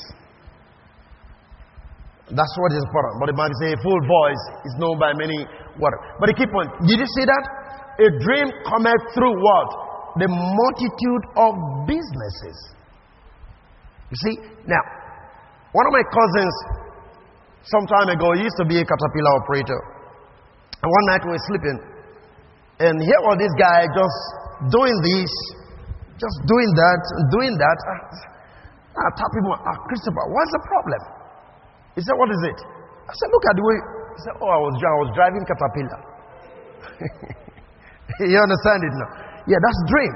That's 2.32 2.56
what 2.56 2.72
is 2.72 2.82
important. 2.88 3.14
But 3.20 3.28
the 3.32 3.38
Bible 3.38 3.58
says 3.60 3.76
a 3.76 3.82
full 3.84 4.02
voice 4.08 4.44
is 4.64 4.74
known 4.80 4.96
by 4.96 5.12
many 5.16 5.44
what? 5.76 5.92
But 6.20 6.32
key 6.36 6.48
point, 6.48 6.72
did 6.88 7.00
you 7.00 7.10
see 7.20 7.26
that? 7.28 7.44
A 8.00 8.08
dream 8.24 8.48
cometh 8.64 9.04
through 9.12 9.36
what? 9.36 9.70
The 10.20 10.28
multitude 10.32 11.24
of 11.36 11.52
businesses. 11.88 12.58
You 14.12 14.18
see? 14.28 14.36
Now, 14.68 14.84
one 15.72 15.86
of 15.88 15.94
my 15.96 16.04
cousins 16.08 16.56
some 17.68 17.86
time 17.88 18.10
ago 18.12 18.34
used 18.36 18.58
to 18.60 18.66
be 18.66 18.80
a 18.80 18.86
caterpillar 18.86 19.34
operator. 19.44 19.80
And 20.82 20.90
one 20.90 21.06
night 21.14 21.22
we 21.24 21.32
were 21.32 21.46
sleeping, 21.48 21.78
and 22.82 22.96
here 22.98 23.22
was 23.22 23.38
this 23.38 23.54
guy 23.62 23.86
just 23.94 24.20
doing 24.74 24.98
this, 25.06 25.32
just 26.18 26.38
doing 26.50 26.70
that, 26.74 27.02
doing 27.38 27.54
that. 27.54 27.80
I 28.98 29.08
tap 29.14 29.30
him, 29.30 29.46
ah, 29.54 29.78
Christopher, 29.86 30.26
what's 30.34 30.52
the 30.52 30.64
problem? 30.66 31.21
He 31.96 32.02
said, 32.04 32.16
What 32.16 32.32
is 32.32 32.42
it? 32.48 32.60
I 33.08 33.14
said, 33.14 33.30
Look 33.32 33.46
at 33.52 33.56
the 33.60 33.64
way. 33.64 33.78
He 34.16 34.20
said, 34.24 34.36
Oh, 34.40 34.50
I 34.52 34.60
was, 34.60 34.74
I 34.80 34.96
was 35.04 35.10
driving 35.16 35.44
Caterpillar. 35.44 36.02
you 38.32 38.40
understand 38.40 38.80
it 38.84 38.94
now? 38.96 39.10
Yeah, 39.48 39.60
that's 39.60 39.82
dream. 39.92 40.14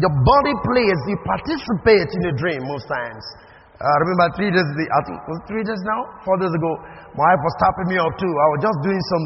Your 0.00 0.12
body 0.12 0.54
plays, 0.64 0.98
you 1.12 1.16
participate 1.28 2.08
in 2.08 2.22
a 2.32 2.34
dream 2.40 2.64
most 2.64 2.88
times. 2.88 3.24
I 3.80 3.96
remember 4.04 4.28
three 4.36 4.52
days, 4.52 4.64
I 4.64 5.00
think 5.08 5.16
was 5.24 5.40
three 5.48 5.64
days 5.64 5.80
now, 5.88 6.00
four 6.24 6.36
days 6.36 6.52
ago, 6.52 6.70
my 7.16 7.32
wife 7.32 7.40
was 7.40 7.54
tapping 7.64 7.88
me 7.88 7.96
up 7.96 8.12
too. 8.20 8.28
I 8.28 8.46
was 8.52 8.60
just 8.60 8.78
doing 8.84 9.00
some 9.08 9.24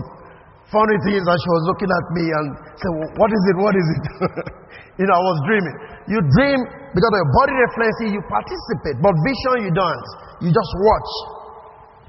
funny 0.71 0.99
things 1.07 1.27
and 1.27 1.37
she 1.43 1.51
was 1.51 1.63
looking 1.71 1.91
at 1.91 2.07
me 2.15 2.25
and 2.31 2.47
said, 2.79 2.93
well, 2.95 3.11
What 3.19 3.31
is 3.35 3.43
it? 3.51 3.57
What 3.59 3.75
is 3.75 3.87
it? 3.99 4.05
you 5.03 5.07
know, 5.11 5.15
I 5.19 5.25
was 5.27 5.39
dreaming. 5.47 5.77
You 6.07 6.19
dream 6.39 6.59
because 6.95 7.11
of 7.11 7.19
your 7.19 7.33
body 7.35 7.55
reflexes, 7.55 8.09
you 8.15 8.23
participate, 8.31 8.97
but 9.03 9.15
vision 9.27 9.67
you 9.67 9.73
don't. 9.75 10.07
You 10.43 10.51
just 10.55 10.73
watch. 10.87 11.11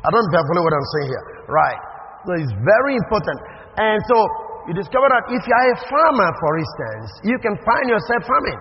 I 0.05 0.09
don't 0.13 0.29
follow 0.29 0.61
what 0.61 0.73
I'm 0.77 0.89
saying 0.93 1.09
here. 1.09 1.25
Right. 1.49 1.81
So 2.29 2.31
it's 2.37 2.53
very 2.61 2.93
important. 2.93 3.37
And 3.81 3.97
so 4.05 4.17
you 4.69 4.73
discover 4.77 5.09
that 5.09 5.25
if 5.33 5.41
you 5.41 5.53
are 5.53 5.69
a 5.73 5.77
farmer, 5.89 6.29
for 6.41 6.51
instance, 6.61 7.09
you 7.25 7.37
can 7.41 7.53
find 7.65 7.85
yourself 7.89 8.21
farming. 8.25 8.59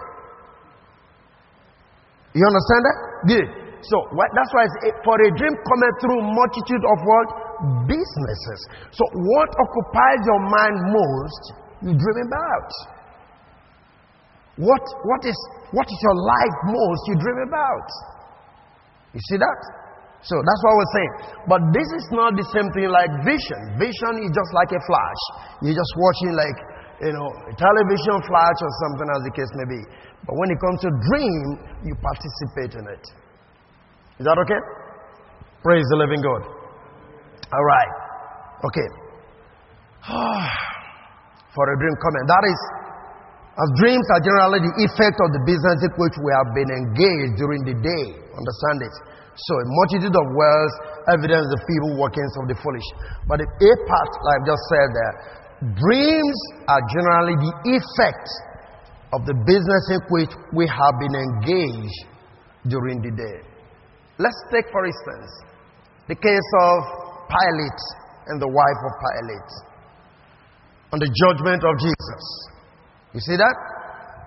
You 2.33 2.45
understand 2.49 2.83
that? 2.85 2.97
Good. 3.29 3.49
So 3.85 3.97
what, 4.17 4.29
that's 4.33 4.53
why 4.57 4.65
for 5.05 5.17
a 5.21 5.31
dream 5.37 5.53
cometh 5.53 5.97
through 6.01 6.21
multitude 6.25 6.85
of 6.85 6.99
what? 7.05 7.29
Businesses. 7.89 8.61
So 8.97 9.05
what 9.13 9.49
occupies 9.53 10.21
your 10.25 10.43
mind 10.49 10.77
most, 10.97 11.43
you 11.85 11.93
dream 11.93 12.19
about. 12.25 12.71
What, 14.57 14.85
what, 15.05 15.23
is, 15.29 15.37
what 15.77 15.85
is 15.85 15.99
your 16.01 16.17
life 16.17 16.57
most 16.73 17.01
you 17.13 17.17
dream 17.21 17.41
about? 17.49 17.89
You 19.13 19.21
see 19.29 19.37
that? 19.37 19.84
So 20.25 20.41
that's 20.41 20.63
what 20.65 20.73
we're 20.81 20.95
saying. 20.97 21.13
But 21.53 21.61
this 21.77 21.89
is 22.01 22.07
not 22.17 22.33
the 22.33 22.47
same 22.49 22.69
thing 22.73 22.89
like 22.89 23.13
vision. 23.29 23.61
Vision 23.77 24.25
is 24.25 24.33
just 24.33 24.51
like 24.57 24.73
a 24.73 24.81
flash. 24.89 25.23
You're 25.61 25.77
just 25.77 25.95
watching 26.01 26.33
like, 26.33 26.59
you 27.05 27.13
know, 27.13 27.29
a 27.53 27.55
television 27.61 28.17
flash 28.25 28.59
or 28.65 28.73
something 28.89 29.09
as 29.13 29.21
the 29.29 29.33
case 29.37 29.53
may 29.61 29.69
be. 29.69 29.81
But 30.25 30.35
when 30.41 30.49
it 30.49 30.59
comes 30.65 30.81
to 30.89 30.91
dream, 31.13 31.45
you 31.85 31.95
participate 32.01 32.73
in 32.73 32.85
it. 32.89 33.05
Is 34.17 34.25
that 34.25 34.41
okay? 34.49 34.61
Praise 35.61 35.85
the 35.93 35.99
living 36.01 36.25
God. 36.25 36.43
All 37.53 37.67
right. 37.69 37.93
Okay. 38.65 38.89
For 41.53 41.65
a 41.69 41.77
dream 41.77 41.97
comment. 42.01 42.25
That 42.33 42.45
is 42.49 42.59
as 43.55 43.71
dreams 43.79 44.03
are 44.11 44.19
generally 44.19 44.67
the 44.67 44.75
effect 44.83 45.15
of 45.23 45.31
the 45.31 45.43
business 45.47 45.79
in 45.87 45.93
which 45.95 46.17
we 46.19 46.31
have 46.35 46.51
been 46.59 46.67
engaged 46.75 47.39
during 47.39 47.63
the 47.63 47.77
day. 47.79 48.05
Understand 48.35 48.83
it? 48.83 48.95
So, 49.35 49.53
a 49.59 49.67
multitude 49.67 50.15
of 50.15 50.27
wells 50.31 50.75
evidence 51.11 51.51
the 51.51 51.61
feeble 51.67 51.99
workings 51.99 52.33
of 52.39 52.47
the 52.47 52.57
foolish. 52.63 52.87
But 53.27 53.43
the 53.43 53.49
A 53.51 53.71
part, 53.91 54.11
like 54.23 54.35
I've 54.39 54.47
just 54.47 54.65
said 54.71 54.89
there, 54.95 55.15
dreams 55.75 56.39
are 56.71 56.83
generally 56.95 57.35
the 57.43 57.53
effect 57.75 58.29
of 59.11 59.27
the 59.27 59.35
business 59.43 59.85
in 59.91 60.01
which 60.11 60.33
we 60.55 60.71
have 60.71 60.95
been 61.03 61.15
engaged 61.19 61.99
during 62.71 63.03
the 63.03 63.11
day. 63.11 63.39
Let's 64.19 64.39
take, 64.55 64.71
for 64.71 64.87
instance, 64.87 65.31
the 66.07 66.15
case 66.15 66.51
of 66.63 66.79
Pilate 67.27 67.83
and 68.31 68.39
the 68.39 68.51
wife 68.51 68.81
of 68.87 68.93
Pilate 69.03 69.53
on 70.95 70.99
the 71.03 71.11
judgment 71.11 71.63
of 71.67 71.75
Jesus. 71.83 72.25
You 73.15 73.21
see 73.21 73.35
that? 73.35 73.57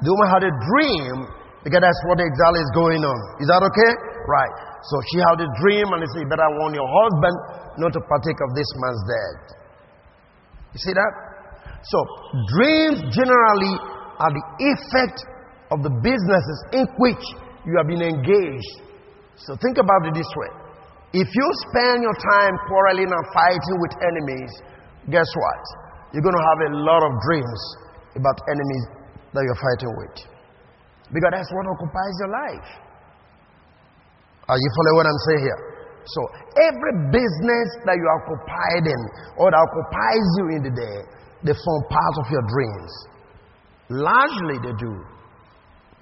The 0.04 0.12
woman 0.12 0.28
had 0.28 0.44
a 0.44 0.52
dream 0.52 1.16
because 1.64 1.80
that's 1.80 2.02
what 2.08 2.20
exactly 2.20 2.60
is 2.60 2.72
going 2.76 3.04
on. 3.04 3.20
Is 3.40 3.48
that 3.48 3.64
okay? 3.64 3.92
Right. 4.28 4.56
So 4.84 4.96
she 5.08 5.18
had 5.24 5.40
a 5.40 5.50
dream 5.64 5.88
and 5.96 6.04
he 6.04 6.08
said, 6.12 6.28
You 6.28 6.30
better 6.30 6.52
warn 6.60 6.76
your 6.76 6.86
husband 6.86 7.36
not 7.80 7.96
to 7.96 8.02
partake 8.04 8.40
of 8.44 8.50
this 8.60 8.68
man's 8.76 9.04
death. 9.08 9.58
You 10.76 10.80
see 10.84 10.94
that? 10.94 11.14
So, 11.88 11.98
dreams 12.52 13.00
generally 13.16 13.76
are 14.20 14.34
the 14.34 14.46
effect 14.60 15.18
of 15.72 15.80
the 15.80 15.94
businesses 16.04 16.60
in 16.76 16.86
which 17.00 17.24
you 17.64 17.80
have 17.80 17.88
been 17.88 18.04
engaged. 18.04 18.84
So, 19.40 19.56
think 19.64 19.80
about 19.80 20.04
it 20.10 20.14
this 20.18 20.28
way. 20.36 20.52
If 21.16 21.30
you 21.32 21.48
spend 21.72 22.04
your 22.04 22.18
time 22.36 22.54
quarreling 22.68 23.08
and 23.08 23.26
fighting 23.32 23.78
with 23.80 23.94
enemies, 24.04 24.52
guess 25.08 25.30
what? 25.32 25.64
You're 26.12 26.26
going 26.26 26.36
to 26.36 26.48
have 26.52 26.60
a 26.68 26.72
lot 26.84 27.02
of 27.08 27.12
dreams 27.24 27.62
about 28.20 28.36
enemies 28.52 28.84
that 29.32 29.44
you're 29.48 29.62
fighting 29.64 29.94
with. 30.04 30.16
Because 31.16 31.32
that's 31.32 31.52
what 31.56 31.64
occupies 31.72 32.16
your 32.20 32.32
life. 32.36 32.70
Are 34.48 34.56
you 34.56 34.70
following 34.80 34.98
what 35.04 35.08
I'm 35.12 35.22
saying 35.28 35.44
here? 35.44 35.62
So, 36.08 36.22
every 36.64 36.94
business 37.12 37.68
that 37.84 38.00
you 38.00 38.06
are 38.08 38.18
occupied 38.24 38.86
in 38.88 39.02
or 39.36 39.52
that 39.52 39.60
occupies 39.60 40.28
you 40.40 40.46
in 40.56 40.62
the 40.64 40.72
day, 40.72 40.98
they 41.44 41.52
form 41.52 41.82
part 41.92 42.16
of 42.24 42.26
your 42.32 42.46
dreams. 42.48 42.92
Largely, 43.92 44.56
they 44.64 44.76
do. 44.80 44.94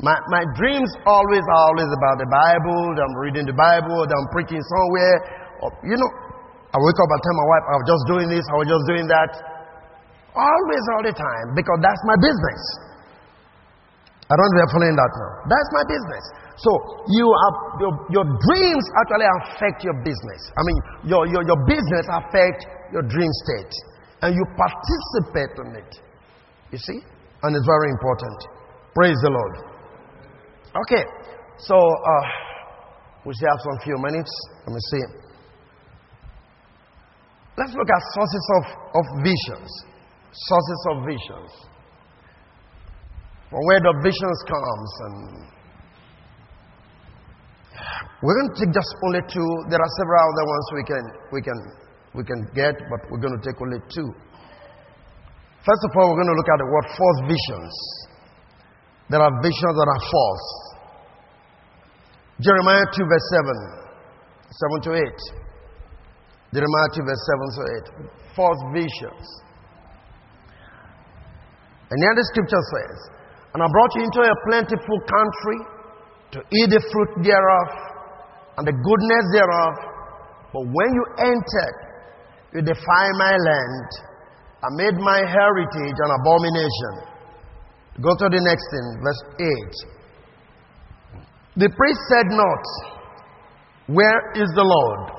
My, 0.06 0.14
my 0.30 0.44
dreams 0.60 0.92
always 1.10 1.42
are 1.42 1.62
always 1.74 1.90
about 1.90 2.16
the 2.22 2.30
Bible, 2.30 2.94
I'm 3.02 3.16
reading 3.18 3.50
the 3.50 3.58
Bible, 3.58 4.06
I'm 4.06 4.30
preaching 4.30 4.62
somewhere. 4.62 5.16
Or, 5.66 5.70
you 5.88 5.98
know, 5.98 6.12
I 6.70 6.78
wake 6.78 7.00
up, 7.02 7.10
and 7.10 7.22
tell 7.26 7.36
my 7.42 7.48
wife, 7.50 7.66
I 7.66 7.76
was 7.82 7.88
just 7.90 8.04
doing 8.12 8.28
this, 8.30 8.44
I 8.46 8.56
was 8.62 8.68
just 8.70 8.86
doing 8.86 9.08
that. 9.10 9.32
Always, 10.36 10.84
all 10.94 11.04
the 11.08 11.16
time, 11.16 11.48
because 11.56 11.80
that's 11.80 12.04
my 12.06 12.18
business. 12.20 12.62
I 14.26 14.34
don't 14.34 14.42
know 14.42 14.58
if 14.58 14.60
you're 14.66 14.74
following 14.74 14.98
that 14.98 15.12
now. 15.14 15.32
That's 15.46 15.70
my 15.70 15.86
business. 15.86 16.24
So 16.58 16.72
you 17.14 17.26
have, 17.30 17.56
your, 17.78 17.94
your 18.10 18.26
dreams 18.26 18.86
actually 18.98 19.30
affect 19.38 19.86
your 19.86 19.98
business. 20.02 20.42
I 20.58 20.62
mean, 20.66 20.80
your, 21.14 21.24
your, 21.30 21.44
your 21.46 21.60
business 21.70 22.06
affect 22.10 22.66
your 22.90 23.06
dream 23.06 23.30
state. 23.46 23.74
And 24.26 24.34
you 24.34 24.44
participate 24.58 25.54
in 25.62 25.70
it. 25.78 25.92
You 26.74 26.80
see? 26.82 27.00
And 27.46 27.54
it's 27.54 27.68
very 27.70 27.90
important. 27.94 28.38
Praise 28.98 29.20
the 29.22 29.30
Lord. 29.30 29.56
Okay, 30.74 31.04
so 31.62 31.78
uh, 31.78 32.26
we 33.26 33.34
still 33.36 33.50
have 33.54 33.62
some 33.62 33.78
few 33.86 33.98
minutes. 34.02 34.32
Let 34.66 34.74
me 34.74 34.82
see. 34.92 35.04
Let's 37.62 37.74
look 37.78 37.88
at 37.88 38.02
sources 38.18 38.46
of, 38.58 38.64
of 38.98 39.06
visions. 39.22 39.70
Sources 40.34 40.82
of 40.92 40.96
visions. 41.06 41.52
Where 43.52 43.80
the 43.80 43.94
visions 44.04 44.40
comes 44.50 44.92
and 45.06 45.56
we're 48.24 48.38
going 48.42 48.52
to 48.56 48.58
take 48.58 48.74
just 48.74 48.92
only 49.06 49.22
two. 49.30 49.50
There 49.70 49.78
are 49.78 49.92
several 50.02 50.22
other 50.34 50.46
ones 50.50 50.66
we 50.74 50.84
can 50.88 51.04
we 51.30 51.40
can 51.46 51.60
we 52.16 52.24
can 52.24 52.42
get, 52.56 52.74
but 52.90 53.00
we're 53.12 53.22
going 53.22 53.38
to 53.38 53.44
take 53.44 53.60
only 53.62 53.78
two. 53.92 54.10
First 55.62 55.84
of 55.86 55.92
all, 55.98 56.10
we're 56.10 56.22
going 56.24 56.34
to 56.34 56.38
look 56.38 56.50
at 56.50 56.60
the 56.62 56.70
word 56.70 56.88
false 56.96 57.20
visions. 57.30 57.74
There 59.10 59.22
are 59.22 59.34
visions 59.42 59.76
that 59.78 59.90
are 59.90 60.04
false. 60.10 60.48
Jeremiah 62.42 62.86
2, 62.86 63.06
verse 63.06 63.28
7, 63.34 63.82
7 64.50 64.82
to 64.82 64.92
8. 64.94 65.06
Jeremiah 66.54 66.90
2, 66.94 67.02
verse 67.02 67.24
7 67.26 67.56
to 67.56 67.62
8. 68.02 68.36
False 68.36 68.62
visions. 68.74 69.26
And 71.90 71.98
here 72.02 72.16
the 72.16 72.26
scripture 72.34 72.64
says, 72.74 73.15
And 73.56 73.64
I 73.64 73.68
brought 73.72 73.96
you 73.96 74.04
into 74.04 74.20
a 74.20 74.36
plentiful 74.52 75.00
country 75.08 75.60
to 76.36 76.40
eat 76.44 76.70
the 76.76 76.84
fruit 76.92 77.24
thereof 77.24 77.70
and 78.60 78.68
the 78.68 78.76
goodness 78.76 79.26
thereof. 79.32 79.74
But 80.52 80.64
when 80.68 80.90
you 80.92 81.04
entered, 81.32 81.78
you 82.52 82.62
defiled 82.68 83.16
my 83.16 83.32
land 83.32 83.90
I 84.66 84.70
made 84.82 84.98
my 84.98 85.22
heritage 85.30 85.98
an 86.02 86.12
abomination. 86.22 86.94
Go 88.02 88.10
to 88.18 88.28
the 88.34 88.42
next 88.42 88.66
thing, 88.74 88.88
verse 89.06 89.22
8. 91.56 91.62
The 91.62 91.70
priest 91.70 92.02
said 92.10 92.28
not, 92.34 92.64
Where 93.86 94.32
is 94.34 94.50
the 94.56 94.66
Lord? 94.66 95.12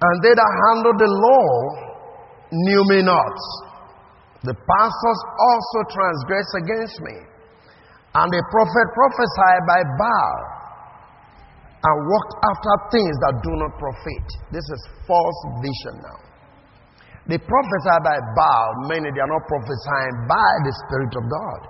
And 0.00 0.22
they 0.24 0.32
that 0.32 0.52
handled 0.72 0.98
the 0.98 1.10
law 1.10 1.48
knew 2.50 2.82
me 2.88 3.02
not. 3.02 3.36
The 4.46 4.54
pastors 4.54 5.20
also 5.34 5.78
transgressed 5.90 6.54
against 6.62 6.98
me. 7.02 7.16
And 8.14 8.28
the 8.30 8.42
prophet 8.50 8.86
prophesied 8.94 9.62
by 9.66 9.80
Baal 9.98 10.40
and 11.78 11.96
walked 12.06 12.34
after 12.46 12.74
things 12.94 13.14
that 13.22 13.34
do 13.42 13.52
not 13.58 13.72
profit. 13.78 14.26
This 14.50 14.66
is 14.66 14.80
false 15.06 15.40
vision 15.62 15.94
now. 16.02 16.18
They 17.28 17.36
prophesy 17.36 17.98
by 18.02 18.16
Baal, 18.34 18.88
many 18.88 19.12
they 19.12 19.20
are 19.20 19.28
not 19.28 19.44
prophesying 19.46 20.16
by 20.24 20.50
the 20.64 20.72
Spirit 20.86 21.12
of 21.12 21.24
God. 21.28 21.60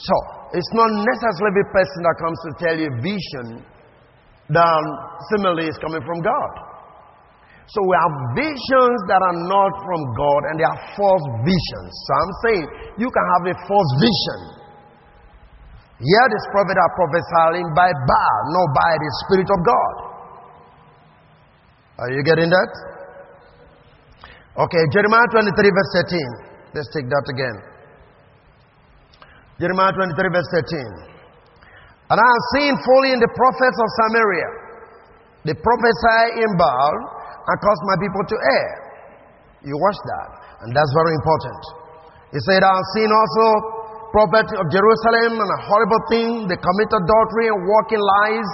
So, 0.00 0.14
it's 0.54 0.72
not 0.72 0.88
necessarily 0.88 1.60
the 1.60 1.68
person 1.74 2.00
that 2.06 2.16
comes 2.16 2.38
to 2.46 2.50
tell 2.62 2.76
you 2.78 2.88
vision 3.02 3.46
that 4.48 4.82
similarly 5.34 5.68
is 5.68 5.76
coming 5.76 6.00
from 6.06 6.22
God. 6.22 6.67
So 7.68 7.84
we 7.84 7.94
have 8.00 8.14
visions 8.32 8.98
that 9.12 9.20
are 9.20 9.38
not 9.44 9.72
from 9.84 10.00
God 10.16 10.40
and 10.48 10.54
they 10.56 10.64
are 10.64 10.80
false 10.96 11.26
visions. 11.44 11.90
So 11.92 12.10
I'm 12.16 12.34
saying 12.48 12.64
you 12.96 13.08
can 13.12 13.26
have 13.36 13.44
a 13.52 13.56
false 13.68 13.92
vision. 14.00 14.40
Here 16.00 16.26
this 16.32 16.46
prophet 16.48 16.80
are 16.80 16.92
prophesying 16.96 17.68
by 17.76 17.92
Baal, 17.92 18.42
not 18.56 18.68
by 18.72 18.92
the 18.96 19.10
Spirit 19.26 19.48
of 19.52 19.60
God. 19.60 19.94
Are 22.00 22.10
you 22.14 22.24
getting 22.24 22.48
that? 22.48 22.70
Okay, 24.64 24.82
Jeremiah 24.96 25.28
23 25.28 25.52
verse 25.52 25.92
13. 26.08 26.48
Let's 26.72 26.88
take 26.96 27.04
that 27.04 27.26
again. 27.28 27.56
Jeremiah 29.60 29.90
23, 29.92 30.14
verse 30.30 30.50
13. 30.54 31.18
And 32.08 32.16
I 32.16 32.24
have 32.24 32.44
seen 32.54 32.72
fully 32.78 33.10
in 33.12 33.20
the 33.20 33.28
prophets 33.34 33.76
of 33.76 33.88
Samaria, 34.06 34.50
they 35.44 35.54
prophesy 35.58 36.22
in 36.40 36.50
Baal 36.56 37.17
and 37.48 37.56
cause 37.64 37.80
my 37.88 37.96
people 37.96 38.24
to 38.28 38.36
err. 38.36 38.70
You 39.64 39.74
watch 39.80 39.98
that, 40.04 40.28
and 40.62 40.70
that's 40.76 40.92
very 40.92 41.12
important. 41.16 41.60
He 42.30 42.40
said, 42.44 42.60
I 42.60 42.70
have 42.70 42.88
seen 42.94 43.08
also 43.08 43.46
prophets 44.12 44.52
of 44.52 44.68
Jerusalem 44.68 45.40
and 45.40 45.48
a 45.48 45.60
horrible 45.64 46.02
thing. 46.12 46.28
They 46.44 46.60
commit 46.60 46.88
adultery 46.92 47.48
and 47.48 47.60
walk 47.64 47.88
in 47.92 48.00
lies. 48.00 48.50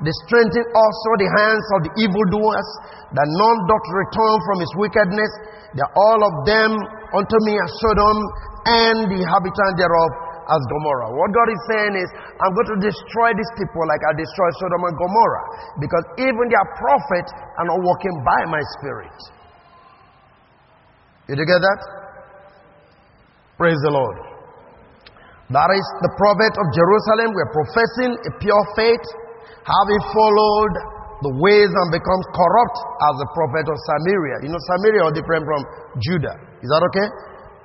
They 0.00 0.14
strengthen 0.26 0.64
also 0.72 1.10
the 1.20 1.28
hands 1.28 1.66
of 1.76 1.78
the 1.88 1.92
evildoers, 2.00 2.68
that 3.12 3.28
none 3.28 3.58
doth 3.68 3.86
return 3.92 4.36
from 4.46 4.56
his 4.62 4.72
wickedness. 4.80 5.32
They 5.76 5.84
all 5.84 6.20
of 6.24 6.34
them 6.48 6.70
unto 7.12 7.36
me 7.44 7.54
as 7.60 7.70
Sodom 7.84 8.18
and 8.64 8.96
the 9.12 9.18
inhabitant 9.20 9.72
thereof 9.76 10.10
as 10.48 10.60
Gomorrah. 10.72 11.12
What 11.12 11.30
God 11.36 11.48
is 11.52 11.60
saying 11.68 11.94
is, 12.00 12.08
I'm 12.40 12.52
going 12.56 12.70
to 12.72 12.80
destroy 12.88 13.36
these 13.36 13.52
people 13.60 13.84
like 13.84 14.00
I 14.08 14.12
destroyed 14.16 14.54
Sodom 14.56 14.82
and 14.88 14.96
Gomorrah. 14.96 15.46
Because 15.80 16.04
even 16.24 16.44
their 16.48 16.66
prophets 16.80 17.30
are 17.60 17.66
not 17.68 17.80
walking 17.84 18.16
by 18.24 18.40
my 18.48 18.62
spirit. 18.80 19.16
Did 21.28 21.36
you 21.36 21.48
get 21.48 21.60
that? 21.60 21.80
Praise 23.60 23.76
the 23.84 23.92
Lord. 23.92 24.16
That 25.52 25.68
is 25.72 25.86
the 26.04 26.12
prophet 26.16 26.52
of 26.56 26.66
Jerusalem. 26.76 27.32
We're 27.32 27.52
professing 27.52 28.12
a 28.16 28.32
pure 28.40 28.64
faith, 28.76 29.06
having 29.64 30.00
followed 30.12 30.74
the 31.24 31.32
ways 31.42 31.66
and 31.66 31.88
becomes 31.90 32.24
corrupt 32.30 32.78
as 33.10 33.14
the 33.18 33.28
prophet 33.34 33.66
of 33.66 33.76
Samaria. 33.90 34.46
You 34.46 34.50
know, 34.54 34.62
Samaria 34.76 35.02
are 35.08 35.14
different 35.14 35.44
from 35.44 35.60
Judah. 35.98 36.36
Is 36.62 36.70
that 36.70 36.82
okay? 36.92 37.08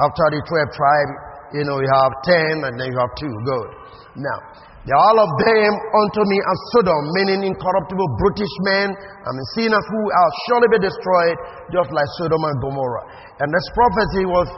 After 0.01 0.25
the 0.33 0.41
12 0.41 0.73
tribes, 0.73 1.13
you 1.53 1.63
know, 1.63 1.77
you 1.79 1.89
have 2.01 2.13
ten 2.25 2.65
and 2.65 2.73
then 2.75 2.89
you 2.89 2.97
have 2.97 3.13
two. 3.15 3.29
Good. 3.29 3.69
Now, 4.17 4.39
they 4.83 4.91
all 4.91 5.15
of 5.15 5.31
them 5.39 5.71
unto 5.71 6.21
me 6.27 6.37
as 6.43 6.59
Sodom, 6.75 7.03
meaning 7.15 7.47
incorruptible 7.47 8.09
brutish 8.19 8.55
men, 8.67 8.91
I 8.91 9.29
mean 9.31 9.47
sinners 9.55 9.85
who 9.87 10.01
are 10.11 10.31
surely 10.49 10.67
be 10.75 10.79
destroyed, 10.83 11.37
just 11.71 11.87
like 11.95 12.09
Sodom 12.19 12.43
and 12.43 12.57
Gomorrah. 12.59 13.05
And 13.39 13.47
this 13.47 13.67
prophecy 13.71 14.27
was 14.27 14.49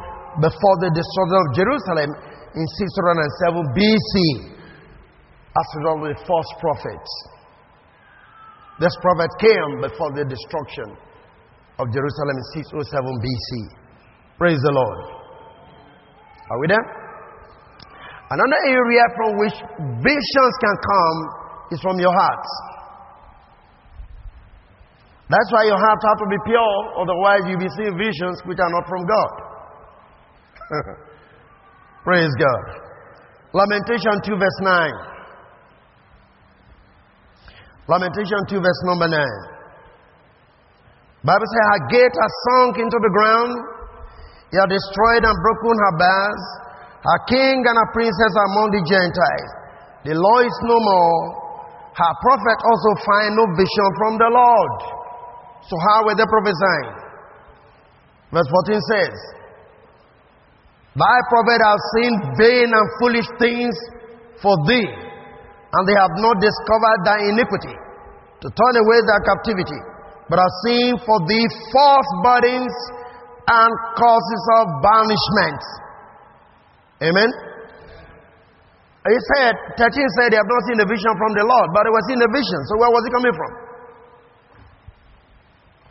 before 0.41 0.76
the 0.82 0.89
destruction 0.89 1.38
of 1.38 1.48
Jerusalem 1.54 2.10
in 2.58 2.66
607 2.66 3.78
BC, 3.78 4.14
as 5.54 5.68
result 5.78 6.00
of 6.02 6.10
the 6.10 6.18
false 6.26 6.52
prophets. 6.58 7.12
This 8.82 8.98
prophet 9.06 9.30
came 9.39 9.72
before 9.86 10.12
the 10.18 10.26
destruction 10.26 10.89
of 11.80 11.86
Jerusalem 11.93 12.34
in 12.34 12.46
607 12.66 12.82
BC. 13.22 13.50
Praise 14.41 14.60
the 14.60 14.74
Lord. 14.74 15.14
Are 16.50 16.60
we 16.60 16.68
there? 16.68 16.86
Another 18.30 18.62
area 18.70 19.06
from 19.16 19.38
which 19.38 19.58
visions 20.02 20.54
can 20.62 20.76
come 20.82 21.18
is 21.72 21.82
from 21.82 22.00
your 22.00 22.14
heart. 22.14 22.46
That's 25.30 25.50
why 25.52 25.66
your 25.66 25.78
heart 25.78 26.00
has 26.06 26.18
to 26.22 26.28
be 26.30 26.38
pure, 26.46 26.78
otherwise 27.02 27.41
you'll 27.50 27.58
be 27.62 27.70
seeing 27.78 27.98
visions 27.98 28.41
which 28.46 28.60
are 28.62 28.70
not 28.70 28.86
from 28.86 29.06
God. 29.10 29.34
Praise 32.04 32.30
God. 32.38 32.64
Lamentation 33.54 34.22
2, 34.22 34.38
verse 34.38 34.60
9. 34.62 34.91
Lamentation 37.88 38.41
2, 38.50 38.62
verse 38.62 38.82
number 38.86 39.08
9. 39.08 39.18
Bible 41.26 41.46
says, 41.50 41.66
Her 41.74 41.82
gate 41.89 42.14
has 42.14 42.34
sunk 42.50 42.78
into 42.78 42.98
the 43.02 43.10
ground. 43.10 43.74
He 44.56 44.64
has 44.64 44.72
destroyed 44.72 45.28
and 45.28 45.36
broken 45.43 45.76
her 45.76 45.95
bars. 45.99 46.43
Her 47.03 47.20
king 47.28 47.60
and 47.60 47.76
her 47.76 47.89
princess 47.91 48.34
among 48.47 48.72
the 48.72 48.88
Gentiles. 48.88 49.51
The 50.08 50.16
law 50.16 50.39
is 50.47 50.58
no 50.64 50.80
more. 50.80 51.20
Her 51.91 52.14
prophet 52.24 52.60
also 52.64 52.91
find 53.03 53.36
no 53.36 53.51
vision 53.60 53.89
from 53.99 54.16
the 54.16 54.32
Lord. 54.32 54.76
So 55.68 55.76
how 55.91 56.08
were 56.08 56.16
they 56.16 56.24
prophesying? 56.24 56.91
Verse 58.32 58.47
14 58.47 58.80
says, 58.95 59.16
Thy 60.95 61.18
prophet 61.28 61.60
have 61.60 61.82
seen 61.99 62.14
vain 62.39 62.72
and 62.72 62.88
foolish 63.03 63.28
things 63.36 63.76
for 64.39 64.56
thee, 64.72 64.88
and 64.88 65.82
they 65.84 65.99
have 65.99 66.16
not 66.24 66.39
discovered 66.39 66.99
thy 67.03 67.28
iniquity, 67.28 67.76
to 68.39 68.47
turn 68.47 68.74
away 68.80 69.03
thy 69.03 69.20
captivity, 69.20 69.80
but 70.32 70.39
have 70.39 70.56
seen 70.64 70.95
for 71.03 71.20
thee 71.28 71.43
false 71.76 72.10
burdens 72.24 72.72
and 73.46 73.72
causes 73.93 74.43
of 74.62 74.66
banishment. 74.82 75.62
Amen. 77.06 77.30
He 79.06 79.20
said, 79.38 79.54
13 79.78 79.86
said 80.18 80.34
they 80.34 80.39
have 80.41 80.50
not 80.50 80.64
seen 80.66 80.82
a 80.82 80.88
vision 80.89 81.14
from 81.14 81.38
the 81.38 81.46
Lord, 81.46 81.70
but 81.78 81.86
they 81.86 81.93
were 81.93 82.06
seeing 82.10 82.24
a 82.26 82.32
vision. 82.34 82.60
So 82.74 82.74
where 82.82 82.89
was 82.89 83.06
it 83.06 83.14
coming 83.14 83.36
from? 83.38 83.52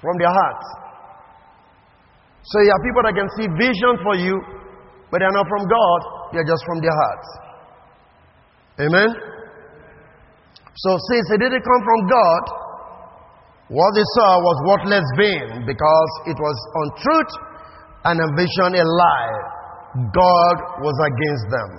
From 0.02 0.14
their 0.18 0.34
hearts. 0.34 0.66
So 2.42 2.58
you 2.60 2.74
have 2.74 2.82
people 2.82 3.02
that 3.06 3.14
can 3.14 3.30
see 3.38 3.46
vision 3.54 3.92
for 4.02 4.18
you, 4.18 4.34
but 5.14 5.22
they 5.22 5.28
are 5.30 5.36
not 5.36 5.46
from 5.46 5.62
God, 5.70 6.00
they 6.34 6.42
are 6.42 6.48
just 6.48 6.64
from 6.66 6.82
their 6.82 6.92
hearts. 6.92 7.28
Amen? 8.82 9.10
So 10.74 10.90
since 11.14 11.26
it 11.30 11.38
didn't 11.38 11.62
come 11.62 11.82
from 11.86 12.00
God, 12.10 12.42
what 13.72 13.90
they 13.96 14.06
saw 14.20 14.30
was 14.44 14.56
worthless 14.68 15.06
vain 15.16 15.64
because 15.64 16.10
it 16.28 16.36
was 16.36 16.56
untruth 16.84 17.32
and 18.04 18.20
a 18.20 18.28
vision 18.36 18.76
a 18.76 18.84
lie. 18.84 19.36
God 20.12 20.56
was 20.84 20.96
against 21.08 21.46
them. 21.48 21.70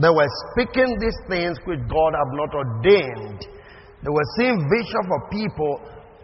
They 0.00 0.08
were 0.08 0.30
speaking 0.52 0.88
these 0.96 1.20
things 1.28 1.60
which 1.68 1.84
God 1.84 2.12
have 2.16 2.32
not 2.32 2.50
ordained. 2.56 3.44
They 4.00 4.08
were 4.08 4.28
seeing 4.40 4.56
vision 4.56 5.02
for 5.04 5.20
people 5.28 5.72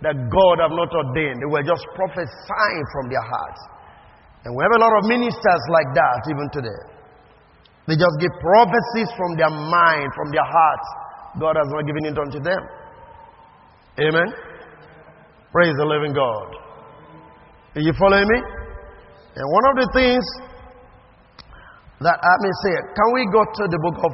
that 0.00 0.16
God 0.16 0.56
have 0.64 0.72
not 0.72 0.88
ordained. 0.88 1.44
They 1.44 1.50
were 1.52 1.66
just 1.66 1.84
prophesying 1.92 2.84
from 2.96 3.12
their 3.12 3.20
hearts. 3.20 3.60
And 4.48 4.56
we 4.56 4.64
have 4.64 4.72
a 4.72 4.80
lot 4.80 4.94
of 4.96 5.02
ministers 5.04 5.62
like 5.68 5.90
that 5.92 6.20
even 6.32 6.48
today. 6.56 6.80
They 7.92 8.00
just 8.00 8.16
give 8.16 8.32
prophecies 8.40 9.12
from 9.20 9.36
their 9.36 9.52
mind, 9.52 10.08
from 10.16 10.32
their 10.32 10.48
hearts. 10.48 10.88
God 11.36 11.60
has 11.60 11.68
not 11.68 11.84
given 11.84 12.08
it 12.08 12.16
unto 12.16 12.40
them. 12.40 12.62
Amen. 14.00 14.45
Praise 15.52 15.74
the 15.78 15.86
living 15.86 16.12
God. 16.12 16.48
Are 17.76 17.84
you 17.84 17.92
following 17.98 18.26
me? 18.26 18.38
And 19.36 19.46
one 19.52 19.66
of 19.70 19.76
the 19.84 19.88
things 19.92 20.24
that 22.00 22.16
I 22.16 22.34
may 22.40 22.54
say, 22.64 22.74
can 22.92 23.08
we 23.14 23.22
go 23.32 23.40
to 23.44 23.64
the 23.68 23.80
book 23.80 23.98
of 24.04 24.12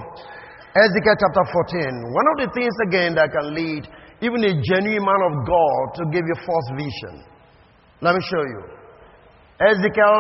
Ezekiel 0.77 1.17
chapter 1.19 1.45
14? 1.51 2.15
One 2.15 2.29
of 2.31 2.37
the 2.47 2.49
things 2.55 2.75
again 2.87 3.15
that 3.15 3.31
can 3.31 3.55
lead 3.55 3.87
even 4.23 4.43
a 4.45 4.55
genuine 4.55 5.03
man 5.03 5.23
of 5.31 5.35
God 5.47 5.83
to 5.99 6.03
give 6.15 6.23
you 6.23 6.37
false 6.47 6.69
vision. 6.79 7.27
Let 8.03 8.15
me 8.15 8.23
show 8.27 8.43
you. 8.43 8.63
Ezekiel 9.63 10.19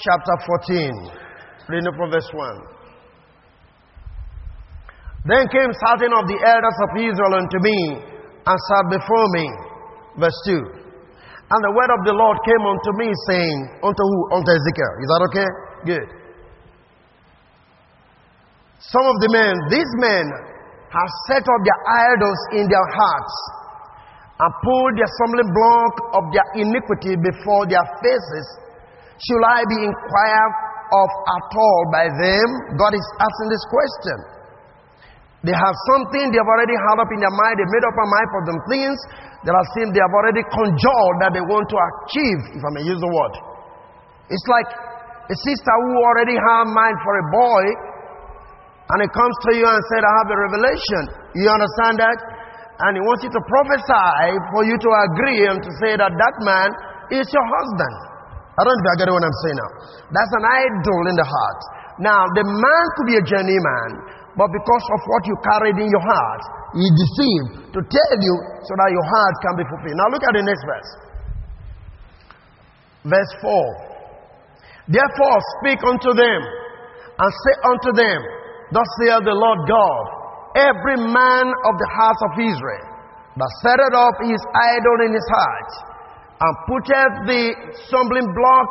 chapter 0.00 0.36
14, 0.68 1.72
reading 1.72 1.92
from 1.96 2.10
verse 2.10 2.28
1. 2.32 2.72
Then 5.28 5.44
came 5.48 5.70
certain 5.86 6.12
of 6.12 6.24
the 6.26 6.40
elders 6.40 6.78
of 6.82 6.90
Israel 6.98 7.34
unto 7.36 7.58
me 7.60 7.78
and 8.48 8.58
sat 8.68 8.84
before 8.90 9.28
me. 9.38 9.71
Verse 10.18 10.38
2. 10.46 10.82
And 11.52 11.60
the 11.60 11.72
word 11.76 11.90
of 11.92 12.00
the 12.08 12.16
Lord 12.16 12.36
came 12.48 12.64
unto 12.64 12.90
me, 12.96 13.08
saying, 13.28 13.58
Unto 13.84 14.02
who? 14.02 14.18
Unto 14.40 14.50
Ezekiel. 14.56 14.92
Is 15.04 15.08
that 15.12 15.22
okay? 15.28 15.48
Good. 15.84 16.08
Some 18.80 19.04
of 19.04 19.16
the 19.20 19.30
men, 19.30 19.52
these 19.68 19.92
men, 20.00 20.24
have 20.92 21.10
set 21.28 21.44
up 21.44 21.60
their 21.64 21.80
idols 22.12 22.40
in 22.56 22.64
their 22.68 22.88
hearts 22.92 23.36
and 24.42 24.50
pulled 24.64 24.94
the 24.96 25.04
assembling 25.04 25.50
block 25.52 25.94
of 26.18 26.24
their 26.32 26.48
iniquity 26.56 27.20
before 27.20 27.68
their 27.68 27.84
faces. 28.00 28.46
Should 29.20 29.44
I 29.44 29.60
be 29.68 29.78
inquired 29.86 30.52
of 30.92 31.08
at 31.08 31.48
all 31.52 31.82
by 31.92 32.10
them? 32.10 32.46
God 32.80 32.92
is 32.96 33.06
asking 33.20 33.48
this 33.52 33.64
question. 33.68 34.18
They 35.46 35.56
have 35.56 35.76
something 35.94 36.32
they 36.32 36.40
have 36.40 36.48
already 36.48 36.74
had 36.74 36.96
up 37.02 37.10
in 37.12 37.20
their 37.20 37.34
mind, 37.34 37.54
they 37.60 37.68
made 37.70 37.86
up 37.86 37.96
a 37.98 38.06
mind 38.08 38.28
for 38.30 38.42
them 38.46 38.58
things 38.72 38.98
that 39.42 39.54
are 39.54 39.68
seen 39.78 39.90
they 39.90 40.02
have 40.02 40.14
already 40.14 40.42
conjured 40.46 41.14
that 41.22 41.34
they 41.34 41.42
want 41.42 41.66
to 41.66 41.78
achieve, 41.78 42.40
if 42.54 42.62
I 42.62 42.70
may 42.78 42.84
use 42.86 43.00
the 43.02 43.10
word. 43.10 43.34
It's 44.30 44.46
like 44.46 44.70
a 45.28 45.36
sister 45.36 45.74
who 45.86 45.92
already 45.98 46.38
had 46.38 46.70
mind 46.70 46.96
for 47.02 47.14
a 47.18 47.26
boy, 47.30 47.64
and 48.94 48.98
he 49.02 49.08
comes 49.10 49.34
to 49.48 49.50
you 49.58 49.66
and 49.66 49.80
said, 49.90 50.02
I 50.02 50.12
have 50.22 50.30
a 50.30 50.38
revelation. 50.50 51.02
You 51.38 51.48
understand 51.48 51.98
that? 52.02 52.18
And 52.86 52.98
he 52.98 53.02
wants 53.02 53.22
you 53.22 53.30
to 53.30 53.42
prophesy 53.46 54.26
for 54.52 54.62
you 54.66 54.74
to 54.74 54.90
agree 55.10 55.40
and 55.48 55.58
to 55.62 55.70
say 55.80 55.94
that 55.96 56.12
that 56.12 56.34
man 56.42 56.68
is 57.14 57.26
your 57.30 57.46
husband. 57.46 57.94
I 58.52 58.60
don't 58.66 58.74
know 58.74 58.84
if 58.84 58.90
I 58.92 58.96
get 59.00 59.08
what 59.08 59.24
I'm 59.24 59.38
saying 59.48 59.58
now. 59.58 59.70
That's 60.12 60.32
an 60.36 60.44
idol 60.44 61.02
in 61.08 61.16
the 61.16 61.24
heart. 61.24 61.60
Now, 62.04 62.20
the 62.36 62.44
man 62.44 62.84
could 62.96 63.08
be 63.08 63.16
a 63.16 63.24
genuine 63.24 63.64
man, 63.64 63.90
but 64.36 64.48
because 64.48 64.84
of 64.96 65.00
what 65.04 65.22
you 65.28 65.36
carried 65.44 65.76
in 65.76 65.88
your 65.92 66.04
heart, 66.04 66.42
he 66.72 66.86
deceived 66.88 67.76
to 67.76 67.80
tell 67.84 68.14
you 68.16 68.34
so 68.64 68.72
that 68.80 68.90
your 68.90 69.04
heart 69.04 69.34
can 69.44 69.54
be 69.60 69.64
fulfilled. 69.68 69.98
Now, 70.00 70.08
look 70.08 70.24
at 70.24 70.32
the 70.32 70.44
next 70.44 70.64
verse. 70.64 70.90
Verse 73.04 73.32
4. 73.44 73.92
Therefore, 74.88 75.36
speak 75.60 75.80
unto 75.84 76.10
them 76.16 76.40
and 77.18 77.28
say 77.28 77.54
unto 77.68 77.90
them, 77.92 78.20
Thus 78.72 78.88
saith 79.04 79.24
the 79.28 79.36
Lord 79.36 79.60
God, 79.68 80.04
every 80.56 80.96
man 80.96 81.46
of 81.52 81.74
the 81.76 81.90
house 81.92 82.20
of 82.24 82.32
Israel 82.40 82.92
that 83.36 83.52
setteth 83.64 83.94
up 83.96 84.16
his 84.20 84.40
idol 84.52 84.96
in 85.08 85.12
his 85.16 85.28
heart, 85.32 85.70
and 86.42 86.52
putteth 86.68 87.14
the 87.28 87.44
stumbling 87.88 88.28
block 88.28 88.68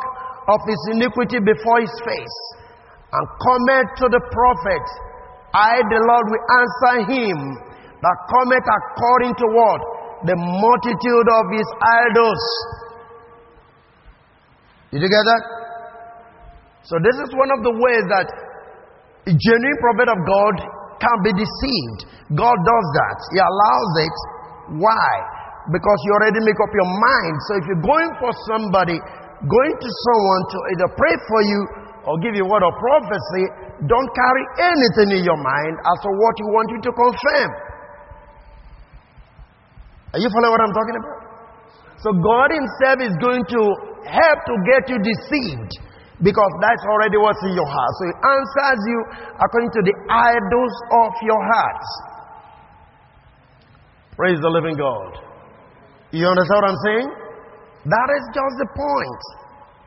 of 0.54 0.60
his 0.66 0.78
iniquity 0.94 1.42
before 1.42 1.82
his 1.82 1.96
face, 2.06 2.38
and 3.10 3.24
cometh 3.42 3.90
to 3.98 4.06
the 4.06 4.22
prophet, 4.30 4.86
I, 5.52 5.84
the 5.84 6.00
Lord, 6.00 6.26
will 6.32 6.46
answer 6.48 6.94
him 7.12 7.38
that 8.00 8.16
cometh 8.28 8.66
according 8.66 9.34
to 9.36 9.46
what? 9.52 9.80
The 10.24 10.36
multitude 10.36 11.28
of 11.28 11.44
his 11.52 11.68
idols. 11.80 12.44
Did 14.92 15.02
you 15.04 15.10
get 15.12 15.24
that? 15.28 15.44
So, 16.84 16.98
this 16.98 17.16
is 17.22 17.30
one 17.36 17.50
of 17.52 17.60
the 17.62 17.74
ways 17.74 18.04
that 18.10 18.28
a 19.28 19.34
genuine 19.34 19.78
prophet 19.78 20.08
of 20.10 20.18
God 20.26 20.54
can 20.98 21.16
be 21.26 21.32
deceived. 21.34 22.00
God 22.34 22.58
does 22.58 22.86
that. 22.98 23.18
He 23.34 23.38
allows 23.38 23.92
it. 24.02 24.16
Why? 24.82 25.08
Because 25.70 25.98
you 26.06 26.10
already 26.18 26.42
make 26.42 26.58
up 26.58 26.72
your 26.74 26.90
mind. 26.90 27.34
So 27.46 27.50
if 27.58 27.64
you're 27.70 27.86
going 27.86 28.10
for 28.18 28.32
somebody, 28.50 28.98
going 29.46 29.74
to 29.78 29.88
someone 29.90 30.42
to 30.50 30.58
either 30.74 30.88
pray 30.94 31.14
for 31.26 31.40
you 31.42 31.60
or 32.06 32.18
give 32.18 32.34
you 32.34 32.42
a 32.42 32.50
word 32.50 32.64
of 32.66 32.74
prophecy, 32.78 33.44
don't 33.86 34.10
carry 34.14 34.44
anything 34.74 35.18
in 35.18 35.22
your 35.22 35.38
mind 35.38 35.74
as 35.78 35.96
to 36.02 36.10
what 36.18 36.34
you 36.38 36.48
want 36.50 36.66
you 36.70 36.80
to 36.82 36.92
confirm. 36.92 37.50
Are 40.12 40.20
you 40.20 40.28
following 40.28 40.52
what 40.52 40.62
I'm 40.62 40.76
talking 40.76 40.96
about? 40.98 41.20
So 42.02 42.08
God 42.18 42.48
Himself 42.50 42.98
is 43.06 43.14
going 43.22 43.44
to 43.46 43.62
help 44.06 44.38
to 44.50 44.54
get 44.66 44.82
you 44.90 44.98
deceived 44.98 45.72
because 46.20 46.52
that's 46.60 46.84
already 46.90 47.16
what's 47.18 47.40
in 47.46 47.54
your 47.54 47.66
heart. 47.66 47.92
So 47.98 48.02
He 48.10 48.14
answers 48.14 48.80
you 48.86 48.98
according 49.38 49.70
to 49.70 49.80
the 49.86 49.94
idols 50.10 50.74
of 51.06 51.12
your 51.22 51.42
heart. 51.42 51.84
Praise 54.18 54.38
the 54.42 54.50
living 54.50 54.76
God. 54.76 55.18
You 56.12 56.28
understand 56.28 56.58
what 56.60 56.68
I'm 56.68 56.82
saying? 56.84 57.08
That 57.88 58.08
is 58.14 58.24
just 58.36 58.54
the 58.60 58.68
point. 58.76 59.22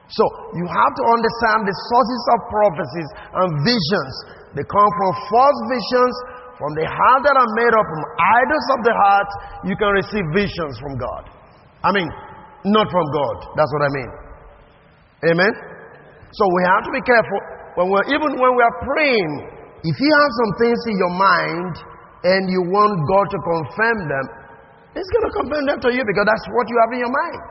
So 0.10 0.24
you 0.54 0.66
have 0.70 0.94
to 0.94 1.04
understand 1.18 1.66
the 1.66 1.76
sources 1.90 2.24
of 2.30 2.38
prophecies 2.54 3.10
and 3.42 3.50
visions. 3.66 4.14
They 4.54 4.66
come 4.70 4.92
from 5.02 5.12
false 5.34 5.60
visions, 5.74 6.14
from 6.62 6.72
the 6.78 6.86
heart 6.86 7.22
that 7.26 7.36
are 7.36 7.52
made 7.58 7.74
up 7.74 7.86
from 7.90 8.02
idols 8.22 8.68
of 8.78 8.80
the 8.86 8.96
heart. 8.96 9.30
You 9.66 9.76
can 9.76 9.92
receive 9.98 10.26
visions 10.32 10.78
from 10.78 10.96
God. 11.02 11.24
I 11.82 11.90
mean, 11.92 12.08
not 12.70 12.88
from 12.90 13.06
God. 13.10 13.36
That's 13.58 13.72
what 13.74 13.84
I 13.86 13.92
mean. 13.94 14.12
Amen. 15.34 15.54
So 16.34 16.44
we 16.54 16.62
have 16.70 16.84
to 16.86 16.92
be 16.94 17.02
careful 17.02 17.40
when 17.82 17.90
we're 17.90 18.08
even 18.14 18.30
when 18.38 18.52
we 18.54 18.62
are 18.62 18.78
praying. 18.86 19.32
If 19.86 19.96
you 20.02 20.12
have 20.12 20.32
some 20.42 20.52
things 20.62 20.80
in 20.90 20.96
your 20.98 21.14
mind 21.14 21.74
and 22.26 22.42
you 22.50 22.62
want 22.74 22.94
God 23.06 23.26
to 23.30 23.40
confirm 23.42 23.98
them, 24.10 24.26
He's 24.98 25.10
going 25.12 25.26
to 25.28 25.34
confirm 25.44 25.64
them 25.68 25.80
to 25.82 25.90
you 25.94 26.02
because 26.08 26.26
that's 26.26 26.48
what 26.56 26.66
you 26.72 26.78
have 26.86 26.92
in 26.94 27.00
your 27.04 27.14
mind. 27.14 27.42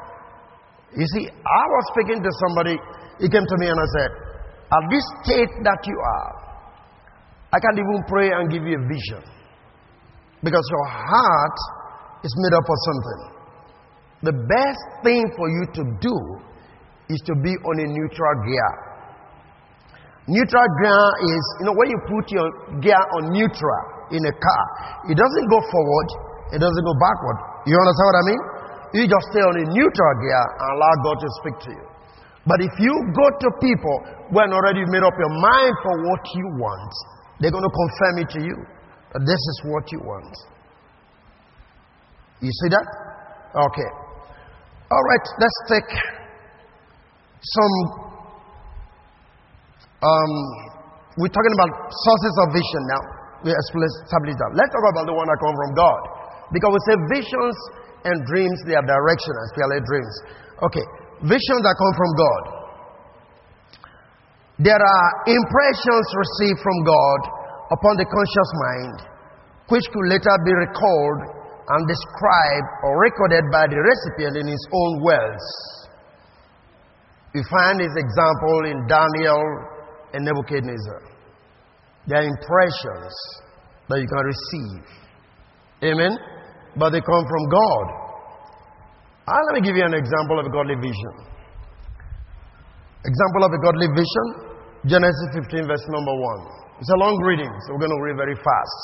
You 0.94 1.06
see, 1.18 1.26
I 1.26 1.64
was 1.74 1.84
speaking 1.90 2.22
to 2.22 2.30
somebody, 2.46 2.78
he 3.18 3.26
came 3.26 3.42
to 3.42 3.56
me 3.58 3.66
and 3.66 3.78
I 3.78 3.88
said, 3.98 4.10
At 4.70 4.84
this 4.90 5.04
state 5.26 5.52
that 5.66 5.80
you 5.86 5.96
are, 5.98 6.32
I 7.50 7.58
can't 7.58 7.78
even 7.78 7.98
pray 8.06 8.30
and 8.30 8.50
give 8.50 8.62
you 8.62 8.78
a 8.78 8.84
vision. 8.86 9.22
Because 10.42 10.66
your 10.70 10.86
heart 10.86 11.58
is 12.22 12.32
made 12.38 12.54
up 12.54 12.66
of 12.66 12.78
something. 12.86 13.20
The 14.22 14.34
best 14.34 14.82
thing 15.02 15.22
for 15.36 15.46
you 15.50 15.64
to 15.78 15.82
do 16.00 16.16
is 17.10 17.20
to 17.26 17.34
be 17.42 17.52
on 17.52 17.76
a 17.82 17.86
neutral 17.90 18.34
gear. 18.46 18.70
Neutral 20.26 20.68
gear 20.80 21.04
is, 21.20 21.44
you 21.60 21.64
know, 21.68 21.76
when 21.76 21.88
you 21.90 21.98
put 22.08 22.24
your 22.32 22.48
gear 22.80 23.02
on 23.20 23.34
neutral 23.34 23.82
in 24.14 24.22
a 24.24 24.34
car, 24.34 24.64
it 25.10 25.16
doesn't 25.18 25.46
go 25.52 25.58
forward, 25.68 26.08
it 26.56 26.60
doesn't 26.62 26.84
go 26.86 26.94
backward. 26.96 27.38
You 27.68 27.76
understand 27.76 28.08
what 28.08 28.18
I 28.18 28.24
mean? 28.30 28.42
You 28.94 29.10
just 29.10 29.26
stay 29.34 29.42
on 29.42 29.54
a 29.58 29.66
neutral 29.74 30.14
gear 30.22 30.44
and 30.54 30.68
allow 30.78 30.94
God 31.02 31.18
to 31.18 31.28
speak 31.42 31.56
to 31.66 31.70
you. 31.74 31.86
But 32.46 32.62
if 32.62 32.70
you 32.78 32.94
go 33.10 33.26
to 33.26 33.48
people 33.58 33.96
when 34.30 34.54
already 34.54 34.86
you've 34.86 34.94
made 34.94 35.02
up 35.02 35.18
your 35.18 35.34
mind 35.34 35.74
for 35.82 35.94
what 36.06 36.22
you 36.30 36.46
want, 36.62 36.92
they're 37.40 37.50
going 37.50 37.66
to 37.66 37.74
confirm 37.74 38.14
it 38.22 38.28
to 38.38 38.40
you. 38.46 38.56
That 39.10 39.26
this 39.26 39.42
is 39.42 39.56
what 39.66 39.90
you 39.90 39.98
want. 39.98 40.30
You 42.38 42.52
see 42.62 42.70
that? 42.70 42.86
Okay. 43.54 43.90
All 44.90 45.04
right, 45.10 45.26
let's 45.42 45.58
take 45.66 45.90
some. 47.42 47.74
Um, 50.06 50.32
we're 51.18 51.34
talking 51.34 51.54
about 51.56 51.70
sources 51.90 52.34
of 52.46 52.46
vision 52.54 52.82
now. 52.94 53.02
We 53.42 53.50
established 53.50 54.38
that. 54.38 54.52
Let's 54.54 54.70
talk 54.70 54.86
about 54.86 55.06
the 55.08 55.16
one 55.16 55.26
that 55.26 55.38
come 55.42 55.56
from 55.56 55.72
God. 55.74 56.00
Because 56.52 56.70
we 56.70 56.80
say 56.86 56.96
visions 57.18 57.56
and 58.04 58.16
dreams, 58.28 58.58
have 58.68 58.86
direction, 58.86 59.32
especially 59.50 59.80
dreams. 59.84 60.14
Okay, 60.60 60.86
visions 61.24 61.62
that 61.64 61.74
come 61.76 61.94
from 61.96 62.12
God. 62.14 62.42
There 64.60 64.78
are 64.78 65.08
impressions 65.26 66.06
received 66.14 66.60
from 66.62 66.78
God 66.84 67.20
upon 67.74 67.96
the 67.98 68.06
conscious 68.06 68.50
mind, 68.70 68.96
which 69.72 69.82
could 69.90 70.06
later 70.06 70.36
be 70.46 70.52
recalled 70.52 71.20
and 71.64 71.80
described 71.88 72.68
or 72.84 73.00
recorded 73.00 73.44
by 73.50 73.66
the 73.66 73.80
recipient 73.80 74.36
in 74.36 74.46
his 74.46 74.64
own 74.70 75.02
words. 75.02 75.44
We 77.34 77.42
find 77.50 77.80
this 77.80 77.90
example 77.96 78.58
in 78.70 78.86
Daniel 78.86 79.42
and 80.12 80.24
Nebuchadnezzar. 80.24 81.02
They 82.06 82.16
are 82.16 82.22
impressions 82.22 83.14
that 83.88 83.98
you 83.98 84.06
can 84.06 84.22
receive. 84.22 84.84
Amen? 85.82 86.14
But 86.76 86.90
they 86.90 87.00
come 87.00 87.24
from 87.24 87.42
God. 87.50 87.86
Ah, 89.26 89.40
let 89.50 89.60
me 89.60 89.62
give 89.64 89.76
you 89.76 89.86
an 89.86 89.94
example 89.94 90.38
of 90.38 90.46
a 90.46 90.52
godly 90.52 90.76
vision. 90.76 91.14
Example 93.04 93.42
of 93.46 93.52
a 93.52 93.60
godly 93.62 93.88
vision 93.94 94.54
Genesis 94.84 95.32
15, 95.32 95.64
verse 95.64 95.86
number 95.88 96.12
1. 96.12 96.76
It's 96.76 96.92
a 96.92 97.00
long 97.00 97.16
reading, 97.24 97.48
so 97.64 97.72
we're 97.72 97.88
going 97.88 97.96
to 97.96 98.02
read 98.04 98.20
very 98.20 98.36
fast. 98.36 98.80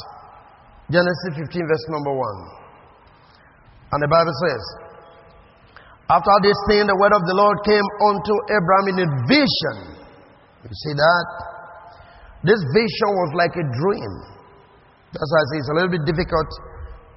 Genesis 0.89 1.45
15, 1.45 1.61
verse 1.69 1.87
number 1.93 2.13
1. 2.17 2.61
And 3.93 4.01
the 4.01 4.09
Bible 4.09 4.33
says, 4.49 4.63
After 6.09 6.35
this 6.41 6.57
thing, 6.73 6.89
the 6.89 6.97
word 6.97 7.13
of 7.13 7.21
the 7.29 7.37
Lord 7.37 7.57
came 7.69 7.85
unto 8.09 8.33
Abraham 8.49 8.87
in 8.89 8.97
a 9.05 9.09
vision. 9.29 9.77
You 10.65 10.73
see 10.73 10.95
that? 10.97 11.27
This 12.49 12.61
vision 12.73 13.11
was 13.13 13.31
like 13.37 13.53
a 13.61 13.67
dream. 13.77 14.13
That's 15.13 15.29
why 15.29 15.41
I 15.43 15.47
say 15.53 15.57
it's 15.61 15.73
a 15.75 15.77
little 15.85 15.93
bit 15.93 16.05
difficult 16.09 16.49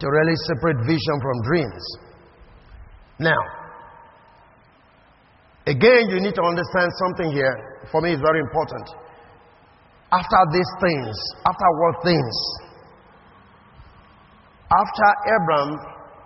to 0.04 0.12
really 0.12 0.36
separate 0.52 0.84
vision 0.84 1.16
from 1.24 1.36
dreams. 1.48 1.84
Now, 3.24 3.40
again, 5.66 6.12
you 6.12 6.20
need 6.20 6.36
to 6.36 6.44
understand 6.44 6.92
something 7.08 7.32
here. 7.32 7.88
For 7.90 8.02
me, 8.02 8.12
it's 8.12 8.22
very 8.22 8.44
important. 8.44 8.84
After 10.12 10.42
these 10.52 10.72
things, 10.84 11.16
after 11.48 11.70
what 11.80 12.04
things? 12.04 12.36
After 14.76 15.08
Abram 15.40 15.72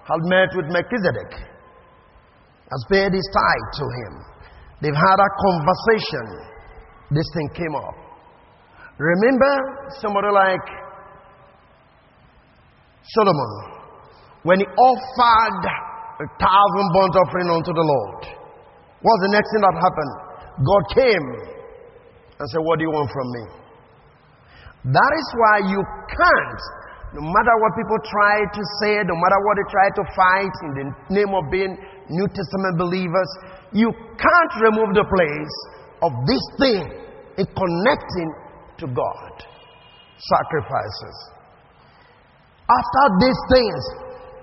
had 0.09 0.21
met 0.25 0.49
with 0.57 0.73
Melchizedek, 0.73 1.37
has 1.37 2.83
paid 2.89 3.13
his 3.13 3.29
tithe 3.29 3.69
to 3.77 3.85
him, 3.85 4.13
they've 4.81 4.97
had 4.97 5.19
a 5.21 5.29
conversation. 5.37 6.25
This 7.11 7.29
thing 7.35 7.49
came 7.53 7.75
up. 7.77 7.95
Remember 8.97 9.53
somebody 10.01 10.33
like 10.33 10.86
Solomon 13.15 13.77
when 14.43 14.59
he 14.59 14.67
offered 14.67 15.63
a 16.17 16.27
thousand 16.39 16.87
burnt 16.95 17.15
offering 17.19 17.49
unto 17.51 17.71
the 17.75 17.85
Lord. 17.85 18.21
What's 19.01 19.21
the 19.29 19.33
next 19.35 19.49
thing 19.53 19.61
that 19.61 19.75
happened? 19.77 20.13
God 20.65 20.83
came 20.97 21.25
and 22.39 22.45
said, 22.49 22.61
What 22.65 22.79
do 22.79 22.89
you 22.89 22.93
want 22.93 23.09
from 23.13 23.27
me? 23.29 23.43
That 24.93 25.11
is 25.13 25.27
why 25.37 25.55
you 25.69 25.81
can't, 26.09 26.61
no 27.13 27.21
matter 27.27 27.53
what 27.61 27.71
people 27.77 27.99
try 28.07 28.35
to 28.45 28.61
say, 28.81 29.03
no 29.05 29.17
matter 29.19 29.39
what 29.45 29.53
they 29.59 29.67
try 29.69 29.87
to 29.93 30.03
fight 30.15 30.55
in 30.65 30.71
the 30.79 30.85
name 31.13 31.31
of 31.35 31.43
being 31.51 31.75
New 32.09 32.27
Testament 32.31 32.79
believers, 32.79 33.29
you 33.73 33.91
can't 34.17 34.53
remove 34.63 34.95
the 34.95 35.05
place 35.05 35.55
of 36.01 36.11
this 36.25 36.43
thing 36.57 36.83
in 37.37 37.45
connecting 37.45 38.29
to 38.79 38.85
God. 38.89 39.33
Sacrifices. 40.17 41.36
After 42.67 43.03
these 43.23 43.41
things, 43.55 43.83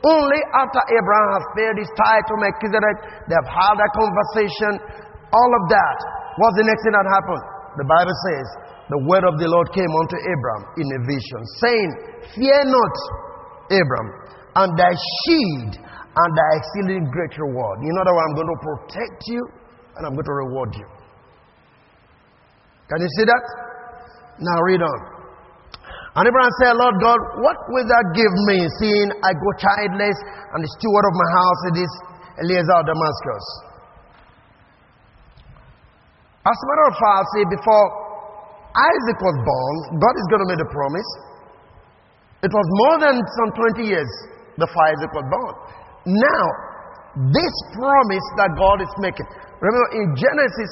only 0.05 0.41
after 0.57 0.81
Abraham 0.93 1.29
has 1.37 1.47
paid 1.57 1.75
his 1.81 1.91
tithe 1.97 2.25
to 2.29 2.35
Melchizedek, 2.41 2.97
they 3.29 3.37
have 3.37 3.49
had 3.49 3.77
a 3.77 3.89
conversation, 3.97 4.73
all 5.33 5.51
of 5.61 5.65
that. 5.73 5.99
What's 6.41 6.57
the 6.61 6.67
next 6.69 6.83
thing 6.85 6.97
that 6.97 7.09
happened? 7.09 7.45
The 7.81 7.89
Bible 7.89 8.17
says, 8.29 8.47
the 8.93 9.01
word 9.09 9.25
of 9.25 9.41
the 9.41 9.49
Lord 9.49 9.73
came 9.73 9.89
unto 9.89 10.17
Abraham 10.21 10.65
in 10.77 10.87
a 10.93 11.01
vision, 11.09 11.41
saying, 11.61 11.89
Fear 12.37 12.61
not, 12.69 12.95
Abraham, 13.73 14.09
and 14.61 14.69
thy 14.77 14.93
seed 15.25 15.81
and 15.81 16.31
thy 16.37 16.51
exceeding 16.61 17.05
great 17.11 17.35
reward. 17.41 17.81
You 17.83 17.93
know 17.97 18.05
that 18.05 18.15
I'm 18.15 18.35
going 18.37 18.53
to 18.53 18.61
protect 18.61 19.21
you 19.27 19.43
and 19.97 20.07
I'm 20.07 20.15
going 20.15 20.29
to 20.29 20.37
reward 20.47 20.71
you. 20.77 20.89
Can 22.89 23.01
you 23.01 23.11
see 23.19 23.25
that? 23.25 23.45
Now 24.39 24.61
read 24.63 24.83
on. 24.83 25.14
And 26.15 26.31
Abraham 26.31 26.55
said, 26.63 26.79
Lord 26.79 26.97
God, 27.03 27.19
what 27.43 27.59
will 27.75 27.87
that 27.91 28.07
give 28.15 28.35
me, 28.47 28.59
seeing 28.79 29.09
I 29.19 29.35
go 29.35 29.51
childless, 29.59 30.19
and 30.55 30.63
the 30.63 30.71
steward 30.79 31.05
of 31.11 31.15
my 31.19 31.29
house 31.35 31.61
is 31.75 31.93
Eliezer 32.47 32.77
of 32.79 32.87
Damascus? 32.87 33.47
As 36.47 36.55
a 36.55 36.67
matter 36.71 36.87
of 36.87 36.97
fact, 37.03 37.25
see, 37.35 37.45
before 37.51 37.85
Isaac 38.79 39.19
was 39.27 39.37
born, 39.43 39.75
God 39.99 40.15
is 40.15 40.27
going 40.31 40.43
to 40.47 40.51
make 40.55 40.63
a 40.63 40.71
promise. 40.71 41.11
It 42.47 42.53
was 42.55 42.67
more 42.87 42.97
than 43.03 43.15
some 43.19 43.51
20 43.83 43.91
years 43.91 44.11
before 44.55 44.83
Isaac 44.95 45.11
was 45.19 45.27
born. 45.27 45.55
Now, 46.15 46.45
this 47.35 47.55
promise 47.75 48.27
that 48.39 48.55
God 48.55 48.79
is 48.87 48.93
making, 49.03 49.27
remember 49.59 49.89
in 49.99 50.15
Genesis 50.15 50.71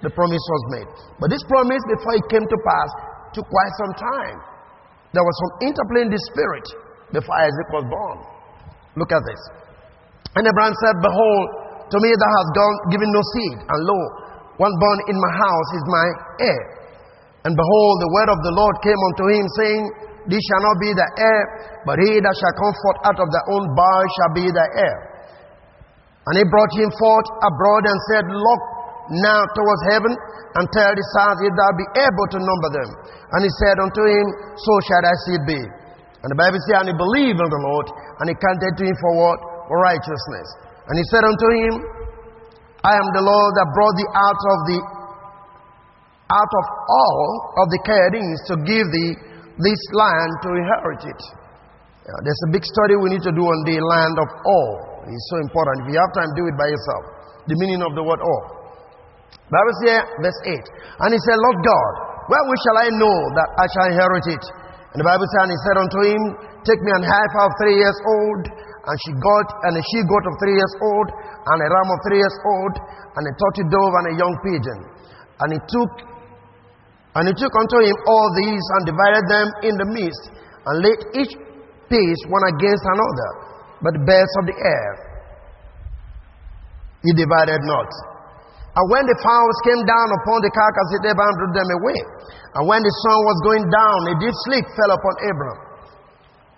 18, 0.00 0.08
the 0.08 0.12
promise 0.14 0.40
was 0.40 0.62
made. 0.72 0.88
But 1.20 1.28
this 1.28 1.44
promise, 1.52 1.84
before 1.84 2.16
it 2.16 2.26
came 2.32 2.46
to 2.48 2.58
pass, 2.64 2.88
took 3.36 3.44
quite 3.44 3.72
some 3.76 3.92
time. 3.98 4.53
There 5.14 5.22
was 5.22 5.36
some 5.38 5.70
interplay 5.70 6.02
in 6.02 6.10
the 6.10 6.18
spirit 6.34 6.66
before 7.14 7.38
Isaac 7.38 7.68
was 7.70 7.86
born. 7.86 8.18
Look 8.98 9.14
at 9.14 9.22
this. 9.22 9.42
And 10.34 10.42
Abraham 10.42 10.74
said, 10.82 10.98
Behold, 10.98 11.46
to 11.94 11.96
me 12.02 12.10
thou 12.10 12.30
hast 12.34 12.50
gone, 12.58 12.76
given 12.90 13.06
no 13.14 13.22
seed, 13.22 13.58
and 13.62 13.80
lo, 13.86 13.98
one 14.58 14.74
born 14.74 14.98
in 15.06 15.16
my 15.18 15.32
house 15.38 15.70
is 15.78 15.84
my 15.86 16.06
heir. 16.50 16.62
And 17.46 17.54
behold, 17.54 17.94
the 18.02 18.12
word 18.18 18.30
of 18.34 18.40
the 18.42 18.54
Lord 18.58 18.74
came 18.82 18.98
unto 19.14 19.24
him, 19.30 19.44
saying, 19.62 19.82
This 20.26 20.42
shall 20.42 20.62
not 20.66 20.78
be 20.82 20.90
the 20.90 21.08
heir, 21.22 21.42
but 21.86 22.02
he 22.02 22.18
that 22.18 22.34
shall 22.34 22.56
come 22.58 22.74
forth 22.74 23.00
out 23.06 23.18
of 23.22 23.28
thy 23.30 23.44
own 23.54 23.64
bowels 23.76 24.10
shall 24.18 24.32
be 24.34 24.46
the 24.50 24.66
heir. 24.74 24.98
And 26.26 26.34
he 26.40 26.44
brought 26.48 26.72
him 26.72 26.90
forth 26.98 27.28
abroad 27.44 27.84
and 27.84 27.98
said, 28.10 28.24
Look 28.32 28.62
now 29.22 29.44
towards 29.52 29.82
heaven 29.92 30.12
and 30.56 30.64
tell 30.72 30.92
the 30.96 31.04
stars 31.12 31.38
if 31.44 31.52
thou 31.52 31.70
be 31.76 31.86
able 32.00 32.26
to 32.32 32.38
number 32.40 32.70
them. 32.80 32.90
And 33.34 33.40
he 33.42 33.50
said 33.58 33.76
unto 33.82 34.02
him, 34.06 34.26
So 34.54 34.72
shall 34.86 35.02
thy 35.02 35.16
seed 35.26 35.42
be. 35.42 35.60
And 35.60 36.28
the 36.30 36.38
Bible 36.38 36.60
says, 36.64 36.86
And 36.86 36.88
he 36.88 36.96
believed 36.96 37.42
on 37.42 37.50
the 37.50 37.62
Lord, 37.66 37.86
and 38.22 38.26
he 38.30 38.34
counted 38.38 38.72
to 38.78 38.84
him 38.86 38.96
for 39.02 39.12
what? 39.18 39.38
For 39.66 39.76
righteousness. 39.82 40.48
And 40.86 40.94
he 40.94 41.04
said 41.10 41.24
unto 41.26 41.48
him, 41.50 41.72
I 42.84 42.94
am 42.94 43.08
the 43.16 43.24
Lord 43.24 43.50
that 43.58 43.68
brought 43.74 43.96
thee 43.96 44.12
out 44.12 44.42
of 44.44 44.58
the 44.70 44.78
out 46.24 46.52
of 46.56 46.64
Ur 46.88 47.20
of 47.60 47.66
the 47.68 47.80
Chaldeans 47.84 48.40
to 48.48 48.54
give 48.64 48.86
thee 48.88 49.12
this 49.60 49.82
land 49.92 50.30
to 50.44 50.48
inherit 50.56 51.02
it. 51.04 51.20
Yeah, 52.04 52.18
there's 52.24 52.42
a 52.48 52.50
big 52.52 52.64
study 52.64 52.96
we 52.96 53.12
need 53.12 53.24
to 53.24 53.32
do 53.32 53.44
on 53.44 53.58
the 53.64 53.76
land 53.80 54.16
of 54.20 54.28
Ur. 54.28 54.70
It's 55.08 55.28
so 55.32 55.36
important. 55.40 55.84
If 55.84 55.86
you 55.92 55.98
have 56.00 56.12
time, 56.16 56.28
do 56.36 56.44
it 56.48 56.56
by 56.56 56.68
yourself. 56.68 57.04
The 57.48 57.56
meaning 57.60 57.80
of 57.84 57.92
the 57.96 58.04
word 58.04 58.20
Ur. 58.20 58.42
Bible 59.48 59.76
says, 59.84 60.00
verse 60.20 60.40
8. 60.48 61.04
And 61.04 61.10
he 61.12 61.20
said, 61.20 61.36
Lord 61.36 61.58
God, 61.60 61.92
wherewith 62.28 62.60
shall 62.64 62.78
I 62.84 62.88
know 62.94 63.18
that 63.36 63.48
I 63.60 63.66
shall 63.74 63.88
inherit 63.92 64.26
it? 64.32 64.44
And 64.94 64.98
the 65.02 65.06
Bible 65.06 65.26
says, 65.34 65.42
and 65.48 65.52
he 65.52 65.58
said 65.66 65.76
unto 65.80 66.00
him, 66.06 66.22
Take 66.64 66.80
me 66.80 66.90
an 66.96 67.04
heifer 67.04 67.42
of 67.44 67.52
three 67.60 67.76
years 67.76 67.98
old, 68.08 68.42
and 68.48 68.94
she 69.04 69.12
got 69.20 69.46
and 69.68 69.74
a 69.76 69.82
she 69.82 70.00
goat 70.06 70.24
of 70.24 70.34
three 70.40 70.56
years 70.56 70.74
old, 70.80 71.08
and 71.12 71.58
a 71.60 71.68
ram 71.68 71.88
of 71.92 71.98
three 72.08 72.20
years 72.22 72.38
old, 72.46 72.74
and 73.18 73.22
a 73.26 73.32
turtle 73.36 73.68
dove 73.68 73.94
and 74.00 74.06
a 74.12 74.14
young 74.16 74.34
pigeon. 74.40 74.80
And 75.44 75.48
he 75.52 75.60
took 75.66 75.92
and 77.14 77.30
he 77.30 77.34
took 77.38 77.54
unto 77.54 77.78
him 77.78 77.94
all 78.10 78.28
these 78.42 78.64
and 78.78 78.82
divided 78.90 79.24
them 79.30 79.46
in 79.62 79.74
the 79.78 79.88
midst, 79.94 80.24
and 80.66 80.74
laid 80.82 81.00
each 81.22 81.34
piece 81.86 82.20
one 82.26 82.44
against 82.56 82.82
another, 82.86 83.30
but 83.82 83.92
the 83.94 84.02
birds 84.02 84.34
of 84.42 84.44
the 84.50 84.56
air. 84.58 84.90
He 87.04 87.12
divided 87.12 87.60
not. 87.62 88.13
And 88.74 88.84
when 88.90 89.06
the 89.06 89.14
fowls 89.22 89.58
came 89.62 89.82
down 89.86 90.08
upon 90.18 90.42
the 90.42 90.50
carcass, 90.50 90.88
it 90.98 91.06
Abraham 91.06 91.34
drew 91.38 91.52
them 91.54 91.70
away. 91.78 91.98
And 92.58 92.62
when 92.66 92.82
the 92.82 92.94
sun 93.06 93.18
was 93.22 93.38
going 93.46 93.66
down, 93.70 93.98
a 94.10 94.14
deep 94.18 94.34
sleep 94.50 94.66
fell 94.74 94.90
upon 94.90 95.14
Abraham. 95.30 95.60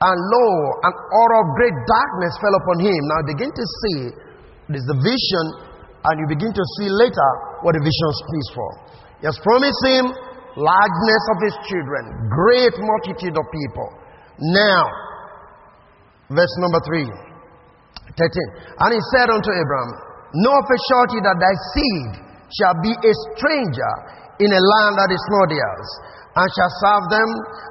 And 0.01 0.17
lo, 0.17 0.47
an 0.85 0.93
aura 0.93 1.37
of 1.45 1.49
great 1.61 1.77
darkness 1.85 2.33
fell 2.41 2.57
upon 2.57 2.77
him. 2.89 3.01
Now 3.13 3.21
begin 3.29 3.53
to 3.53 3.65
see, 3.65 3.99
this 4.73 4.81
is 4.81 4.89
the 4.89 5.01
vision, 5.01 5.45
and 6.09 6.15
you 6.21 6.27
begin 6.29 6.53
to 6.53 6.65
see 6.81 6.89
later 6.89 7.31
what 7.61 7.77
the 7.77 7.85
vision 7.85 8.11
speaks 8.25 8.49
for. 8.57 8.71
He 9.21 9.25
has 9.29 9.37
promised 9.41 9.81
him 9.85 10.13
largeness 10.57 11.25
of 11.37 11.39
his 11.45 11.57
children, 11.69 12.33
great 12.33 12.77
multitude 12.81 13.37
of 13.37 13.45
people. 13.53 13.89
Now, 14.57 14.85
verse 16.33 16.55
number 16.65 16.81
3, 16.81 17.05
13. 18.17 18.25
And 18.81 18.91
he 18.93 19.01
said 19.17 19.29
unto 19.29 19.53
Abraham, 19.53 20.06
Know 20.35 20.55
of 20.55 20.67
a 20.67 20.79
surety 20.91 21.21
that 21.23 21.37
thy 21.39 21.55
seed 21.75 22.11
shall 22.59 22.77
be 22.83 22.93
a 22.95 23.13
stranger 23.35 23.93
in 24.43 24.51
a 24.51 24.63
land 24.63 24.95
that 24.99 25.11
is 25.15 25.25
not 25.33 25.47
theirs, 25.49 25.89
and 26.37 26.47
shall 26.53 26.73
serve 26.83 27.05
them, 27.09 27.29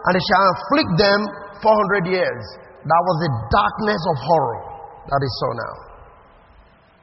and 0.09 0.13
shall 0.17 0.45
afflict 0.55 0.91
them 0.97 1.19
400 1.61 2.09
years. 2.09 2.43
That 2.85 3.01
was 3.05 3.17
the 3.21 3.31
darkness 3.49 4.01
of 4.07 4.15
horror 4.21 4.61
that 5.09 5.21
he 5.21 5.31
saw 5.41 5.51
now. 5.57 5.75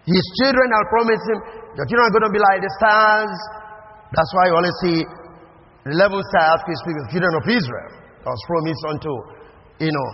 His 0.03 0.25
children, 0.43 0.67
promise 0.91 1.23
him, 1.31 1.39
your 1.79 1.87
children 1.87 2.07
are 2.11 2.15
going 2.19 2.27
to 2.27 2.35
be 2.35 2.43
like 2.43 2.59
the 2.59 2.73
stars. 2.83 3.35
That's 4.11 4.33
why 4.35 4.51
you 4.51 4.55
always 4.59 4.79
see 4.83 4.99
the 5.87 5.95
level 5.95 6.19
star 6.35 6.59
after 6.59 6.71
he 6.71 6.79
speaks 6.83 6.99
the 7.07 7.11
children 7.15 7.35
of 7.39 7.45
Israel. 7.47 7.91
That 8.27 8.31
was 8.31 8.43
promised 8.51 8.85
unto, 8.91 9.13
you 9.83 9.93
know, 9.95 10.09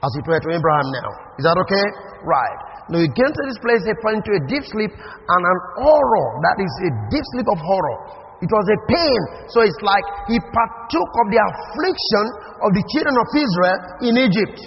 as 0.00 0.10
he 0.16 0.20
prayed 0.24 0.44
to 0.48 0.50
Abraham 0.52 0.88
now. 0.92 1.08
Is 1.40 1.44
that 1.44 1.56
okay? 1.60 1.86
Right. 2.24 2.60
Now 2.92 3.00
he 3.00 3.08
came 3.16 3.32
to 3.32 3.42
this 3.48 3.56
place, 3.64 3.80
he 3.84 3.94
fell 4.04 4.12
into 4.12 4.32
a 4.36 4.42
deep 4.44 4.64
sleep 4.68 4.92
and 4.92 5.40
an 5.40 5.58
horror. 5.80 6.28
That 6.44 6.60
is 6.60 6.72
a 6.84 6.90
deep 7.08 7.24
sleep 7.32 7.48
of 7.48 7.58
horror. 7.60 7.98
It 8.44 8.50
was 8.52 8.66
a 8.68 8.78
pain. 8.92 9.20
So 9.48 9.64
it's 9.64 9.80
like 9.80 10.04
he 10.28 10.36
partook 10.36 11.10
of 11.24 11.26
the 11.32 11.40
affliction 11.40 12.24
of 12.60 12.70
the 12.76 12.84
children 12.92 13.16
of 13.16 13.28
Israel 13.32 13.78
in 14.04 14.14
Egypt. 14.20 14.58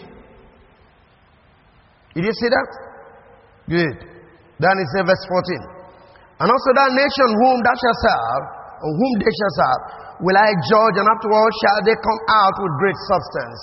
Did 2.17 2.25
you 2.25 2.35
see 2.41 2.49
that? 2.49 2.69
Good. 3.69 3.95
Then 4.57 4.73
it 4.81 4.87
says 4.97 5.05
verse 5.05 5.25
14. 5.29 5.77
And 6.41 6.47
also 6.49 6.69
that 6.73 6.89
nation 6.97 7.29
whom 7.37 7.57
thou 7.61 7.75
shalt 7.77 7.99
serve, 8.01 8.43
or 8.81 8.91
whom 8.97 9.13
they 9.21 9.29
shall 9.29 9.53
serve, 9.61 9.81
will 10.25 10.37
I 10.37 10.49
judge, 10.65 10.95
and 10.97 11.05
afterwards 11.05 11.53
shall 11.61 11.79
they 11.85 11.97
come 12.01 12.21
out 12.33 12.55
with 12.57 12.73
great 12.81 12.99
substance. 13.09 13.61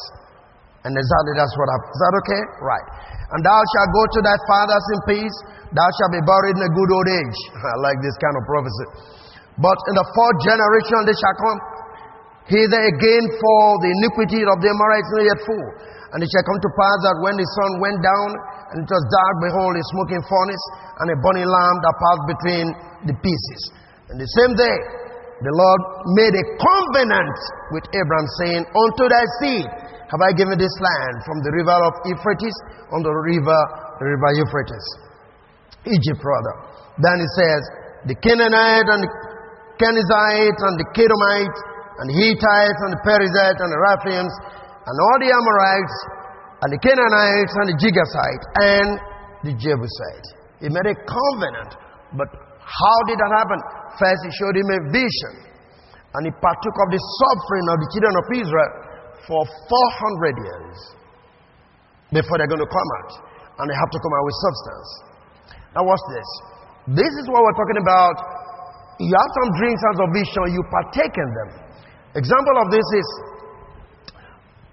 And 0.84 0.92
exactly 0.92 1.32
that's 1.40 1.56
what 1.56 1.68
happened. 1.72 1.92
Is 1.96 2.00
that 2.04 2.14
okay? 2.20 2.42
Right. 2.60 2.86
And 3.32 3.40
thou 3.40 3.56
shalt 3.56 3.90
go 3.96 4.02
to 4.04 4.20
thy 4.20 4.36
fathers 4.44 4.86
in 4.92 5.00
peace. 5.08 5.36
Thou 5.72 5.88
shalt 5.96 6.12
be 6.12 6.20
buried 6.20 6.60
in 6.60 6.62
a 6.68 6.72
good 6.76 6.90
old 6.92 7.08
age. 7.08 7.38
I 7.72 7.76
like 7.80 7.98
this 8.04 8.16
kind 8.20 8.36
of 8.36 8.44
prophecy. 8.44 8.86
But 9.56 9.78
in 9.88 9.94
the 9.96 10.06
fourth 10.12 10.38
generation 10.44 11.08
they 11.08 11.16
shall 11.16 11.36
come 11.40 11.58
hither 12.52 12.82
again 12.84 13.24
for 13.40 13.60
the 13.80 13.90
iniquity 13.96 14.44
of 14.44 14.60
the 14.60 14.68
Amorites 14.68 15.10
not 15.16 15.24
yet 15.24 15.40
full. 15.48 15.68
And 16.12 16.20
it 16.20 16.28
shall 16.28 16.46
come 16.46 16.60
to 16.60 16.70
pass 16.76 16.98
that 17.10 17.16
when 17.24 17.34
the 17.40 17.48
sun 17.58 17.70
went 17.80 17.98
down 18.04 18.28
and 18.76 18.76
it 18.84 18.90
was 18.92 19.04
dark, 19.08 19.34
behold, 19.40 19.72
a 19.74 19.82
smoking 19.96 20.22
furnace 20.22 20.64
and 21.00 21.06
a 21.10 21.16
burning 21.24 21.48
lamp 21.48 21.78
that 21.80 21.94
passed 21.96 22.24
between 22.28 22.66
the 23.08 23.16
pieces. 23.24 23.60
And 24.12 24.20
the 24.20 24.30
same 24.36 24.52
day, 24.54 24.76
the 25.42 25.54
Lord 25.58 25.80
made 26.14 26.34
a 26.38 26.44
covenant 26.60 27.36
with 27.74 27.84
Abraham, 27.90 28.28
saying, 28.44 28.62
Unto 28.62 29.04
thy 29.10 29.24
seed 29.42 29.66
have 30.10 30.20
I 30.20 30.30
given 30.36 30.60
this 30.60 30.76
land 30.80 31.16
from 31.24 31.40
the 31.40 31.52
river 31.56 31.74
of 31.74 31.92
Euphrates 32.04 32.56
on 32.92 33.00
the 33.00 33.10
river, 33.10 33.60
the 33.98 34.06
river 34.06 34.30
Euphrates. 34.36 34.86
Egypt, 35.84 36.20
rather. 36.20 36.54
Then 37.00 37.16
he 37.20 37.28
says, 37.40 37.62
The 38.08 38.16
Canaanite 38.20 38.88
and 38.88 39.00
the 39.04 39.12
Kenizzite 39.80 40.60
and 40.60 40.74
the 40.78 40.88
Kedemite 40.94 41.58
and 42.00 42.06
the 42.10 42.16
Hittites 42.16 42.80
and 42.84 42.92
the 42.94 43.02
Perizzite 43.02 43.58
and 43.58 43.70
the 43.70 43.80
Rephaims 43.80 44.34
and 44.84 44.96
all 44.96 45.18
the 45.20 45.30
Amorites 45.32 45.96
and 46.62 46.68
the 46.72 46.80
Canaanites 46.80 47.54
and 47.58 47.66
the 47.72 47.76
Girgashite 47.80 48.44
and 48.60 48.90
the 49.44 49.52
Jebusite. 49.56 50.28
He 50.60 50.68
made 50.72 50.88
a 50.88 50.96
covenant. 51.04 51.76
But 52.16 52.30
how 52.60 52.98
did 53.10 53.18
that 53.18 53.32
happen? 53.36 53.58
First, 53.98 54.20
he 54.24 54.30
showed 54.32 54.56
him 54.56 54.68
a 54.72 54.80
vision. 54.88 55.34
And 56.14 56.30
he 56.30 56.32
partook 56.38 56.76
of 56.86 56.88
the 56.94 57.02
suffering 57.02 57.66
of 57.74 57.76
the 57.82 57.88
children 57.90 58.14
of 58.14 58.26
Israel 58.30 58.72
for 59.26 59.40
400 59.44 60.36
years 60.44 60.76
before 62.12 62.38
they're 62.38 62.50
going 62.50 62.62
to 62.62 62.72
come 62.72 62.90
out. 63.02 63.12
And 63.58 63.64
they 63.70 63.76
have 63.78 63.90
to 63.90 64.00
come 64.02 64.12
out 64.14 64.24
with 64.26 64.36
substance. 64.42 64.88
Now, 65.74 65.82
watch 65.86 66.02
this. 66.10 66.28
This 67.02 67.12
is 67.22 67.24
what 67.30 67.42
we're 67.42 67.58
talking 67.58 67.80
about. 67.80 68.16
You 69.00 69.14
have 69.14 69.32
some 69.42 69.50
dreams 69.58 69.80
and 69.80 69.96
of 70.06 70.10
vision, 70.14 70.42
you 70.54 70.62
partake 70.70 71.14
in 71.14 71.28
them. 71.34 71.50
Example 72.14 72.56
of 72.62 72.70
this 72.70 72.86
is 72.94 73.06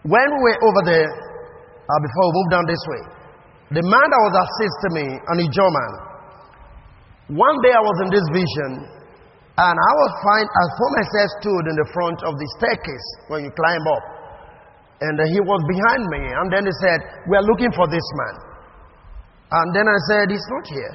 when 0.05 0.29
we 0.29 0.39
were 0.45 0.59
over 0.61 0.81
there, 0.85 1.09
uh, 1.09 1.99
before 2.01 2.23
we 2.25 2.31
moved 2.37 2.51
down 2.53 2.65
this 2.69 2.83
way, 2.89 3.01
the 3.77 3.83
man 3.85 4.05
that 4.05 4.21
was 4.29 4.35
assisting 4.35 4.93
me, 4.97 5.07
an 5.15 5.37
a 5.41 5.47
German, 5.49 5.91
one 7.37 7.57
day 7.63 7.71
I 7.71 7.81
was 7.81 7.97
in 8.05 8.09
this 8.11 8.27
vision, 8.33 8.71
and 9.55 9.75
I 9.77 9.93
was 9.95 10.11
fine. 10.25 10.47
I 10.47 10.63
found 10.75 10.93
myself 10.99 11.29
stood 11.39 11.63
in 11.69 11.75
the 11.79 11.87
front 11.93 12.19
of 12.27 12.33
the 12.35 12.47
staircase 12.59 13.07
when 13.29 13.45
you 13.45 13.51
climb 13.53 13.85
up. 13.87 14.03
And 15.01 15.17
uh, 15.17 15.25
he 15.33 15.41
was 15.41 15.61
behind 15.65 16.03
me. 16.13 16.21
And 16.29 16.47
then 16.53 16.63
he 16.69 16.73
said, 16.85 16.99
We 17.25 17.33
are 17.33 17.45
looking 17.45 17.73
for 17.73 17.89
this 17.89 18.05
man. 18.21 18.35
And 19.49 19.67
then 19.73 19.89
I 19.89 19.97
said, 20.13 20.29
He's 20.29 20.47
not 20.53 20.65
here. 20.69 20.93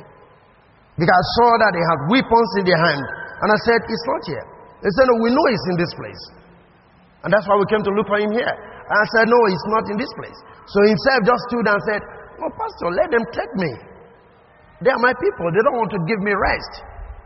Because 0.94 1.12
I 1.12 1.24
saw 1.42 1.50
that 1.60 1.70
they 1.74 1.84
had 1.84 1.98
weapons 2.08 2.50
in 2.62 2.64
their 2.70 2.78
hand. 2.78 3.02
And 3.42 3.48
I 3.50 3.58
said, 3.66 3.82
He's 3.84 4.04
not 4.06 4.22
here. 4.30 4.46
They 4.86 4.92
said, 4.94 5.06
No, 5.10 5.14
we 5.26 5.34
know 5.34 5.44
he's 5.50 5.66
in 5.74 5.76
this 5.82 5.92
place. 5.98 6.22
And 7.26 7.34
that's 7.34 7.44
why 7.50 7.58
we 7.58 7.66
came 7.66 7.82
to 7.82 7.92
look 7.98 8.06
for 8.06 8.22
him 8.22 8.30
here. 8.30 8.46
And 8.46 8.96
I 8.96 9.06
said, 9.18 9.26
No, 9.26 9.38
he's 9.50 9.66
not 9.74 9.84
in 9.90 9.98
this 9.98 10.12
place. 10.14 10.38
So 10.70 10.78
himself 10.86 11.18
just 11.26 11.42
stood 11.50 11.66
and 11.66 11.80
said, 11.90 12.00
Oh, 12.38 12.50
Pastor, 12.54 12.88
let 12.94 13.10
them 13.10 13.26
take 13.34 13.52
me. 13.58 13.72
They 14.86 14.92
are 14.94 15.02
my 15.02 15.18
people. 15.18 15.50
They 15.50 15.62
don't 15.66 15.82
want 15.82 15.90
to 15.90 16.00
give 16.06 16.20
me 16.22 16.30
rest. 16.30 16.72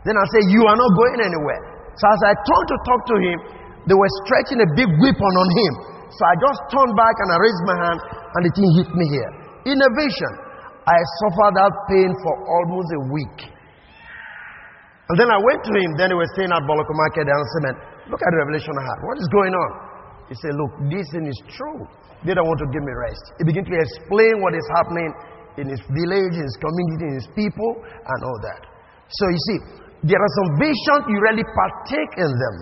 Then 0.01 0.17
I 0.17 0.25
said, 0.33 0.49
You 0.49 0.65
are 0.65 0.73
not 0.73 0.91
going 0.97 1.29
anywhere. 1.29 1.61
So 1.93 2.03
as 2.09 2.21
I 2.25 2.33
turned 2.33 2.67
to 2.73 2.77
talk 2.89 3.01
to 3.13 3.15
him, 3.21 3.37
they 3.85 3.97
were 3.97 4.11
stretching 4.25 4.57
a 4.65 4.69
big 4.73 4.89
weapon 4.89 5.33
on 5.37 5.47
him. 5.53 5.73
So 6.11 6.21
I 6.27 6.33
just 6.43 6.61
turned 6.71 6.95
back 6.99 7.15
and 7.23 7.29
I 7.31 7.37
raised 7.39 7.63
my 7.63 7.77
hand 7.79 7.99
and 8.03 8.41
the 8.43 8.51
thing 8.51 8.67
hit 8.75 8.89
me 8.91 9.05
here. 9.07 9.31
In 9.71 9.77
a 9.79 9.89
vision, 9.95 10.33
I 10.83 10.97
suffered 11.23 11.53
that 11.55 11.73
pain 11.87 12.11
for 12.19 12.33
almost 12.43 12.89
a 12.91 13.01
week. 13.13 13.39
And 15.07 15.15
then 15.19 15.29
I 15.31 15.39
went 15.39 15.61
to 15.67 15.71
him, 15.75 15.91
then 15.99 16.09
he 16.11 16.17
was 16.17 16.27
staying 16.35 16.51
at 16.51 16.63
Boloko 16.63 16.95
Market 16.95 17.27
and 17.27 17.35
I 17.35 17.47
said, 17.55 17.63
Man, 17.67 17.77
look 18.11 18.21
at 18.23 18.29
the 18.31 18.39
revelation 18.43 18.71
I 18.75 18.85
had. 18.87 18.99
What 19.03 19.17
is 19.19 19.27
going 19.31 19.53
on? 19.55 19.69
He 20.31 20.35
said, 20.39 20.55
Look, 20.55 20.71
this 20.87 21.05
thing 21.11 21.27
is 21.27 21.39
true. 21.51 21.83
They 22.23 22.31
don't 22.31 22.47
want 22.47 22.59
to 22.63 22.69
give 22.71 22.83
me 22.83 22.93
rest. 22.95 23.23
He 23.39 23.43
began 23.43 23.65
to 23.67 23.75
explain 23.75 24.39
what 24.39 24.55
is 24.55 24.67
happening 24.77 25.09
in 25.59 25.67
his 25.67 25.81
village, 25.83 26.33
in 26.37 26.45
his 26.47 26.57
community, 26.63 27.05
in 27.11 27.15
his 27.19 27.29
people, 27.35 27.71
and 27.83 28.19
all 28.23 28.39
that. 28.51 28.61
So 29.11 29.23
you 29.27 29.41
see, 29.51 29.59
there 30.07 30.21
are 30.21 30.33
some 30.43 30.49
visions 30.57 31.01
you 31.11 31.17
really 31.19 31.43
partake 31.43 32.13
in 32.17 32.31
them. 32.31 32.55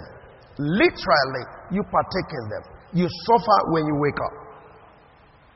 Literally, 0.59 1.45
you 1.71 1.85
partake 1.85 2.29
in 2.33 2.45
them. 2.49 2.63
You 2.93 3.05
suffer 3.29 3.57
when 3.73 3.85
you 3.85 3.95
wake 4.01 4.17
up. 4.17 4.35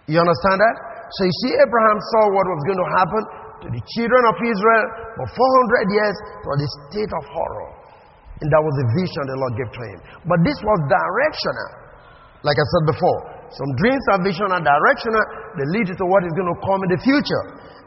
You 0.06 0.20
understand 0.20 0.60
that? 0.60 0.76
So 1.18 1.20
you 1.24 1.36
see, 1.46 1.54
Abraham 1.56 1.98
saw 2.14 2.24
what 2.34 2.46
was 2.46 2.62
going 2.68 2.82
to 2.82 2.90
happen 2.98 3.22
to 3.64 3.68
the 3.72 3.82
children 3.96 4.24
of 4.28 4.36
Israel 4.42 4.86
for 5.16 5.26
400 5.30 5.96
years 5.96 6.16
to 6.44 6.50
the 6.60 6.70
state 6.90 7.12
of 7.16 7.24
horror. 7.24 7.72
And 8.44 8.48
that 8.52 8.60
was 8.60 8.76
the 8.76 8.88
vision 8.98 9.22
the 9.30 9.40
Lord 9.40 9.54
gave 9.56 9.72
to 9.72 9.84
him. 9.88 10.00
But 10.28 10.40
this 10.44 10.60
was 10.60 10.80
directional. 10.92 11.70
Like 12.44 12.60
I 12.60 12.66
said 12.76 12.86
before, 12.92 13.20
some 13.56 13.72
dreams 13.80 14.04
are 14.12 14.20
vision 14.20 14.50
and 14.52 14.66
directional. 14.68 15.24
They 15.56 15.68
lead 15.70 15.88
you 15.88 15.96
to 15.96 16.06
what 16.10 16.28
is 16.28 16.34
going 16.36 16.52
to 16.52 16.60
come 16.60 16.82
in 16.84 16.90
the 16.92 17.02
future. 17.06 17.44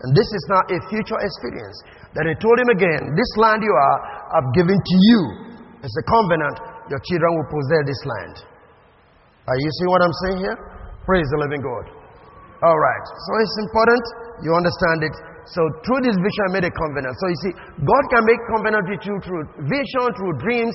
And 0.06 0.16
this 0.16 0.24
is 0.24 0.42
now 0.48 0.62
a 0.64 0.78
future 0.88 1.18
experience. 1.20 1.76
Then 2.16 2.32
he 2.32 2.34
told 2.40 2.56
him 2.56 2.70
again, 2.72 3.12
This 3.12 3.30
land 3.36 3.60
you 3.60 3.74
are, 3.74 3.98
I've 4.38 4.50
given 4.56 4.78
to 4.80 4.96
you. 5.12 5.20
It's 5.84 5.96
a 5.98 6.06
covenant. 6.08 6.56
Your 6.88 7.02
children 7.04 7.30
will 7.36 7.50
possess 7.52 7.82
this 7.84 8.02
land. 8.06 8.55
Are 9.46 9.58
you 9.58 9.70
seeing 9.78 9.90
what 9.94 10.02
I'm 10.02 10.16
saying 10.26 10.38
here? 10.42 10.56
Praise 11.06 11.26
the 11.30 11.38
living 11.38 11.62
God. 11.62 11.84
All 12.66 12.78
right. 12.78 13.04
So 13.06 13.30
it's 13.38 13.56
important 13.70 14.02
you 14.42 14.50
understand 14.52 15.06
it. 15.06 15.14
So 15.46 15.62
through 15.86 16.02
this 16.02 16.18
vision, 16.18 16.42
I 16.50 16.58
made 16.58 16.66
a 16.66 16.74
covenant. 16.74 17.14
So 17.22 17.24
you 17.30 17.38
see, 17.46 17.52
God 17.86 18.04
can 18.10 18.22
make 18.26 18.40
covenant 18.50 18.84
with 18.90 19.02
you 19.06 19.14
through 19.22 19.42
vision, 19.70 20.04
through 20.18 20.34
dreams. 20.42 20.74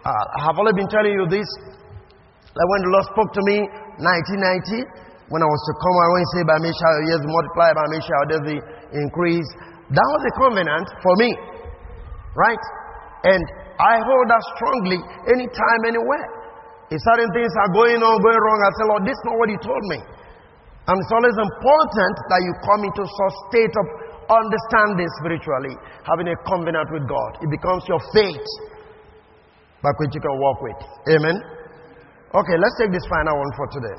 Uh, 0.00 0.08
I 0.08 0.48
have 0.48 0.56
already 0.56 0.80
been 0.80 0.88
telling 0.88 1.12
you 1.12 1.28
this. 1.28 1.46
Like 2.56 2.68
when 2.72 2.80
the 2.88 2.90
Lord 2.96 3.06
spoke 3.12 3.30
to 3.36 3.42
me, 3.44 3.60
1990, 4.00 5.28
when 5.28 5.44
I 5.44 5.48
was 5.50 5.62
to 5.68 5.74
come, 5.76 5.96
I 6.00 6.08
won't 6.16 6.30
say 6.32 6.42
by 6.48 6.58
me 6.64 6.70
shall 6.72 6.96
years 7.04 7.24
multiply, 7.28 7.68
by 7.76 7.86
me 7.92 7.98
shall 8.00 8.24
there 8.32 8.44
be 8.48 8.56
increase. 8.96 9.48
That 9.92 10.08
was 10.16 10.22
a 10.24 10.32
covenant 10.40 10.86
for 11.04 11.14
me, 11.20 11.30
right? 12.32 12.64
And 13.28 13.42
I 13.76 14.00
hold 14.00 14.26
that 14.32 14.42
strongly 14.56 14.98
anytime, 15.36 15.80
anywhere. 15.92 16.24
If 16.86 16.98
certain 17.02 17.30
things 17.34 17.50
are 17.66 17.70
going 17.74 17.98
on, 17.98 18.14
going 18.22 18.40
wrong, 18.40 18.58
I 18.62 18.70
say, 18.78 18.84
Lord, 18.86 19.02
this 19.02 19.18
is 19.18 19.24
not 19.26 19.36
what 19.42 19.48
you 19.50 19.58
told 19.58 19.84
me. 19.90 19.98
And 20.86 20.94
it's 21.02 21.10
always 21.10 21.34
important 21.34 22.14
that 22.30 22.40
you 22.46 22.52
come 22.62 22.82
into 22.86 23.02
such 23.02 23.34
state 23.50 23.74
of 23.74 23.86
understanding 24.30 25.10
spiritually, 25.18 25.74
having 26.06 26.30
a 26.30 26.36
covenant 26.46 26.86
with 26.94 27.10
God. 27.10 27.42
It 27.42 27.50
becomes 27.50 27.82
your 27.90 27.98
faith 28.14 28.46
by 29.82 29.90
which 29.98 30.14
you 30.14 30.22
can 30.22 30.36
walk 30.38 30.62
with. 30.62 30.78
Amen. 31.10 31.36
Okay, 32.34 32.56
let's 32.58 32.78
take 32.78 32.94
this 32.94 33.06
final 33.10 33.34
one 33.34 33.52
for 33.58 33.66
today. 33.74 33.98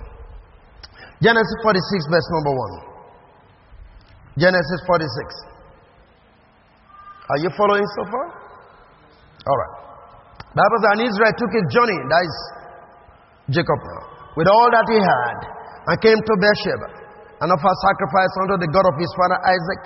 Genesis 1.20 1.60
46, 1.64 2.08
verse 2.08 2.28
number 2.40 2.54
1. 4.40 4.48
Genesis 4.48 4.80
46. 4.88 5.58
Are 7.36 7.40
you 7.44 7.50
following 7.58 7.84
so 8.00 8.04
far? 8.08 8.26
All 9.44 9.58
right. 9.60 9.76
Bible 10.56 10.80
says, 10.80 10.92
and 10.96 11.02
Israel 11.04 11.34
took 11.36 11.52
his 11.52 11.68
journey, 11.74 12.00
that 12.00 12.22
is 12.24 12.36
Jacob 13.50 13.80
now, 13.80 14.04
with 14.36 14.48
all 14.52 14.70
that 14.72 14.88
he 14.92 15.00
had, 15.00 15.38
and 15.88 15.96
came 16.04 16.20
to 16.20 16.34
Beersheba, 16.36 16.88
and 17.40 17.48
offered 17.48 17.80
sacrifice 17.88 18.34
unto 18.44 18.56
the 18.60 18.70
God 18.74 18.86
of 18.90 18.96
his 19.00 19.12
father 19.16 19.40
Isaac. 19.46 19.84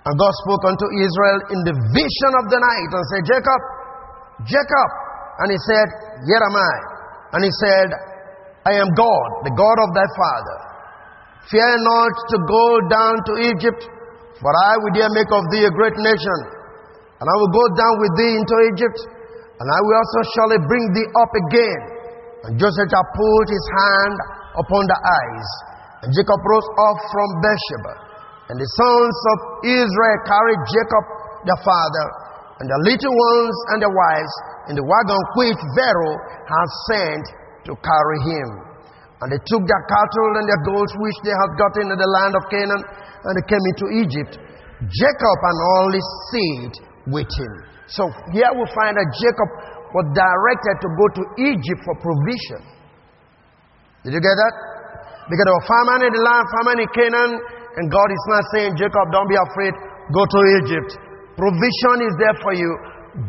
And 0.00 0.12
God 0.16 0.32
spoke 0.44 0.64
unto 0.64 0.86
Israel 0.96 1.38
in 1.52 1.60
the 1.68 1.76
vision 1.76 2.32
of 2.40 2.44
the 2.48 2.60
night, 2.60 2.90
and 2.92 3.04
said, 3.12 3.22
Jacob, 3.28 3.60
Jacob. 4.48 4.90
And 5.40 5.48
he 5.52 5.58
said, 5.64 5.86
Here 6.28 6.40
am 6.44 6.56
I. 6.56 6.74
And 7.36 7.40
he 7.44 7.52
said, 7.64 7.88
I 8.68 8.76
am 8.76 8.92
God, 8.92 9.28
the 9.48 9.54
God 9.56 9.78
of 9.80 9.88
thy 9.96 10.04
father. 10.04 10.58
Fear 11.48 11.72
not 11.80 12.14
to 12.32 12.36
go 12.44 12.66
down 12.92 13.14
to 13.24 13.32
Egypt, 13.48 13.82
for 14.36 14.52
I 14.52 14.76
will 14.84 14.92
there 14.92 15.12
make 15.16 15.30
of 15.32 15.44
thee 15.52 15.64
a 15.64 15.72
great 15.72 15.96
nation. 15.96 16.38
And 17.20 17.26
I 17.28 17.34
will 17.36 17.52
go 17.52 17.64
down 17.76 17.94
with 18.00 18.12
thee 18.20 18.34
into 18.36 18.56
Egypt, 18.72 18.98
and 19.60 19.66
I 19.68 19.78
will 19.84 19.96
also 19.96 20.20
surely 20.36 20.60
bring 20.64 20.84
thee 20.96 21.08
up 21.16 21.32
again. 21.48 21.99
And 22.48 22.56
Joseph 22.56 22.88
put 22.88 23.46
his 23.48 23.66
hand 23.76 24.16
upon 24.56 24.82
the 24.88 24.98
eyes. 24.98 25.48
And 26.04 26.08
Jacob 26.16 26.40
rose 26.40 26.68
up 26.88 26.98
from 27.12 27.28
Beersheba. 27.44 27.94
And 28.50 28.56
the 28.58 28.66
sons 28.66 29.16
of 29.30 29.38
Israel 29.68 30.18
carried 30.26 30.60
Jacob 30.74 31.04
their 31.46 31.60
father, 31.64 32.06
and 32.60 32.66
the 32.68 32.80
little 32.84 33.14
ones 33.14 33.56
and 33.72 33.78
their 33.80 33.94
wives, 33.94 34.34
in 34.68 34.74
the 34.76 34.84
wagon 34.84 35.20
which 35.38 35.60
Pharaoh 35.78 36.18
had 36.44 36.68
sent 36.90 37.24
to 37.68 37.72
carry 37.78 38.18
him. 38.26 38.48
And 39.22 39.28
they 39.32 39.40
took 39.48 39.62
their 39.64 39.84
cattle 39.86 40.32
and 40.40 40.46
their 40.48 40.62
goats 40.66 40.92
which 40.98 41.18
they 41.24 41.32
had 41.32 41.50
gotten 41.56 41.92
in 41.92 41.98
the 42.00 42.10
land 42.20 42.34
of 42.36 42.42
Canaan, 42.50 42.82
and 42.82 43.32
they 43.36 43.46
came 43.48 43.64
into 43.70 43.86
Egypt. 44.02 44.32
Jacob 44.88 45.38
and 45.44 45.58
all 45.76 45.88
his 45.92 46.08
seed 46.32 46.72
with 47.12 47.28
him. 47.28 47.54
So 47.86 48.08
here 48.32 48.48
we 48.56 48.64
find 48.72 48.96
that 48.96 49.08
Jacob 49.20 49.48
was 49.94 50.06
directed 50.14 50.76
to 50.82 50.88
go 50.94 51.06
to 51.18 51.22
Egypt 51.50 51.80
for 51.82 51.94
provision. 51.98 52.62
Did 54.06 54.16
you 54.16 54.22
get 54.22 54.36
that? 54.36 54.54
Because 55.28 55.46
there 55.46 55.66
famine 55.66 56.02
in 56.08 56.12
the 56.14 56.22
land, 56.24 56.44
famine 56.58 56.78
in 56.82 56.90
Canaan, 56.90 57.32
and 57.78 57.84
God 57.86 58.08
is 58.10 58.24
not 58.26 58.42
saying, 58.56 58.70
Jacob, 58.74 59.14
don't 59.14 59.30
be 59.30 59.38
afraid, 59.38 59.74
go 60.10 60.22
to 60.26 60.40
Egypt. 60.62 60.90
Provision 61.38 61.96
is 62.02 62.14
there 62.18 62.36
for 62.42 62.54
you. 62.56 62.70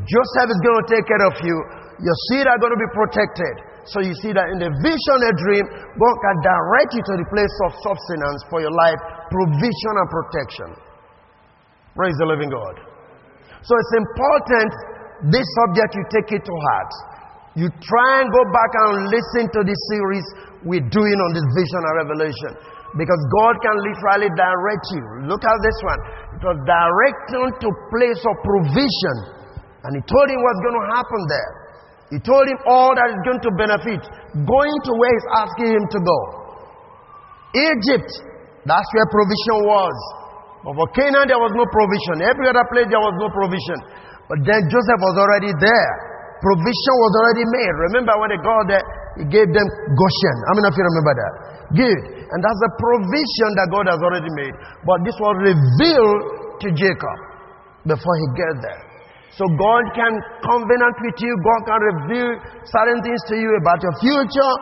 Joseph 0.06 0.50
is 0.50 0.60
going 0.66 0.80
to 0.82 0.88
take 0.90 1.06
care 1.06 1.26
of 1.30 1.36
you. 1.46 1.58
Your 2.02 2.18
seed 2.30 2.46
are 2.50 2.58
going 2.58 2.74
to 2.74 2.82
be 2.82 2.90
protected. 2.98 3.54
So 3.86 4.02
you 4.02 4.14
see 4.18 4.34
that 4.34 4.50
in 4.54 4.62
the 4.62 4.70
vision, 4.82 5.18
a 5.26 5.34
dream, 5.42 5.66
God 5.98 6.16
can 6.22 6.38
direct 6.42 6.94
you 6.94 7.02
to 7.02 7.14
the 7.18 7.28
place 7.34 7.56
of 7.66 7.70
substance 7.82 8.42
for 8.50 8.62
your 8.62 8.74
life, 8.74 9.00
provision 9.30 9.94
and 9.98 10.10
protection. 10.10 10.70
Praise 11.98 12.14
the 12.22 12.30
living 12.30 12.50
God. 12.50 12.76
So 13.62 13.74
it's 13.78 13.94
important 13.98 14.72
this 15.30 15.46
subject 15.62 15.94
you 15.94 16.04
take 16.10 16.30
it 16.34 16.44
to 16.46 16.56
heart. 16.56 16.92
You 17.54 17.68
try 17.84 18.24
and 18.24 18.28
go 18.32 18.44
back 18.50 18.72
and 18.88 19.12
listen 19.12 19.44
to 19.52 19.62
this 19.68 19.78
series 19.92 20.26
we're 20.64 20.88
doing 20.88 21.18
on 21.20 21.30
this 21.36 21.46
vision 21.52 21.82
and 21.84 21.96
revelation. 22.08 22.52
Because 22.96 23.22
God 23.32 23.56
can 23.64 23.76
literally 23.82 24.32
direct 24.36 24.86
you. 24.96 25.04
Look 25.28 25.44
at 25.44 25.58
this 25.64 25.78
one. 25.84 26.00
It 26.40 26.44
was 26.44 26.60
directing 26.68 27.48
to 27.64 27.68
place 27.92 28.22
of 28.24 28.36
provision. 28.44 29.16
And 29.88 29.92
he 29.96 30.02
told 30.08 30.28
him 30.28 30.40
what's 30.44 30.62
going 30.64 30.78
to 30.80 30.88
happen 30.96 31.22
there. 31.32 31.52
He 32.12 32.20
told 32.20 32.44
him 32.44 32.60
all 32.68 32.92
that 32.92 33.08
is 33.08 33.22
going 33.24 33.40
to 33.40 33.52
benefit. 33.56 34.02
Going 34.44 34.78
to 34.88 34.92
where 35.00 35.12
he's 35.16 35.30
asking 35.40 35.70
him 35.72 35.86
to 35.88 36.00
go. 36.04 36.20
Egypt, 37.56 38.12
that's 38.68 38.90
where 38.92 39.08
provision 39.08 39.58
was. 39.64 39.96
But 40.68 40.76
for 40.76 40.88
Canaan, 40.94 41.26
there 41.32 41.40
was 41.42 41.56
no 41.56 41.66
provision. 41.72 42.28
Every 42.28 42.52
other 42.52 42.68
place, 42.70 42.88
there 42.92 43.02
was 43.02 43.16
no 43.18 43.32
provision. 43.32 43.80
But 44.32 44.48
then 44.48 44.64
Joseph 44.72 45.02
was 45.04 45.16
already 45.20 45.52
there. 45.60 45.92
Provision 46.40 46.96
was 47.04 47.14
already 47.20 47.46
made. 47.52 47.74
Remember 47.92 48.16
when 48.16 48.32
they 48.32 48.40
got 48.40 48.64
there, 48.72 48.86
he 49.20 49.28
gave 49.28 49.52
them 49.52 49.68
Goshen. 49.92 50.38
How 50.48 50.56
many 50.56 50.72
of 50.72 50.76
you 50.80 50.88
remember 50.88 51.14
that? 51.20 51.34
Good. 51.76 52.02
And 52.32 52.40
that's 52.40 52.62
a 52.64 52.72
provision 52.80 53.50
that 53.60 53.68
God 53.76 53.92
has 53.92 54.00
already 54.00 54.32
made. 54.40 54.56
But 54.88 55.04
this 55.04 55.20
was 55.20 55.36
revealed 55.36 56.20
to 56.64 56.68
Jacob 56.72 57.18
before 57.84 58.16
he 58.24 58.28
get 58.40 58.56
there. 58.64 58.82
So 59.36 59.44
God 59.52 59.84
can 60.00 60.16
covenant 60.48 60.96
with 61.04 61.18
you. 61.20 61.32
God 61.44 61.62
can 61.68 61.80
reveal 61.92 62.32
certain 62.72 63.04
things 63.04 63.20
to 63.32 63.36
you 63.36 63.52
about 63.60 63.84
your 63.84 63.96
future, 64.00 64.54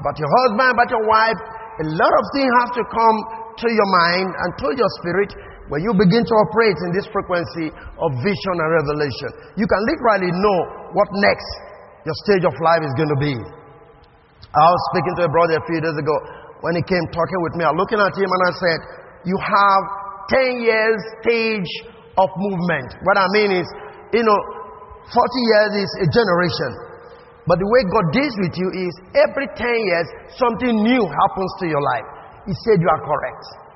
about 0.00 0.16
your 0.16 0.30
husband, 0.40 0.72
about 0.72 0.88
your 0.88 1.04
wife. 1.04 1.40
A 1.84 1.86
lot 2.00 2.12
of 2.16 2.24
things 2.32 2.50
have 2.64 2.72
to 2.80 2.84
come 2.88 3.16
to 3.60 3.68
your 3.68 3.88
mind 4.08 4.28
and 4.32 4.48
to 4.56 4.68
your 4.72 4.90
spirit 5.04 5.30
when 5.68 5.84
you 5.84 5.92
begin 5.96 6.24
to 6.24 6.34
operate 6.48 6.76
in 6.88 6.90
this 6.96 7.04
frequency 7.12 7.68
of 7.72 8.10
vision 8.24 8.54
and 8.56 8.68
revelation. 8.72 9.30
You 9.60 9.68
can 9.68 9.80
literally 9.84 10.32
know 10.32 10.58
what 10.96 11.08
next 11.20 11.48
your 12.08 12.16
stage 12.24 12.44
of 12.48 12.56
life 12.64 12.80
is 12.84 12.92
going 12.96 13.12
to 13.12 13.20
be. 13.20 13.36
I 13.36 14.64
was 14.64 14.82
speaking 14.96 15.14
to 15.20 15.22
a 15.28 15.32
brother 15.32 15.60
a 15.60 15.64
few 15.68 15.80
days 15.84 15.92
ago 15.92 16.16
when 16.64 16.72
he 16.72 16.82
came 16.88 17.04
talking 17.12 17.40
with 17.44 17.54
me. 17.60 17.68
I'm 17.68 17.76
looking 17.76 18.00
at 18.00 18.16
him 18.16 18.28
and 18.32 18.42
I 18.48 18.52
said, 18.56 18.78
You 19.28 19.36
have 19.36 19.82
10 20.32 20.64
years 20.64 20.98
stage 21.20 21.72
of 22.16 22.28
movement. 22.32 22.88
What 23.04 23.20
I 23.20 23.28
mean 23.36 23.52
is, 23.60 23.68
you 24.16 24.24
know, 24.24 24.40
40 25.04 25.20
years 25.52 25.72
is 25.84 25.90
a 26.04 26.08
generation. 26.08 26.72
But 27.44 27.60
the 27.60 27.68
way 27.68 27.80
God 27.92 28.06
deals 28.12 28.36
with 28.40 28.54
you 28.56 28.68
is 28.72 28.92
every 29.16 29.48
10 29.52 29.88
years, 29.88 30.08
something 30.36 30.72
new 30.84 31.04
happens 31.04 31.52
to 31.60 31.64
your 31.68 31.80
life. 31.80 32.08
He 32.48 32.54
said, 32.64 32.80
You 32.80 32.88
are 32.88 33.02
correct. 33.04 33.67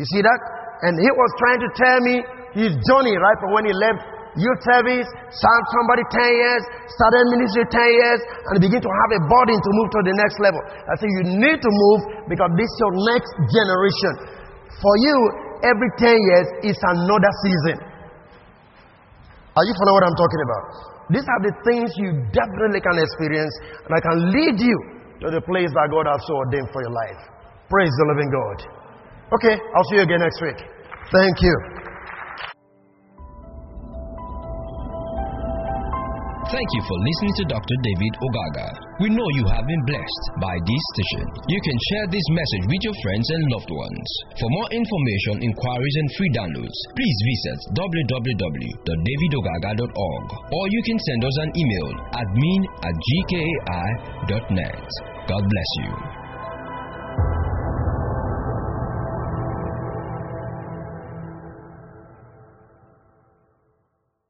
You 0.00 0.06
see 0.16 0.24
that? 0.24 0.40
And 0.88 0.96
he 0.96 1.10
was 1.12 1.30
trying 1.36 1.60
to 1.60 1.70
tell 1.76 1.98
me 2.00 2.14
his 2.56 2.72
journey, 2.88 3.12
right, 3.12 3.38
from 3.44 3.52
when 3.52 3.68
he 3.68 3.74
left 3.76 4.00
youth 4.32 4.60
service, 4.64 5.04
served 5.28 5.66
somebody 5.76 6.00
10 6.08 6.24
years, 6.24 6.62
started 6.88 7.28
ministry 7.36 7.68
10 7.68 8.00
years, 8.00 8.20
and 8.48 8.64
begin 8.64 8.80
to 8.80 8.92
have 9.04 9.10
a 9.12 9.20
burden 9.28 9.58
to 9.60 9.70
move 9.76 9.88
to 9.92 10.00
the 10.08 10.14
next 10.16 10.40
level. 10.40 10.62
I 10.88 10.96
say 10.96 11.04
you 11.20 11.36
need 11.36 11.58
to 11.60 11.70
move 11.70 12.00
because 12.32 12.48
this 12.56 12.64
is 12.64 12.78
your 12.80 12.94
next 13.12 13.30
generation. 13.52 14.12
For 14.80 14.94
you, 15.04 15.16
every 15.68 15.90
10 16.00 16.16
years 16.16 16.46
is 16.72 16.78
another 16.96 17.32
season. 17.44 17.76
Are 19.52 19.66
you 19.68 19.74
following 19.84 20.00
what 20.00 20.06
I'm 20.08 20.16
talking 20.16 20.42
about? 20.48 20.64
These 21.12 21.26
are 21.28 21.42
the 21.44 21.54
things 21.68 21.92
you 22.00 22.08
definitely 22.32 22.80
can 22.80 22.96
experience, 22.96 23.52
and 23.84 23.92
I 23.92 24.00
can 24.00 24.16
lead 24.32 24.56
you 24.64 24.76
to 25.20 25.28
the 25.28 25.42
place 25.44 25.68
that 25.76 25.92
God 25.92 26.08
has 26.08 26.24
so 26.24 26.40
ordained 26.40 26.72
for 26.72 26.80
your 26.80 26.94
life. 26.94 27.20
Praise 27.68 27.92
the 28.00 28.06
living 28.16 28.30
God. 28.32 28.79
Okay, 29.30 29.54
I'll 29.74 29.84
see 29.90 29.96
you 29.96 30.02
again 30.02 30.20
next 30.20 30.40
week. 30.42 30.56
Thank 31.12 31.42
you. 31.42 31.54
Thank 36.50 36.66
you 36.74 36.82
for 36.82 36.98
listening 36.98 37.30
to 37.38 37.44
Dr. 37.54 37.76
David 37.78 38.10
Ogaga. 38.18 38.74
We 38.98 39.06
know 39.14 39.22
you 39.38 39.46
have 39.54 39.62
been 39.62 39.86
blessed 39.86 40.24
by 40.42 40.58
this 40.66 40.82
station. 40.98 41.22
You 41.46 41.62
can 41.62 41.78
share 41.94 42.10
this 42.10 42.26
message 42.34 42.66
with 42.66 42.82
your 42.90 42.96
friends 43.06 43.22
and 43.30 43.54
loved 43.54 43.70
ones. 43.70 44.08
For 44.34 44.50
more 44.50 44.66
information, 44.74 45.46
inquiries, 45.46 45.96
and 46.02 46.10
free 46.18 46.34
downloads, 46.34 46.74
please 46.98 47.18
visit 47.22 47.70
www.davidogaga.org 47.78 50.26
or 50.50 50.64
you 50.74 50.82
can 50.90 50.98
send 50.98 51.22
us 51.22 51.38
an 51.38 51.54
email 51.54 52.02
admin 52.18 52.66
at 52.82 52.98
gkai.net. 52.98 54.90
God 55.30 55.42
bless 55.46 55.70
you. 55.86 56.19